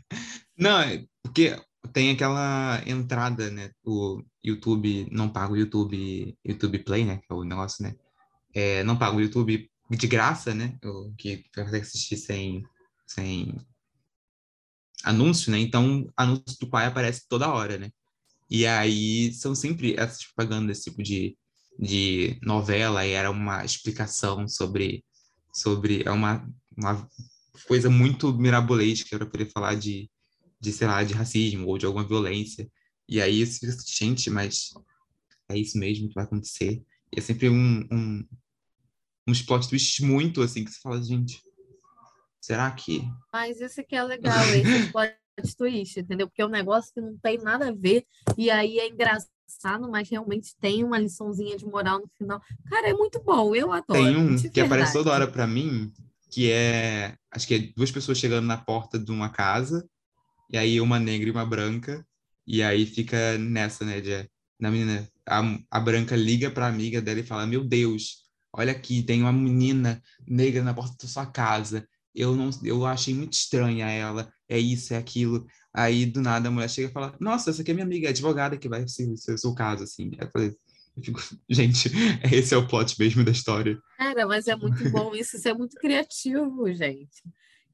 Não, 0.58 0.80
é 0.80 1.06
porque 1.22 1.56
tem 1.94 2.12
aquela 2.12 2.82
entrada, 2.86 3.50
né? 3.52 3.72
O 3.86 4.24
YouTube 4.44 5.08
não 5.12 5.30
paga 5.30 5.54
o 5.54 5.58
YouTube, 5.58 6.38
YouTube 6.44 6.80
Play, 6.80 7.06
né? 7.06 7.18
Que 7.18 7.26
é 7.32 7.36
o 7.36 7.44
negócio, 7.44 7.84
né? 7.84 7.96
É, 8.54 8.84
não 8.84 8.98
paga 8.98 9.18
o 9.18 9.22
YouTube 9.22 9.70
de 9.90 10.08
graça, 10.08 10.54
né? 10.54 10.78
O, 10.84 11.14
que 11.16 11.44
vai 11.56 11.80
assistir 11.80 12.18
sem, 12.18 12.64
sem 13.06 13.56
anúncio, 15.04 15.52
né? 15.52 15.60
Então, 15.60 16.10
anúncio 16.16 16.58
do 16.60 16.70
pai 16.70 16.86
aparece 16.86 17.28
toda 17.28 17.52
hora, 17.54 17.78
né? 17.78 17.92
E 18.50 18.66
aí 18.66 19.34
são 19.34 19.54
sempre 19.54 19.96
essas 19.98 20.24
propagandas, 20.26 20.82
tipo 20.82 21.04
de, 21.04 21.38
de 21.80 22.40
novela, 22.42 23.06
e 23.06 23.12
era 23.12 23.30
uma 23.30 23.64
explicação 23.64 24.48
sobre, 24.48 25.04
sobre 25.54 26.04
é 26.06 26.12
uma, 26.12 26.48
uma 26.76 27.08
coisa 27.68 27.90
muito 27.90 28.34
mirabolesca 28.34 29.18
para 29.18 29.28
poder 29.28 29.52
falar 29.52 29.76
de, 29.76 30.10
de, 30.60 30.72
sei 30.72 30.88
lá, 30.88 31.04
de 31.04 31.14
racismo 31.14 31.68
ou 31.68 31.78
de 31.78 31.86
alguma 31.86 32.08
violência. 32.08 32.70
E 33.08 33.22
aí 33.22 33.46
você 33.46 33.60
fica 33.60 33.74
assim, 33.74 33.86
gente, 33.88 34.30
mas 34.30 34.72
é 35.50 35.58
isso 35.58 35.78
mesmo 35.78 36.08
que 36.10 36.16
vai 36.16 36.24
acontecer. 36.24 36.84
E 37.14 37.20
é 37.20 37.22
sempre 37.22 37.50
um, 37.50 37.88
um, 37.92 38.28
uns 39.28 39.42
plot 39.42 39.70
twists 39.70 40.06
muito 40.06 40.42
assim, 40.42 40.64
que 40.64 40.72
você 40.72 40.80
fala, 40.82 41.02
gente, 41.02 41.42
será 42.42 42.70
que... 42.72 43.04
Mas 43.32 43.62
esse 43.62 43.84
que 43.84 43.96
é 43.96 44.04
legal, 44.04 44.44
esse 44.50 44.92
plot 44.92 45.16
twist, 45.56 46.00
entendeu? 46.00 46.28
Porque 46.28 46.42
é 46.42 46.46
um 46.46 46.50
negócio 46.50 46.94
que 46.94 47.02
não 47.02 47.18
tem 47.18 47.38
nada 47.38 47.70
a 47.70 47.74
ver, 47.74 48.06
e 48.38 48.50
aí 48.50 48.80
é 48.80 48.88
engraçado, 48.88 49.30
mas 49.90 50.10
realmente 50.10 50.56
tem 50.60 50.84
uma 50.84 50.98
liçãozinha 50.98 51.58
de 51.58 51.66
moral 51.66 52.00
no 52.00 52.10
final. 52.18 52.42
Cara, 52.70 52.90
é 52.90 52.94
muito 52.94 53.22
bom, 53.22 53.56
eu 53.56 53.72
adoro. 53.72 54.04
Tem 54.04 54.16
um 54.16 54.36
que 54.36 54.60
aparece 54.60 54.94
toda 54.94 55.12
hora 55.12 55.28
para 55.28 55.48
mim, 55.48 55.92
que 56.30 56.52
é, 56.52 57.16
acho 57.32 57.48
que 57.48 57.56
é 57.56 57.60
duas 57.76 57.92
pessoas 57.92 58.18
chegando 58.18 58.46
na 58.46 58.58
porta 58.58 59.00
de 59.00 59.12
uma 59.12 59.30
casa, 59.30 59.88
e 60.50 60.58
aí 60.58 60.80
uma 60.80 61.00
negra 61.00 61.28
e 61.28 61.32
uma 61.32 61.46
branca, 61.46 62.06
e 62.46 62.62
aí 62.62 62.86
fica 62.86 63.38
nessa, 63.38 63.84
né, 63.84 64.00
de, 64.02 64.30
na 64.60 64.72
menina, 64.72 65.08
a, 65.28 65.42
a 65.72 65.80
branca 65.80 66.16
liga 66.16 66.50
pra 66.50 66.68
amiga 66.68 67.02
dela 67.02 67.20
e 67.20 67.24
fala, 67.24 67.46
meu 67.46 67.64
Deus, 67.64 68.28
olha 68.54 68.72
aqui, 68.72 69.04
tem 69.04 69.22
uma 69.22 69.34
menina 69.34 70.02
negra 70.28 70.64
na 70.64 70.74
porta 70.74 70.96
da 71.02 71.08
sua 71.08 71.26
casa, 71.26 71.88
eu 72.18 72.36
não, 72.36 72.50
eu 72.64 72.86
achei 72.86 73.14
muito 73.14 73.34
estranha 73.34 73.88
ela, 73.90 74.32
é 74.50 74.58
isso, 74.58 74.94
é 74.94 74.98
aquilo, 74.98 75.46
aí 75.74 76.06
do 76.06 76.22
nada 76.22 76.48
a 76.48 76.52
mulher 76.52 76.70
chega 76.70 76.90
e 76.90 76.92
fala, 76.92 77.16
nossa, 77.20 77.52
essa 77.52 77.62
aqui 77.62 77.72
é 77.72 77.74
minha 77.74 77.86
amiga, 77.86 78.08
é 78.08 78.10
advogada 78.10 78.58
que 78.58 78.68
vai 78.68 78.88
ser 78.88 79.10
o 79.12 79.38
seu 79.38 79.54
caso, 79.54 79.84
assim, 79.84 80.12
eu 80.20 80.30
falei, 80.32 80.56
eu 80.98 81.04
fico, 81.04 81.20
gente, 81.50 81.92
esse 82.32 82.54
é 82.54 82.58
o 82.58 82.68
plot 82.68 83.00
mesmo 83.00 83.24
da 83.24 83.32
história. 83.32 83.80
Cara, 83.98 84.26
mas 84.26 84.48
é 84.48 84.56
muito 84.56 84.90
bom 84.90 85.14
isso, 85.16 85.38
isso 85.38 85.48
é 85.48 85.54
muito 85.54 85.76
criativo, 85.76 86.74
gente. 86.74 87.24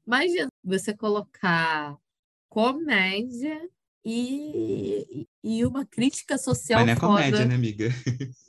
Imagina 0.06 0.48
você 0.62 0.94
colocar 0.94 1.96
comédia 2.48 3.58
e, 4.04 5.26
e 5.42 5.64
uma 5.64 5.86
crítica 5.86 6.36
social 6.36 6.80
Mas 6.80 6.86
não 6.86 6.92
é 6.92 6.96
comédia, 6.96 7.46
né, 7.46 7.54
amiga? 7.54 7.88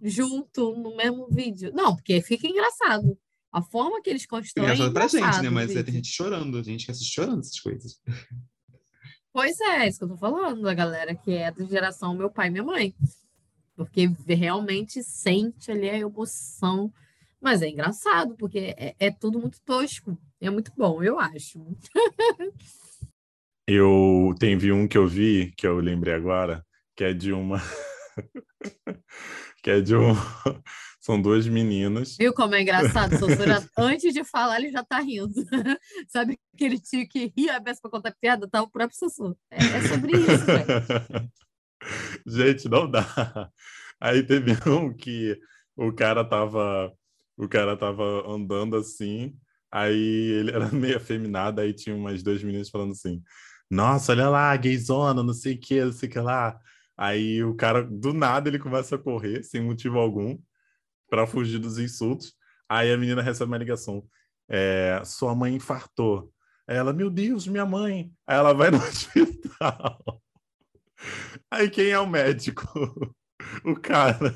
junto 0.00 0.74
no 0.76 0.96
mesmo 0.96 1.28
vídeo. 1.28 1.72
Não, 1.74 1.94
porque 1.94 2.20
fica 2.22 2.46
engraçado. 2.46 3.18
A 3.52 3.62
forma 3.62 4.02
que 4.02 4.10
eles 4.10 4.26
constroem. 4.26 4.68
Engraçado 4.68 4.92
pra 4.92 5.08
gente, 5.08 5.42
né? 5.42 5.50
Mas 5.50 5.72
tem 5.72 5.94
gente 5.94 6.08
chorando, 6.08 6.58
a 6.58 6.62
gente 6.62 6.84
que 6.84 6.90
assiste 6.90 7.14
chorando 7.14 7.40
essas 7.40 7.58
coisas. 7.60 8.00
Pois 9.32 9.60
é, 9.60 9.84
é 9.84 9.88
isso 9.88 9.98
que 9.98 10.04
eu 10.04 10.08
tô 10.08 10.16
falando, 10.16 10.68
a 10.68 10.74
galera 10.74 11.14
que 11.14 11.32
é 11.32 11.50
da 11.50 11.64
geração 11.64 12.14
meu 12.14 12.30
pai 12.30 12.48
e 12.48 12.50
minha 12.50 12.64
mãe. 12.64 12.94
Porque 13.76 14.10
realmente 14.26 15.02
sente 15.02 15.70
ali 15.70 15.88
a 15.88 15.98
emoção. 15.98 16.92
Mas 17.40 17.62
é 17.62 17.68
engraçado, 17.68 18.34
porque 18.36 18.74
é, 18.76 18.96
é 18.98 19.10
tudo 19.10 19.38
muito 19.38 19.60
tosco. 19.62 20.18
É 20.40 20.50
muito 20.50 20.72
bom, 20.76 21.02
eu 21.02 21.18
acho. 21.18 21.64
Eu 23.70 24.34
teve 24.40 24.72
um 24.72 24.88
que 24.88 24.96
eu 24.96 25.06
vi, 25.06 25.52
que 25.54 25.66
eu 25.66 25.78
lembrei 25.78 26.14
agora, 26.14 26.64
que 26.96 27.04
é 27.04 27.12
de 27.12 27.34
uma. 27.34 27.60
que 29.62 29.70
é 29.70 29.82
de 29.82 29.94
um. 29.94 30.14
São 31.00 31.20
duas 31.20 31.46
meninas. 31.46 32.16
Viu 32.18 32.34
como 32.34 32.54
é 32.54 32.62
engraçado? 32.62 33.16
Sossura, 33.18 33.62
antes 33.78 34.12
de 34.12 34.24
falar, 34.24 34.58
ele 34.58 34.70
já 34.70 34.82
tá 34.82 34.98
rindo. 34.98 35.32
Sabe 36.08 36.38
aquele 36.54 36.78
tio 36.78 37.08
que 37.08 37.32
ria 37.36 37.56
a 37.56 37.60
beça 37.60 37.80
pra 37.80 37.90
contar 37.90 38.14
piada? 38.20 38.48
Tá 38.48 38.62
o 38.62 38.70
próprio 38.70 38.98
Sussu. 38.98 39.36
É, 39.50 39.58
é 39.58 39.88
sobre 39.88 40.12
isso, 40.12 40.44
velho. 40.44 41.30
Gente, 42.26 42.68
não 42.68 42.90
dá. 42.90 43.50
Aí 44.00 44.22
teve 44.22 44.52
um 44.68 44.92
que 44.92 45.38
o 45.76 45.92
cara 45.92 46.24
tava. 46.24 46.92
O 47.36 47.48
cara 47.48 47.76
tava 47.76 48.28
andando 48.28 48.76
assim, 48.76 49.32
aí 49.70 49.94
ele 50.40 50.50
era 50.50 50.68
meio 50.72 50.96
afeminado, 50.96 51.60
aí 51.60 51.72
tinha 51.72 51.94
umas 51.94 52.20
duas 52.20 52.42
meninas 52.42 52.68
falando 52.68 52.90
assim: 52.90 53.22
nossa, 53.70 54.12
olha 54.12 54.28
lá, 54.28 54.56
gayzona, 54.56 55.22
não 55.22 55.34
sei 55.34 55.54
o 55.54 55.60
que, 55.60 55.84
não 55.84 55.92
sei 55.92 56.08
o 56.08 56.12
que 56.12 56.18
lá. 56.18 56.58
Aí 56.96 57.44
o 57.44 57.54
cara, 57.54 57.84
do 57.84 58.12
nada, 58.12 58.48
ele 58.48 58.58
começa 58.58 58.96
a 58.96 58.98
correr, 58.98 59.44
sem 59.44 59.62
motivo 59.62 59.98
algum, 59.98 60.36
para 61.08 61.26
fugir 61.26 61.58
dos 61.58 61.78
insultos. 61.78 62.34
Aí 62.68 62.92
a 62.92 62.96
menina 62.96 63.22
recebe 63.22 63.50
uma 63.50 63.58
ligação. 63.58 64.06
É, 64.48 65.00
sua 65.04 65.34
mãe 65.34 65.54
infartou. 65.54 66.32
Ela, 66.66 66.92
meu 66.92 67.10
Deus, 67.10 67.46
minha 67.46 67.64
mãe. 67.64 68.12
Aí 68.26 68.36
ela 68.36 68.52
vai 68.52 68.70
no 68.70 68.78
hospital. 68.82 70.22
Aí 71.50 71.70
quem 71.70 71.90
é 71.90 71.98
o 71.98 72.06
médico? 72.06 72.62
o 73.64 73.74
cara. 73.74 74.34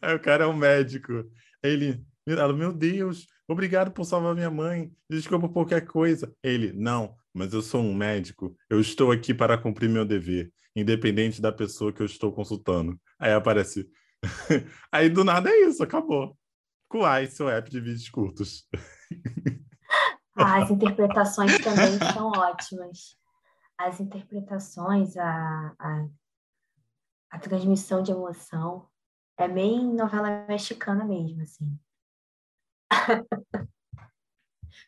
Aí 0.00 0.14
o 0.14 0.20
cara 0.20 0.44
é 0.44 0.46
o 0.46 0.54
médico. 0.54 1.12
Ele, 1.62 2.02
meu 2.56 2.72
Deus, 2.72 3.26
obrigado 3.48 3.90
por 3.90 4.04
salvar 4.04 4.34
minha 4.34 4.50
mãe. 4.50 4.92
Desculpa 5.08 5.48
por 5.48 5.54
qualquer 5.54 5.86
coisa. 5.86 6.32
Ele, 6.42 6.72
não, 6.72 7.14
mas 7.34 7.52
eu 7.52 7.62
sou 7.62 7.82
um 7.82 7.94
médico, 7.94 8.56
eu 8.68 8.80
estou 8.80 9.12
aqui 9.12 9.34
para 9.34 9.58
cumprir 9.58 9.88
meu 9.88 10.04
dever, 10.04 10.52
independente 10.74 11.40
da 11.40 11.52
pessoa 11.52 11.92
que 11.92 12.00
eu 12.00 12.06
estou 12.06 12.32
consultando. 12.32 12.98
Aí 13.18 13.32
aparece. 13.32 13.88
Aí 14.92 15.08
do 15.08 15.24
nada 15.24 15.50
é 15.50 15.66
isso, 15.66 15.82
acabou. 15.82 16.36
Kuai, 16.88 17.26
seu 17.26 17.48
app 17.48 17.70
de 17.70 17.80
vídeos 17.80 18.08
curtos. 18.08 18.68
Ah, 20.36 20.62
as 20.62 20.70
interpretações 20.70 21.58
também 21.58 21.98
são 22.14 22.30
ótimas. 22.30 23.18
As 23.76 24.00
interpretações, 24.00 25.16
a, 25.16 25.74
a, 25.78 26.06
a 27.30 27.38
transmissão 27.38 28.02
de 28.02 28.10
emoção, 28.10 28.88
é 29.36 29.46
bem 29.48 29.92
novela 29.92 30.46
mexicana 30.46 31.04
mesmo, 31.04 31.42
assim. 31.42 31.78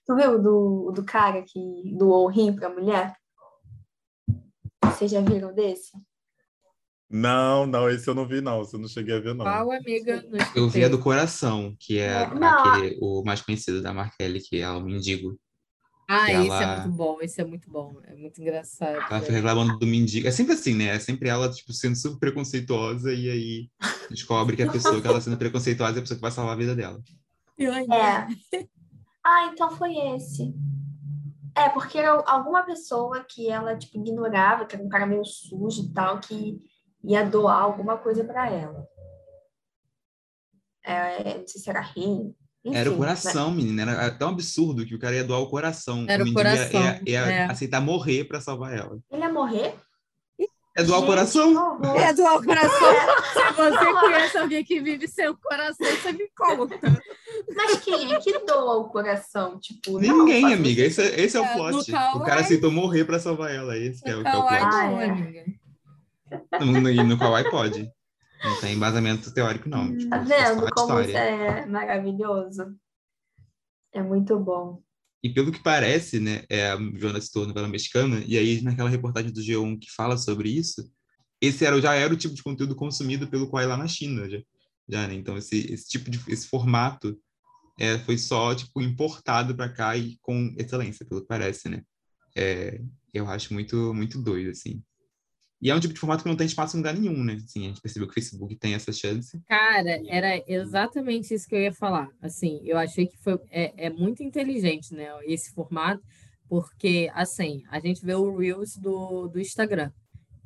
tu 0.07 0.17
viu 0.17 0.41
do, 0.41 0.93
do 0.93 1.05
cara 1.05 1.43
que 1.43 1.95
doou 1.97 2.25
o 2.25 2.29
rim 2.29 2.55
pra 2.55 2.71
mulher? 2.71 3.15
Vocês 4.85 5.11
já 5.11 5.21
viram 5.21 5.53
desse? 5.53 5.93
Não, 7.13 7.67
não, 7.67 7.91
esse 7.91 8.09
eu 8.09 8.15
não 8.15 8.27
vi, 8.27 8.41
não. 8.41 8.63
Esse 8.63 8.75
eu 8.75 8.81
não 8.81 8.89
cheguei 8.89 9.15
a 9.15 9.21
ver, 9.21 9.35
não. 9.35 9.45
Qual, 9.45 9.71
amiga? 9.71 10.25
Não 10.31 10.39
Eu 10.57 10.69
vi 10.69 10.83
a 10.85 10.89
do 10.89 10.99
coração, 10.99 11.77
que 11.79 11.99
é 11.99 12.25
aquele, 12.25 12.99
o 13.03 13.23
mais 13.23 13.43
conhecido 13.43 13.83
da 13.83 13.93
Markelly, 13.93 14.41
que 14.41 14.61
é 14.61 14.71
o 14.71 14.81
mendigo. 14.81 15.39
Ah, 16.09 16.31
esse 16.31 16.33
ela- 16.33 16.63
é 16.63 16.81
muito 16.81 16.97
bom, 16.97 17.19
esse 17.21 17.41
é 17.41 17.45
muito 17.45 17.71
bom. 17.71 17.97
É 18.05 18.15
muito 18.15 18.41
engraçado. 18.41 18.97
Ela 18.97 19.21
fica 19.21 19.33
reclamando 19.33 19.79
do 19.79 19.87
mendigo. 19.87 20.27
É 20.27 20.31
sempre 20.31 20.55
assim, 20.55 20.75
né? 20.75 20.87
É 20.87 20.99
sempre 20.99 21.29
ela, 21.29 21.51
tipo, 21.51 21.73
sendo 21.73 21.97
super 21.97 22.19
preconceituosa 22.19 23.13
e 23.13 23.31
aí 23.31 23.71
descobre 24.11 24.57
que 24.57 24.63
a 24.63 24.71
pessoa 24.71 25.01
que 25.01 25.07
ela 25.07 25.21
sendo 25.21 25.37
preconceituosa 25.37 25.97
é 25.97 25.99
a 25.99 26.03
pessoa 26.03 26.17
que 26.17 26.23
vai 26.23 26.31
salvar 26.31 26.55
a 26.55 26.59
vida 26.59 26.75
dela. 26.75 27.01
É. 27.59 28.27
Ah, 29.25 29.51
então 29.53 29.71
foi 29.71 29.95
esse. 30.17 30.53
É, 31.55 31.69
porque 31.69 31.99
era 31.99 32.11
alguma 32.27 32.63
pessoa 32.63 33.25
que 33.29 33.49
ela, 33.49 33.77
tipo, 33.77 33.99
ignorava, 33.99 34.65
que 34.65 34.75
era 34.75 34.85
um 34.85 34.89
cara 34.89 35.07
meio 35.07 35.25
sujo 35.25 35.85
e 35.85 35.93
tal, 35.93 36.19
que 36.19 36.59
ia 37.05 37.25
doar 37.25 37.63
alguma 37.63 37.97
coisa 37.99 38.25
pra 38.25 38.51
ela. 38.51 38.87
É, 40.85 41.39
não 41.39 41.47
sei 41.47 41.61
se 41.61 41.71
era 41.71 41.81
rim. 41.81 42.35
Enfim, 42.65 42.77
Era 42.77 42.91
o 42.91 42.93
né? 42.93 42.99
coração, 42.99 43.51
menina. 43.51 43.83
Era 43.83 44.11
tão 44.13 44.29
absurdo 44.31 44.87
que 44.87 44.95
o 44.95 44.99
cara 44.99 45.17
ia 45.17 45.25
doar 45.25 45.41
o 45.41 45.49
coração. 45.49 46.05
Era 46.09 46.23
o 46.23 46.27
ia- 46.29 46.35
coração, 46.35 46.81
Ia, 46.81 47.01
ia 47.07 47.21
é. 47.21 47.45
aceitar 47.45 47.81
morrer 47.81 48.25
pra 48.25 48.41
salvar 48.41 48.77
ela. 48.77 48.99
Ele 49.11 49.23
ia 49.23 49.33
morrer? 49.33 49.75
É 50.75 50.83
doar 50.83 51.01
o 51.01 51.07
coração. 51.07 51.51
É 51.97 52.15
doar 52.15 52.37
o 52.37 52.45
coração. 52.45 52.71
Se 53.35 53.53
você 53.53 53.93
conhece 54.01 54.39
alguém 54.39 54.65
que 54.65 54.81
vive 54.81 55.07
sem 55.07 55.29
o 55.29 55.37
coração, 55.37 55.87
você 55.87 56.13
me 56.13 56.27
conta. 56.35 56.79
Mas 57.55 57.81
quem 57.81 58.15
é 58.15 58.19
que 58.21 58.39
doa 58.47 58.77
o 58.79 58.89
coração? 58.89 59.59
Tipo, 59.61 60.01
não, 60.01 60.21
Ninguém, 60.21 60.41
faz 60.43 60.55
amiga. 60.55 60.83
Esse, 60.83 61.03
é- 61.03 61.21
esse 61.21 61.37
é 61.37 61.41
o 61.41 61.45
É, 61.45 61.55
no 61.55 61.73
plot. 61.73 61.93
O 62.15 62.21
cara 62.21 62.41
aceitou 62.41 62.71
morrer 62.71 63.05
pra 63.05 63.19
salvar 63.19 63.51
ela. 63.55 63.77
Esse 63.77 64.09
é 64.09 64.17
o, 64.17 64.23
que 64.23 64.29
é 64.29 64.35
o 64.37 64.41
plot. 64.47 64.55
Ah, 64.63 64.91
não, 64.91 65.01
é. 65.01 65.45
Amiga. 66.53 67.05
No, 67.05 67.19
Kawaii 67.19 67.51
pode. 67.51 67.91
Não 68.45 68.61
tem 68.61 68.75
embasamento 68.75 69.33
teórico, 69.33 69.69
não. 69.69 69.97
Tipo, 69.97 70.11
Tá 70.11 70.17
é 70.17 70.25
vendo 70.25 70.67
a 70.67 70.71
como 70.71 71.01
isso 71.01 71.17
é 71.17 71.67
maravilhoso? 71.67 72.77
É 73.93 74.03
muito 74.03 74.39
bom. 74.39 74.83
E 75.23 75.31
pelo 75.31 75.53
que 75.53 75.63
parece, 75.63 76.19
né, 76.19 76.45
é, 76.49 76.71
a 76.71 76.77
Joana 76.97 77.21
citou 77.21 77.45
a 77.45 77.47
novela 77.47 77.69
mexicana, 77.69 78.23
e 78.27 78.37
aí 78.37 78.61
naquela 78.61 78.91
reportagem 78.91 79.33
do 79.33 79.41
G1 79.41 79.79
que 79.79 79.93
fala 79.93 80.17
sobre 80.17 80.49
isso, 80.49 80.83
esse 81.41 81.65
era, 81.65 81.81
já 81.81 81.95
era 81.95 82.13
o 82.13 82.17
tipo 82.17 82.35
de 82.35 82.43
conteúdo 82.43 82.75
consumido 82.75 83.29
pelo 83.29 83.49
Kwai 83.49 83.67
lá 83.67 83.77
na 83.77 83.87
China, 83.87 84.29
já, 84.29 84.43
já 84.89 85.07
né? 85.07 85.15
Então 85.15 85.37
esse, 85.37 85.73
esse 85.73 85.89
tipo 85.89 86.11
de 86.11 86.21
esse 86.29 86.49
formato 86.49 87.17
é, 87.79 87.99
foi 88.01 88.19
só 88.19 88.55
tipo 88.55 88.81
importado 88.81 89.55
para 89.55 89.69
cá 89.69 89.97
e 89.97 90.17
com 90.21 90.55
excelência, 90.59 91.07
pelo 91.07 91.21
que 91.21 91.29
parece, 91.29 91.69
né? 91.69 91.83
É, 92.37 92.81
eu 93.15 93.29
acho 93.29 93.53
muito 93.53 93.95
muito 93.95 94.21
doido 94.21 94.51
assim. 94.51 94.83
E 95.63 95.71
é 95.71 95.75
um 95.77 95.79
tipo 95.79 95.95
de 95.95 96.01
formato 96.01 96.25
que 96.25 96.29
não 96.29 96.37
tem 96.37 96.49
espaço 96.49 96.77
em 96.77 96.81
lugar 96.81 96.93
nenhum, 96.93 97.23
né? 97.23 97.35
Assim, 97.35 97.67
a 97.67 97.69
gente 97.69 97.81
percebeu 97.81 98.09
que 98.09 98.11
o 98.11 98.15
Facebook 98.15 98.57
tem 98.57 98.75
essa 98.75 98.93
chance. 98.93 99.41
Cara, 99.47 100.03
era 100.09 100.43
exatamente 100.49 101.33
isso 101.33 101.47
que 101.47 101.55
eu 101.55 101.61
ia 101.61 101.73
falar. 101.73 102.11
Assim, 102.21 102.61
eu 102.65 102.77
achei 102.77 103.07
que 103.07 103.17
foi 103.19 103.39
é, 103.49 103.87
é 103.87 103.89
muito 103.89 104.25
inteligente, 104.25 104.93
né, 104.93 105.07
esse 105.25 105.53
formato, 105.53 106.03
porque 106.49 107.09
assim, 107.15 107.63
a 107.71 107.79
gente 107.79 108.05
vê 108.05 108.13
o 108.13 108.37
Reels 108.37 108.77
do, 108.77 109.29
do 109.29 109.39
Instagram. 109.39 109.93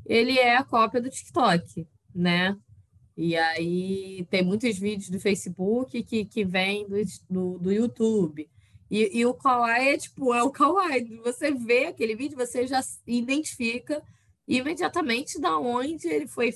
Ele 0.05 0.39
é 0.39 0.55
a 0.55 0.63
cópia 0.63 1.01
do 1.01 1.09
TikTok, 1.09 1.89
né? 2.15 2.55
E 3.17 3.35
aí 3.37 4.27
tem 4.29 4.45
muitos 4.45 4.79
vídeos 4.79 5.09
do 5.09 5.19
Facebook 5.19 6.03
que, 6.03 6.27
que 6.27 6.45
vêm 6.45 6.87
do, 6.87 6.97
do, 7.31 7.59
do 7.59 7.73
YouTube. 7.73 8.47
E, 8.91 9.19
e 9.19 9.25
o 9.25 9.33
Kawaii 9.33 9.89
é 9.95 9.97
tipo, 9.97 10.35
é 10.35 10.43
o 10.43 10.51
Kawaii. 10.51 11.17
Você 11.25 11.53
vê 11.53 11.87
aquele 11.87 12.15
vídeo, 12.15 12.37
você 12.37 12.67
já 12.67 12.83
identifica 13.07 14.03
imediatamente 14.47 15.41
da 15.41 15.59
onde 15.59 16.09
ele 16.09 16.27
foi 16.27 16.51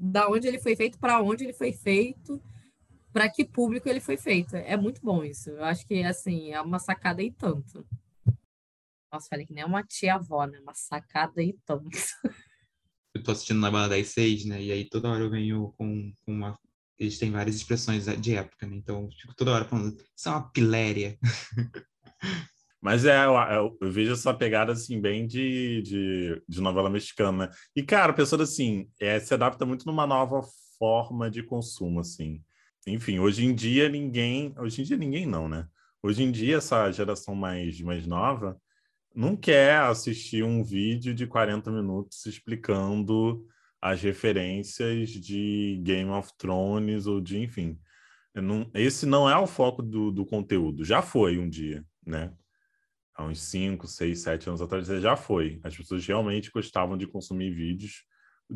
da 0.00 0.28
onde 0.28 0.46
ele 0.46 0.60
foi 0.60 0.76
feito, 0.76 0.98
para 0.98 1.20
onde 1.20 1.44
ele 1.44 1.52
foi 1.52 1.72
feito, 1.72 2.40
para 3.12 3.28
que 3.28 3.44
público 3.44 3.88
ele 3.88 4.00
foi 4.00 4.16
feito. 4.16 4.54
É 4.54 4.76
muito 4.76 5.00
bom 5.02 5.24
isso. 5.24 5.50
Eu 5.50 5.64
acho 5.64 5.84
que 5.86 6.02
assim 6.04 6.52
é 6.52 6.60
uma 6.60 6.78
sacada 6.78 7.20
e 7.20 7.32
tanto. 7.32 7.84
Nossa, 9.12 9.28
falei 9.28 9.44
que 9.44 9.52
nem 9.52 9.64
uma 9.64 9.82
tia-avó, 9.82 10.46
né? 10.46 10.60
Uma 10.60 10.74
sacada 10.74 11.42
e 11.42 11.54
tanto. 11.64 11.90
eu 13.14 13.22
tô 13.22 13.32
assistindo 13.32 13.60
na 13.60 13.70
banda 13.70 13.96
das 13.96 14.08
seis, 14.08 14.44
né? 14.44 14.62
E 14.62 14.70
aí 14.70 14.88
toda 14.88 15.08
hora 15.08 15.22
eu 15.22 15.30
venho 15.30 15.72
com, 15.76 16.12
com 16.24 16.32
uma. 16.32 16.58
Eles 16.98 17.18
têm 17.18 17.30
várias 17.30 17.56
expressões 17.56 18.06
de 18.06 18.34
época, 18.36 18.66
né? 18.66 18.76
Então 18.76 19.04
eu 19.04 19.10
fico 19.10 19.34
toda 19.34 19.52
hora 19.52 19.64
falando, 19.64 19.96
isso 20.16 20.28
é 20.28 20.30
uma 20.30 20.50
piléria. 20.50 21.18
Mas 22.80 23.04
é, 23.04 23.24
eu, 23.24 23.32
eu- 23.80 23.90
vejo 23.90 24.12
essa 24.12 24.32
pegada 24.32 24.72
assim, 24.72 25.00
bem 25.00 25.26
de, 25.26 25.82
de, 25.82 26.42
de 26.48 26.60
novela 26.60 26.88
mexicana. 26.90 27.46
né? 27.48 27.52
E, 27.74 27.82
cara, 27.82 28.12
pessoa 28.12 28.42
assim, 28.42 28.88
é, 29.00 29.18
se 29.20 29.34
adapta 29.34 29.66
muito 29.66 29.84
numa 29.86 30.06
nova 30.06 30.42
forma 30.78 31.30
de 31.30 31.42
consumo, 31.42 32.00
assim. 32.00 32.42
Enfim, 32.86 33.18
hoje 33.18 33.44
em 33.44 33.54
dia 33.54 33.88
ninguém. 33.88 34.54
Hoje 34.58 34.80
em 34.80 34.84
dia 34.84 34.96
ninguém 34.96 35.26
não, 35.26 35.48
né? 35.48 35.66
Hoje 36.02 36.22
em 36.22 36.30
dia, 36.30 36.58
essa 36.58 36.90
geração 36.92 37.34
mais, 37.34 37.80
mais 37.80 38.06
nova 38.06 38.56
não 39.14 39.36
quer 39.36 39.78
assistir 39.80 40.44
um 40.44 40.62
vídeo 40.62 41.12
de 41.14 41.26
40 41.26 41.70
minutos 41.72 42.24
explicando 42.26 43.44
as 43.80 44.00
referências 44.02 45.10
de 45.10 45.80
Game 45.82 46.10
of 46.10 46.30
Thrones 46.38 47.06
ou 47.06 47.20
de, 47.20 47.38
enfim. 47.38 47.78
Não- 48.34 48.70
esse 48.74 49.06
não 49.06 49.28
é 49.28 49.36
o 49.36 49.46
foco 49.46 49.82
do, 49.82 50.10
do 50.12 50.24
conteúdo. 50.24 50.84
Já 50.84 51.02
foi 51.02 51.38
um 51.38 51.48
dia, 51.48 51.84
né? 52.06 52.32
Há 53.18 53.24
uns 53.24 53.40
5, 53.42 53.88
6, 53.88 54.20
7 54.20 54.48
anos 54.48 54.62
atrás 54.62 54.86
já 54.86 55.16
foi. 55.16 55.58
As 55.64 55.76
pessoas 55.76 56.06
realmente 56.06 56.52
gostavam 56.52 56.96
de 56.96 57.04
consumir 57.04 57.50
vídeos. 57.50 58.04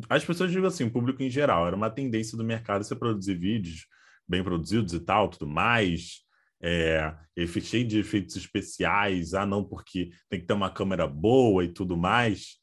As 0.09 0.23
pessoas, 0.23 0.53
digo 0.53 0.65
assim, 0.65 0.85
o 0.85 0.91
público 0.91 1.21
em 1.21 1.29
geral. 1.29 1.67
Era 1.67 1.75
uma 1.75 1.89
tendência 1.89 2.37
do 2.37 2.45
mercado 2.45 2.81
você 2.81 2.95
produzir 2.95 3.35
vídeos 3.35 3.85
bem 4.25 4.41
produzidos 4.41 4.93
e 4.93 5.01
tal, 5.01 5.27
tudo 5.27 5.45
mais. 5.45 6.21
É, 6.61 7.13
cheio 7.61 7.85
de 7.85 7.99
efeitos 7.99 8.37
especiais. 8.37 9.33
Ah, 9.33 9.45
não, 9.45 9.65
porque 9.65 10.11
tem 10.29 10.39
que 10.39 10.47
ter 10.47 10.53
uma 10.53 10.71
câmera 10.71 11.05
boa 11.05 11.65
e 11.65 11.67
tudo 11.67 11.97
mais. 11.97 12.57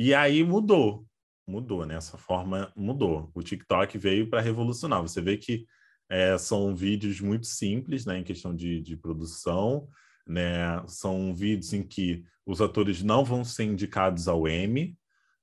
E 0.00 0.12
aí 0.12 0.42
mudou. 0.42 1.06
Mudou, 1.46 1.86
né? 1.86 1.94
Essa 1.94 2.18
forma 2.18 2.72
mudou. 2.74 3.30
O 3.32 3.40
TikTok 3.40 3.96
veio 3.98 4.28
para 4.28 4.40
revolucionar. 4.40 5.00
Você 5.00 5.20
vê 5.20 5.36
que 5.36 5.64
é, 6.10 6.36
são 6.38 6.74
vídeos 6.74 7.20
muito 7.20 7.46
simples, 7.46 8.04
né, 8.04 8.18
em 8.18 8.24
questão 8.24 8.54
de, 8.54 8.80
de 8.80 8.96
produção, 8.96 9.88
né? 10.26 10.82
São 10.86 11.34
vídeos 11.34 11.72
em 11.72 11.82
que 11.82 12.24
os 12.46 12.60
atores 12.60 13.02
não 13.02 13.24
vão 13.24 13.44
ser 13.44 13.64
indicados 13.64 14.28
ao 14.28 14.48
Emmy, 14.48 14.96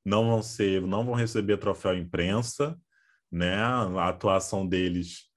não 0.06 0.28
vão 0.28 0.42
ser, 0.42 0.82
não 0.82 1.06
vão 1.06 1.14
receber 1.14 1.58
troféu 1.58 1.98
imprensa, 1.98 2.80
né? 3.32 3.56
A 3.56 4.10
atuação 4.10 4.68
deles 4.68 5.30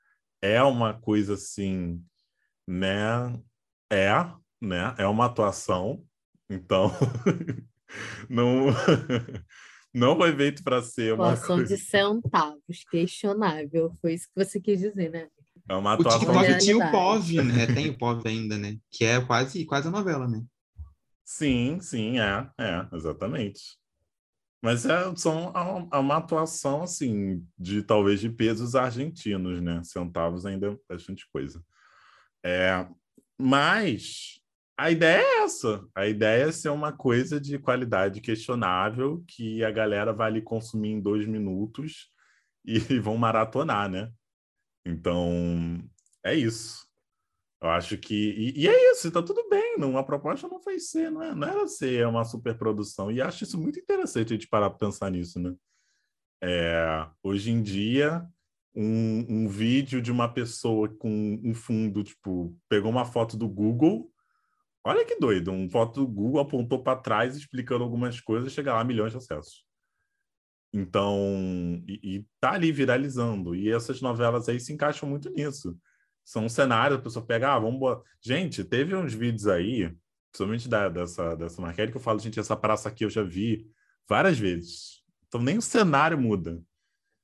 é 0.43 0.63
uma 0.63 0.95
coisa 0.95 1.35
assim, 1.35 2.03
né? 2.67 3.41
É, 3.91 4.11
né? 4.61 4.95
É 4.99 5.07
uma 5.07 5.27
atuação. 5.27 6.05
Então, 6.49 6.91
não 8.29 8.67
não 9.95 10.17
foi 10.17 10.35
feito 10.37 10.63
para 10.65 10.83
ser 10.83 11.15
uma 11.15 11.33
Atuação 11.33 11.57
coisa, 11.57 11.77
de 11.77 11.83
centavos, 11.83 12.85
questionável. 12.91 13.93
Foi 14.01 14.15
isso 14.15 14.29
que 14.29 14.45
você 14.45 14.61
quis 14.61 14.81
dizer, 14.81 15.11
né? 15.11 15.29
É 15.69 15.75
uma 15.75 15.91
O 15.91 15.95
atuação 15.95 16.21
TikTok 16.21 16.59
tinha 16.59 16.77
o. 16.77 16.91
POV, 16.91 17.43
né? 17.43 17.67
Tem 17.67 17.91
o 17.91 17.99
POV 17.99 18.29
ainda, 18.29 18.59
né? 18.59 18.77
Que 18.91 19.05
é 19.05 19.21
quase, 19.21 19.65
quase 19.65 19.89
a 19.89 19.91
novela, 19.91 20.29
né? 20.29 20.43
Sim, 21.25 21.79
sim, 21.81 22.21
é, 22.21 22.51
é, 22.61 22.87
exatamente. 22.93 23.61
Mas 24.63 24.87
é, 24.87 25.15
são 25.17 25.53
é 25.93 25.99
uma 25.99 26.17
atuação, 26.17 26.83
assim, 26.83 27.47
de 27.59 27.83
talvez 27.83 28.21
de 28.21 28.31
pesos 28.31 28.75
argentinos, 28.75 29.61
né? 29.61 29.83
Centavos 29.85 30.47
ainda 30.47 30.69
é 30.69 30.77
bastante 30.89 31.27
coisa. 31.33 31.63
É, 32.45 32.87
mas 33.39 34.41
a 34.77 34.91
ideia 34.91 35.21
é 35.21 35.43
essa. 35.45 35.87
A 35.95 36.07
ideia 36.07 36.45
é 36.49 36.53
ser 36.53 36.71
uma 36.71 36.93
coisa 36.93 37.41
de 37.41 37.59
qualidade 37.59 38.21
questionável 38.21 39.23
que 39.27 39.65
a 39.65 39.71
galera 39.71 40.13
vai 40.13 40.29
ali 40.29 40.43
consumir 40.43 40.91
em 40.91 41.01
dois 41.01 41.27
minutos 41.27 42.11
e 42.65 42.79
vão 43.01 43.17
maratonar, 43.17 43.89
né? 43.89 44.11
Então, 44.85 45.83
é 46.25 46.35
isso. 46.35 46.87
Eu 47.63 47.71
acho 47.71 47.97
que. 47.97 48.15
E, 48.15 48.63
e 48.63 48.69
é 48.69 48.93
isso, 48.93 49.11
tá 49.11 49.23
tudo 49.23 49.49
bem. 49.49 49.79
Não, 49.79 49.97
a 49.97 50.05
proposta 50.05 50.49
não 50.49 50.61
foi 50.61 50.79
ser, 50.79 51.11
não, 51.11 51.23
é, 51.23 51.35
não 51.35 51.49
era 51.49 51.67
ser 51.67 52.07
uma 52.07 52.25
superprodução. 52.25 53.11
E 53.11 53.21
acho 53.21 53.45
isso 53.45 53.59
muito 53.59 53.79
interessante 53.79 54.33
a 54.33 54.37
gente 54.37 54.49
parar 54.49 54.71
para 54.71 54.87
pensar 54.87 55.11
nisso, 55.11 55.39
né? 55.41 55.55
É, 56.43 57.09
hoje 57.23 57.51
em 57.51 57.63
dia, 57.63 58.27
um, 58.75 59.25
um 59.29 59.49
vídeo 59.49 60.03
de 60.03 60.13
uma 60.13 60.29
pessoa 60.29 60.89
com 60.89 61.41
um 61.43 61.55
fundo, 61.55 62.05
tipo, 62.05 62.55
pegou 62.69 62.91
uma 62.91 63.05
foto 63.07 63.37
do 63.37 63.49
Google, 63.49 64.13
Olha 64.87 65.03
que 65.07 65.17
doido, 65.19 65.51
um 65.51 65.69
foto 65.71 66.01
do 66.01 66.07
Google 66.07 66.41
apontou 66.43 66.83
para 66.83 67.01
trás 67.01 67.35
explicando 67.35 67.83
algumas 67.83 68.21
coisas, 68.21 68.53
chega 68.53 68.75
lá 68.75 68.85
milhões 68.85 69.13
de 69.13 69.17
acessos. 69.17 69.64
Então, 70.77 71.81
e, 71.87 72.17
e 72.17 72.27
tá 72.41 72.51
ali 72.51 72.73
viralizando. 72.73 73.55
E 73.55 73.71
essas 73.71 74.01
novelas 74.01 74.49
aí 74.49 74.59
se 74.59 74.73
encaixam 74.73 75.09
muito 75.09 75.31
nisso. 75.31 75.79
São 76.25 76.47
um 76.47 76.49
cenários, 76.49 76.99
a 76.99 77.03
pessoa 77.03 77.25
pega, 77.25 77.55
ah, 77.55 77.59
vamos 77.61 77.79
botar. 77.79 78.03
Gente, 78.21 78.65
teve 78.65 78.93
uns 78.93 79.15
vídeos 79.15 79.47
aí, 79.47 79.95
principalmente 80.33 80.69
da, 80.69 80.89
dessa, 80.89 81.37
dessa 81.37 81.63
marquete, 81.63 81.93
que 81.93 81.97
eu 81.97 82.03
falo, 82.03 82.19
gente, 82.19 82.41
essa 82.41 82.57
praça 82.57 82.89
aqui 82.89 83.05
eu 83.05 83.11
já 83.11 83.23
vi 83.23 83.71
várias 84.09 84.37
vezes. 84.37 85.05
Então 85.29 85.41
nem 85.41 85.57
o 85.57 85.63
cenário 85.63 86.19
muda. 86.19 86.61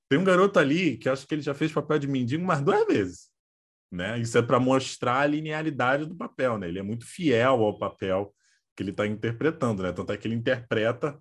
Tem 0.09 0.17
um 0.17 0.25
garoto 0.25 0.61
ali 0.61 0.97
que 0.97 1.09
acho 1.09 1.27
que 1.27 1.35
ele 1.35 1.43
já 1.43 1.53
fez 1.53 1.73
papel 1.73 1.99
de 1.99 2.07
mendigo 2.07 2.45
mais 2.45 2.61
duas 2.61 2.87
vezes. 2.87 3.31
Né? 3.91 4.21
Isso 4.21 4.39
é 4.39 4.43
para 4.43 4.61
mostrar 4.61 5.23
a 5.23 5.27
linearidade 5.27 6.07
do 6.07 6.15
papel, 6.15 6.57
né? 6.57 6.69
Ele 6.69 6.79
é 6.79 6.83
muito 6.83 7.05
fiel 7.05 7.65
ao 7.65 7.77
papel 7.77 8.33
que 8.77 8.83
ele 8.85 8.93
está 8.93 9.05
interpretando, 9.09 9.83
né? 9.83 9.91
Tanto 9.93 10.13
é 10.13 10.17
que 10.17 10.29
ele 10.29 10.37
interpreta 10.37 11.21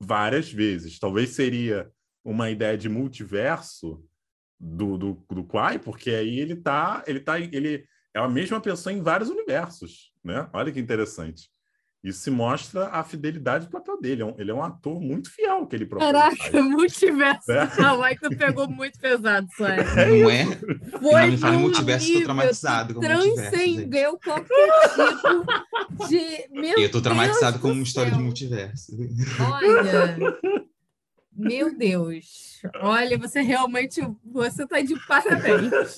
várias 0.00 0.50
vezes. 0.50 0.98
Talvez 0.98 1.30
seria 1.30 1.90
uma 2.24 2.50
ideia 2.50 2.76
de 2.76 2.88
multiverso 2.88 4.04
do, 4.58 4.96
do, 4.96 5.26
do 5.30 5.44
Quai, 5.44 5.78
porque 5.78 6.10
aí 6.10 6.38
ele 6.40 6.56
tá, 6.56 7.04
ele 7.06 7.20
tá, 7.20 7.38
ele 7.38 7.86
é 8.14 8.18
a 8.18 8.28
mesma 8.28 8.60
pessoa 8.60 8.92
em 8.92 9.02
vários 9.02 9.28
universos, 9.28 10.12
né? 10.24 10.48
Olha 10.52 10.72
que 10.72 10.80
interessante. 10.80 11.50
Isso 12.02 12.32
mostra 12.32 12.86
a 12.88 13.04
fidelidade 13.04 13.66
do 13.66 13.70
papel 13.70 14.00
dele. 14.00 14.22
É 14.22 14.34
ele 14.38 14.50
é 14.50 14.54
um 14.54 14.62
ator 14.62 14.98
muito 14.98 15.30
fiel 15.30 15.66
que 15.66 15.76
ele 15.76 15.84
propõe. 15.84 16.10
Caraca, 16.10 16.62
multiverso 16.62 17.52
é. 17.52 17.68
Hawaii 17.78 18.16
que 18.16 18.36
pegou 18.36 18.66
muito 18.70 18.98
pesado, 18.98 19.46
Sueli. 19.54 19.82
É 19.96 20.06
não 20.06 20.30
é? 20.30 20.46
Foi 20.46 21.20
não 21.20 21.28
me 21.28 21.36
fala 21.36 21.58
multiverso, 21.58 22.12
tô 22.12 22.22
traumatizado 22.22 22.94
com 22.94 23.00
Transcendeu 23.00 24.18
qualquer 24.18 24.70
tipo 24.88 26.08
de... 26.08 26.48
Meu 26.50 26.78
Eu 26.78 26.90
tô 26.90 27.02
traumatizado 27.02 27.58
com 27.58 27.70
uma 27.70 27.82
história 27.82 28.10
de 28.10 28.18
multiverso. 28.18 28.96
Olha... 29.38 30.16
Meu 31.36 31.76
Deus. 31.76 32.62
Olha, 32.80 33.18
você 33.18 33.42
realmente... 33.42 34.00
Você 34.24 34.66
tá 34.66 34.80
de 34.80 34.94
parabéns. 35.06 35.96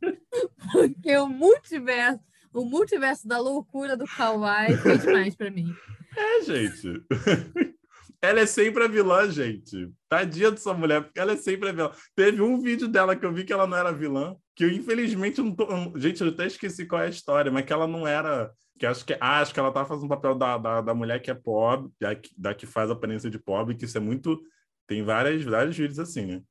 Porque 0.72 1.16
o 1.18 1.28
multiverso 1.28 2.31
o 2.52 2.64
multiverso 2.64 3.26
da 3.26 3.38
loucura 3.38 3.96
do 3.96 4.04
Kawaii 4.04 4.76
foi 4.76 4.98
demais 4.98 5.34
para 5.34 5.50
mim. 5.50 5.74
É, 6.16 6.42
gente. 6.42 7.02
Ela 8.24 8.40
é 8.40 8.46
sempre 8.46 8.84
a 8.84 8.86
vilã, 8.86 9.28
gente. 9.28 9.90
Tadinha 10.08 10.52
dessa 10.52 10.72
mulher, 10.72 11.02
porque 11.02 11.18
ela 11.18 11.32
é 11.32 11.36
sempre 11.36 11.70
a 11.70 11.72
vilã. 11.72 11.90
Teve 12.14 12.40
um 12.40 12.60
vídeo 12.60 12.86
dela 12.86 13.16
que 13.16 13.26
eu 13.26 13.32
vi 13.32 13.42
que 13.42 13.52
ela 13.52 13.66
não 13.66 13.76
era 13.76 13.90
vilã, 13.90 14.36
que 14.54 14.62
eu 14.64 14.70
infelizmente 14.70 15.42
não 15.42 15.52
tô. 15.52 15.66
Gente, 15.98 16.22
eu 16.22 16.28
até 16.28 16.46
esqueci 16.46 16.86
qual 16.86 17.02
é 17.02 17.06
a 17.06 17.10
história, 17.10 17.50
mas 17.50 17.64
que 17.64 17.72
ela 17.72 17.88
não 17.88 18.06
era. 18.06 18.52
Que 18.78 18.86
acho 18.86 19.04
que, 19.04 19.16
ah, 19.20 19.40
acho 19.40 19.52
que 19.52 19.58
ela 19.58 19.72
tá 19.72 19.84
fazendo 19.84 20.04
o 20.04 20.08
papel 20.08 20.36
da, 20.36 20.56
da, 20.56 20.80
da 20.80 20.94
mulher 20.94 21.20
que 21.20 21.32
é 21.32 21.34
pobre, 21.34 21.90
da, 22.00 22.10
da 22.38 22.54
que 22.54 22.64
faz 22.64 22.92
aparência 22.92 23.28
de 23.28 23.40
pobre, 23.40 23.74
que 23.74 23.86
isso 23.86 23.98
é 23.98 24.00
muito. 24.00 24.40
Tem 24.86 25.02
várias, 25.02 25.42
vários 25.42 25.76
vídeos 25.76 25.98
assim, 25.98 26.26
né? 26.26 26.42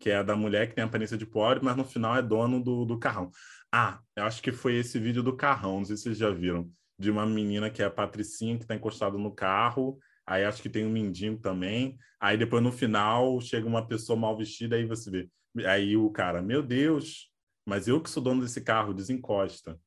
Que 0.00 0.10
é 0.10 0.16
a 0.16 0.22
da 0.24 0.34
mulher 0.34 0.68
que 0.68 0.74
tem 0.74 0.82
aparência 0.82 1.16
de 1.16 1.26
pobre, 1.26 1.60
mas 1.62 1.76
no 1.76 1.84
final 1.84 2.16
é 2.16 2.22
dono 2.22 2.60
do, 2.60 2.84
do 2.84 2.98
carrão. 2.98 3.30
Ah, 3.72 4.00
eu 4.16 4.24
acho 4.24 4.42
que 4.42 4.52
foi 4.52 4.74
esse 4.76 4.98
vídeo 4.98 5.22
do 5.22 5.36
carrão, 5.36 5.78
não 5.78 5.84
sei 5.84 5.96
se 5.96 6.04
vocês 6.04 6.18
já 6.18 6.30
viram, 6.30 6.70
de 6.98 7.10
uma 7.10 7.24
menina 7.24 7.70
que 7.70 7.82
é 7.82 7.86
a 7.86 7.90
Patricinha, 7.90 8.56
que 8.56 8.64
está 8.64 8.74
encostada 8.74 9.16
no 9.16 9.32
carro, 9.32 9.98
aí 10.26 10.44
acho 10.44 10.60
que 10.60 10.68
tem 10.68 10.84
um 10.84 10.90
mendigo 10.90 11.38
também, 11.38 11.96
aí 12.20 12.36
depois 12.36 12.62
no 12.62 12.72
final 12.72 13.40
chega 13.40 13.66
uma 13.66 13.86
pessoa 13.86 14.18
mal 14.18 14.36
vestida, 14.36 14.76
aí 14.76 14.84
você 14.84 15.10
vê. 15.10 15.30
Aí 15.66 15.96
o 15.96 16.10
cara, 16.10 16.42
meu 16.42 16.62
Deus, 16.62 17.30
mas 17.66 17.88
eu 17.88 18.00
que 18.00 18.10
sou 18.10 18.22
dono 18.22 18.42
desse 18.42 18.60
carro, 18.60 18.94
desencosta. 18.94 19.78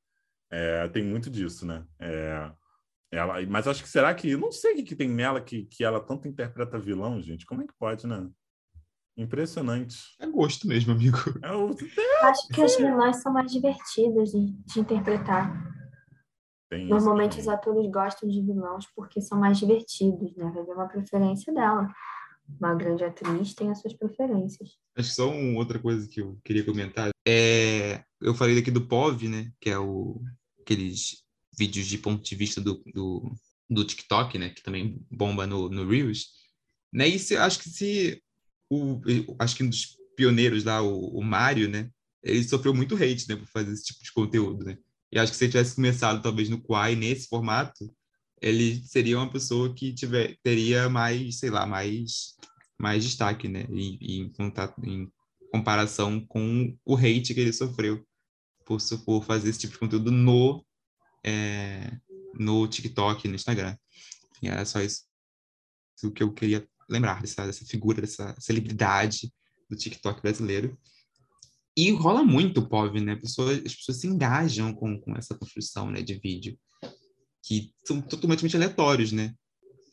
É, 0.52 0.88
tem 0.90 1.04
muito 1.04 1.30
disso, 1.30 1.66
né? 1.66 1.86
É, 2.00 2.52
ela, 3.12 3.42
mas 3.46 3.68
acho 3.68 3.84
que 3.84 3.90
será 3.90 4.14
que. 4.14 4.36
Não 4.36 4.52
sei 4.52 4.74
o 4.74 4.76
que, 4.78 4.84
que 4.84 4.96
tem 4.96 5.10
nela 5.10 5.42
que, 5.42 5.66
que 5.66 5.84
ela 5.84 6.00
tanto 6.00 6.28
interpreta 6.28 6.80
vilão, 6.80 7.22
gente. 7.22 7.46
Como 7.46 7.62
é 7.62 7.68
que 7.68 7.74
pode, 7.78 8.08
né? 8.08 8.30
Impressionante. 9.16 9.98
É 10.20 10.28
gosto 10.28 10.68
mesmo, 10.68 10.94
amigo. 10.94 11.18
É 11.44 11.52
o... 11.52 11.70
Acho 12.24 12.48
que 12.48 12.62
as 12.62 12.76
vilãs 12.76 13.22
são 13.22 13.32
mais 13.32 13.52
divertidas 13.52 14.32
de, 14.32 14.52
de 14.52 14.80
interpretar. 14.80 15.74
Tem 16.70 16.88
Normalmente 16.88 17.40
os 17.40 17.48
atores 17.48 17.90
gostam 17.92 18.28
de 18.28 18.42
vilões 18.42 18.86
porque 18.96 19.22
são 19.22 19.40
mais 19.40 19.60
divertidos, 19.60 20.36
né? 20.36 20.52
Vai 20.54 20.64
ver 20.64 20.74
uma 20.74 20.88
preferência 20.88 21.54
dela. 21.54 21.88
Uma 22.60 22.74
grande 22.74 23.04
atriz 23.04 23.54
tem 23.54 23.70
as 23.70 23.80
suas 23.80 23.94
preferências. 23.94 24.72
Acho 24.98 25.10
que 25.10 25.16
só 25.16 25.30
uma 25.30 25.60
outra 25.60 25.80
coisa 25.80 26.08
que 26.10 26.20
eu 26.20 26.38
queria 26.44 26.66
comentar 26.66 27.10
é. 27.28 28.04
Eu 28.20 28.34
falei 28.34 28.56
daqui 28.56 28.72
do 28.72 28.88
POV, 28.88 29.28
né? 29.28 29.52
Que 29.62 29.70
é 29.70 29.78
o... 29.78 30.20
aqueles 30.60 31.24
vídeos 31.58 31.86
de 31.86 32.00
ponto 32.00 32.24
de 32.24 32.36
vista 32.36 32.60
do, 32.60 32.84
do, 32.94 33.32
do 33.70 33.86
TikTok, 33.86 34.40
né? 34.40 34.50
Que 34.50 34.64
também 34.64 35.00
bomba 35.12 35.46
no, 35.46 35.70
no 35.70 35.88
Reels. 35.88 36.30
Né? 36.92 37.08
E 37.08 37.20
se, 37.20 37.38
acho 37.38 37.60
que 37.60 37.70
se 37.70 38.24
o, 38.70 39.02
acho 39.40 39.56
que 39.56 39.64
um 39.64 39.70
dos 39.70 39.98
pioneiros 40.16 40.64
lá, 40.64 40.82
o, 40.82 41.18
o 41.18 41.24
Mário, 41.24 41.70
né? 41.70 41.90
Ele 42.24 42.44
sofreu 42.44 42.74
muito 42.74 42.96
hate, 42.96 43.28
né, 43.28 43.36
por 43.36 43.48
fazer 43.48 43.72
esse 43.74 43.84
tipo 43.86 44.04
de 44.04 44.12
conteúdo, 44.12 44.64
né? 44.66 44.78
E 45.12 45.20
acho 45.20 45.32
que 45.32 45.38
se 45.38 45.46
ele 45.46 45.52
tivesse 45.52 45.76
começado 45.76 46.22
talvez 46.22 46.50
no 46.50 46.62
Quai 46.62 46.96
nesse 46.96 47.28
formato, 47.28 47.94
ele 48.42 48.82
seria 48.86 49.18
uma 49.18 49.32
pessoa 49.32 49.74
que 49.74 49.94
tiver 49.94 50.38
teria 50.42 50.90
mais, 50.90 51.40
sei 51.40 51.50
lá, 51.50 51.66
mais 51.66 52.36
mais 52.80 53.04
destaque, 53.04 53.48
né? 53.48 53.66
E, 53.70 53.98
e 54.02 54.20
em, 54.20 54.30
contato, 54.30 54.84
em 54.84 55.10
comparação 55.52 56.20
com 56.26 56.76
o 56.84 56.98
hate 56.98 57.34
que 57.34 57.40
ele 57.40 57.54
sofreu 57.54 58.06
por, 58.66 58.80
por 59.06 59.24
fazer 59.24 59.50
esse 59.50 59.60
tipo 59.60 59.74
de 59.74 59.80
conteúdo 59.80 60.12
no 60.12 60.66
é, 61.24 61.98
no 62.34 62.68
TikTok, 62.68 63.28
no 63.28 63.36
Instagram. 63.36 63.78
E 64.42 64.48
era 64.48 64.66
só 64.66 64.82
isso 64.82 65.04
que 66.14 66.22
eu 66.22 66.34
queria 66.34 66.68
lembrar 66.90 67.22
dessa, 67.22 67.46
dessa 67.46 67.66
figura, 67.66 68.02
dessa 68.02 68.36
celebridade 68.40 69.32
do 69.70 69.76
TikTok 69.76 70.22
brasileiro. 70.22 70.78
E 71.76 71.92
rola 71.92 72.24
muito 72.24 72.60
o 72.60 72.70
POV, 72.70 73.02
né? 73.02 73.16
Pessoas, 73.16 73.58
as 73.66 73.76
pessoas 73.76 73.98
se 73.98 74.08
engajam 74.08 74.74
com, 74.74 75.00
com 75.00 75.16
essa 75.18 75.36
construção 75.36 75.90
né, 75.90 76.02
de 76.02 76.16
vídeo, 76.16 76.58
que 77.44 77.74
são 77.86 78.00
totalmente 78.00 78.56
aleatórios, 78.56 79.12
né? 79.12 79.34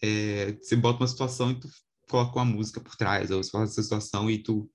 É, 0.02 0.52
você 0.52 0.76
bota 0.76 1.00
uma 1.00 1.08
situação 1.08 1.50
e 1.50 1.60
tu 1.60 1.68
coloca 2.08 2.38
uma 2.38 2.44
música 2.44 2.80
por 2.80 2.96
trás, 2.96 3.30
ou 3.30 3.42
você 3.42 3.50
fala 3.50 3.64
essa 3.64 3.82
situação 3.82 4.30
e 4.30 4.42
tu 4.42 4.70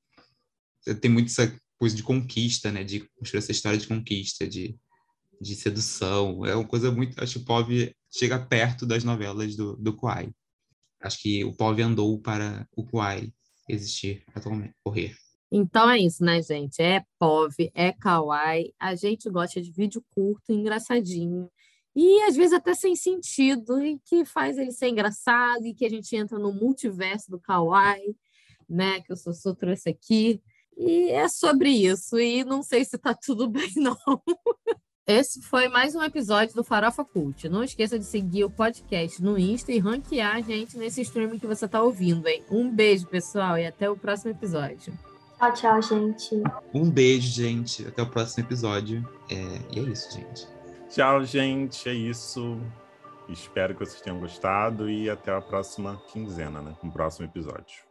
tem 1.01 1.11
muito 1.11 1.27
essa 1.27 1.55
coisa 1.77 1.95
de 1.95 2.01
conquista, 2.03 2.71
né? 2.71 2.83
De 2.83 3.01
construir 3.17 3.39
essa 3.39 3.51
história 3.51 3.77
de 3.77 3.87
conquista, 3.87 4.47
de, 4.47 4.75
de 5.39 5.55
sedução. 5.55 6.43
É 6.45 6.55
uma 6.55 6.67
coisa 6.67 6.91
muito... 6.91 7.21
Acho 7.21 7.33
que 7.33 7.43
o 7.43 7.45
POV 7.45 7.95
chega 8.11 8.39
perto 8.39 8.85
das 8.85 9.03
novelas 9.03 9.55
do, 9.55 9.75
do 9.75 9.95
Kwai. 9.95 10.31
Acho 11.05 11.21
que 11.21 11.43
o 11.45 11.55
POV 11.55 11.83
andou 11.83 12.19
para 12.19 12.67
o 12.75 12.83
Kuai 12.83 13.31
existir 13.69 14.23
atualmente, 14.33 14.73
correr. 14.83 15.15
Então 15.51 15.89
é 15.89 15.99
isso, 15.99 16.23
né, 16.23 16.41
gente? 16.41 16.81
É 16.81 17.03
POV, 17.19 17.71
é 17.73 17.93
Kawaii. 17.93 18.73
A 18.79 18.95
gente 18.95 19.29
gosta 19.29 19.61
de 19.61 19.71
vídeo 19.71 20.03
curto, 20.09 20.51
engraçadinho. 20.51 21.49
E 21.95 22.21
às 22.23 22.35
vezes 22.35 22.53
até 22.53 22.73
sem 22.73 22.95
sentido, 22.95 23.81
e 23.81 23.99
que 24.05 24.25
faz 24.25 24.57
ele 24.57 24.71
ser 24.71 24.89
engraçado, 24.89 25.65
e 25.65 25.73
que 25.73 25.85
a 25.85 25.89
gente 25.89 26.13
entra 26.15 26.37
no 26.37 26.51
multiverso 26.51 27.31
do 27.31 27.39
Kawaii, 27.39 28.15
né? 28.67 28.99
Que 29.01 29.13
o 29.13 29.15
Sossô 29.15 29.55
trouxe 29.55 29.89
aqui. 29.89 30.41
E 30.75 31.09
é 31.11 31.29
sobre 31.29 31.69
isso. 31.69 32.19
E 32.19 32.43
não 32.43 32.61
sei 32.61 32.83
se 32.83 32.97
tá 32.97 33.13
tudo 33.13 33.47
bem, 33.47 33.71
não. 33.77 33.97
Esse 35.07 35.39
foi 35.39 35.67
mais 35.67 35.93
um 35.93 36.01
episódio 36.01 36.55
do 36.55 36.63
Farofa 36.63 37.05
Cult. 37.05 37.47
Não 37.47 37.63
esqueça 37.63 37.99
de 37.99 38.05
seguir 38.05 38.43
o 38.43 38.49
podcast 38.49 39.21
no 39.21 39.37
Insta 39.37 39.71
e 39.71 39.77
ranquear 39.77 40.37
a 40.37 40.41
gente 40.41 40.75
nesse 40.79 41.01
streaming 41.01 41.37
que 41.37 41.45
você 41.45 41.65
está 41.65 41.79
ouvindo, 41.79 42.27
hein? 42.27 42.43
Um 42.49 42.71
beijo, 42.71 43.05
pessoal, 43.05 43.55
e 43.55 43.67
até 43.67 43.87
o 43.87 43.95
próximo 43.95 44.31
episódio. 44.31 44.97
Tchau, 45.37 45.53
tchau, 45.53 45.81
gente. 45.83 46.41
Um 46.73 46.89
beijo, 46.89 47.27
gente. 47.27 47.85
Até 47.87 48.01
o 48.01 48.09
próximo 48.09 48.47
episódio. 48.47 49.07
É... 49.29 49.75
E 49.75 49.79
é 49.79 49.83
isso, 49.83 50.11
gente. 50.11 50.47
Tchau, 50.89 51.23
gente. 51.23 51.87
É 51.87 51.93
isso. 51.93 52.59
Espero 53.29 53.75
que 53.75 53.85
vocês 53.85 54.01
tenham 54.01 54.19
gostado 54.19 54.89
e 54.89 55.07
até 55.07 55.31
a 55.31 55.39
próxima 55.39 56.01
quinzena, 56.11 56.63
né? 56.63 56.75
Um 56.83 56.89
próximo 56.89 57.27
episódio. 57.27 57.84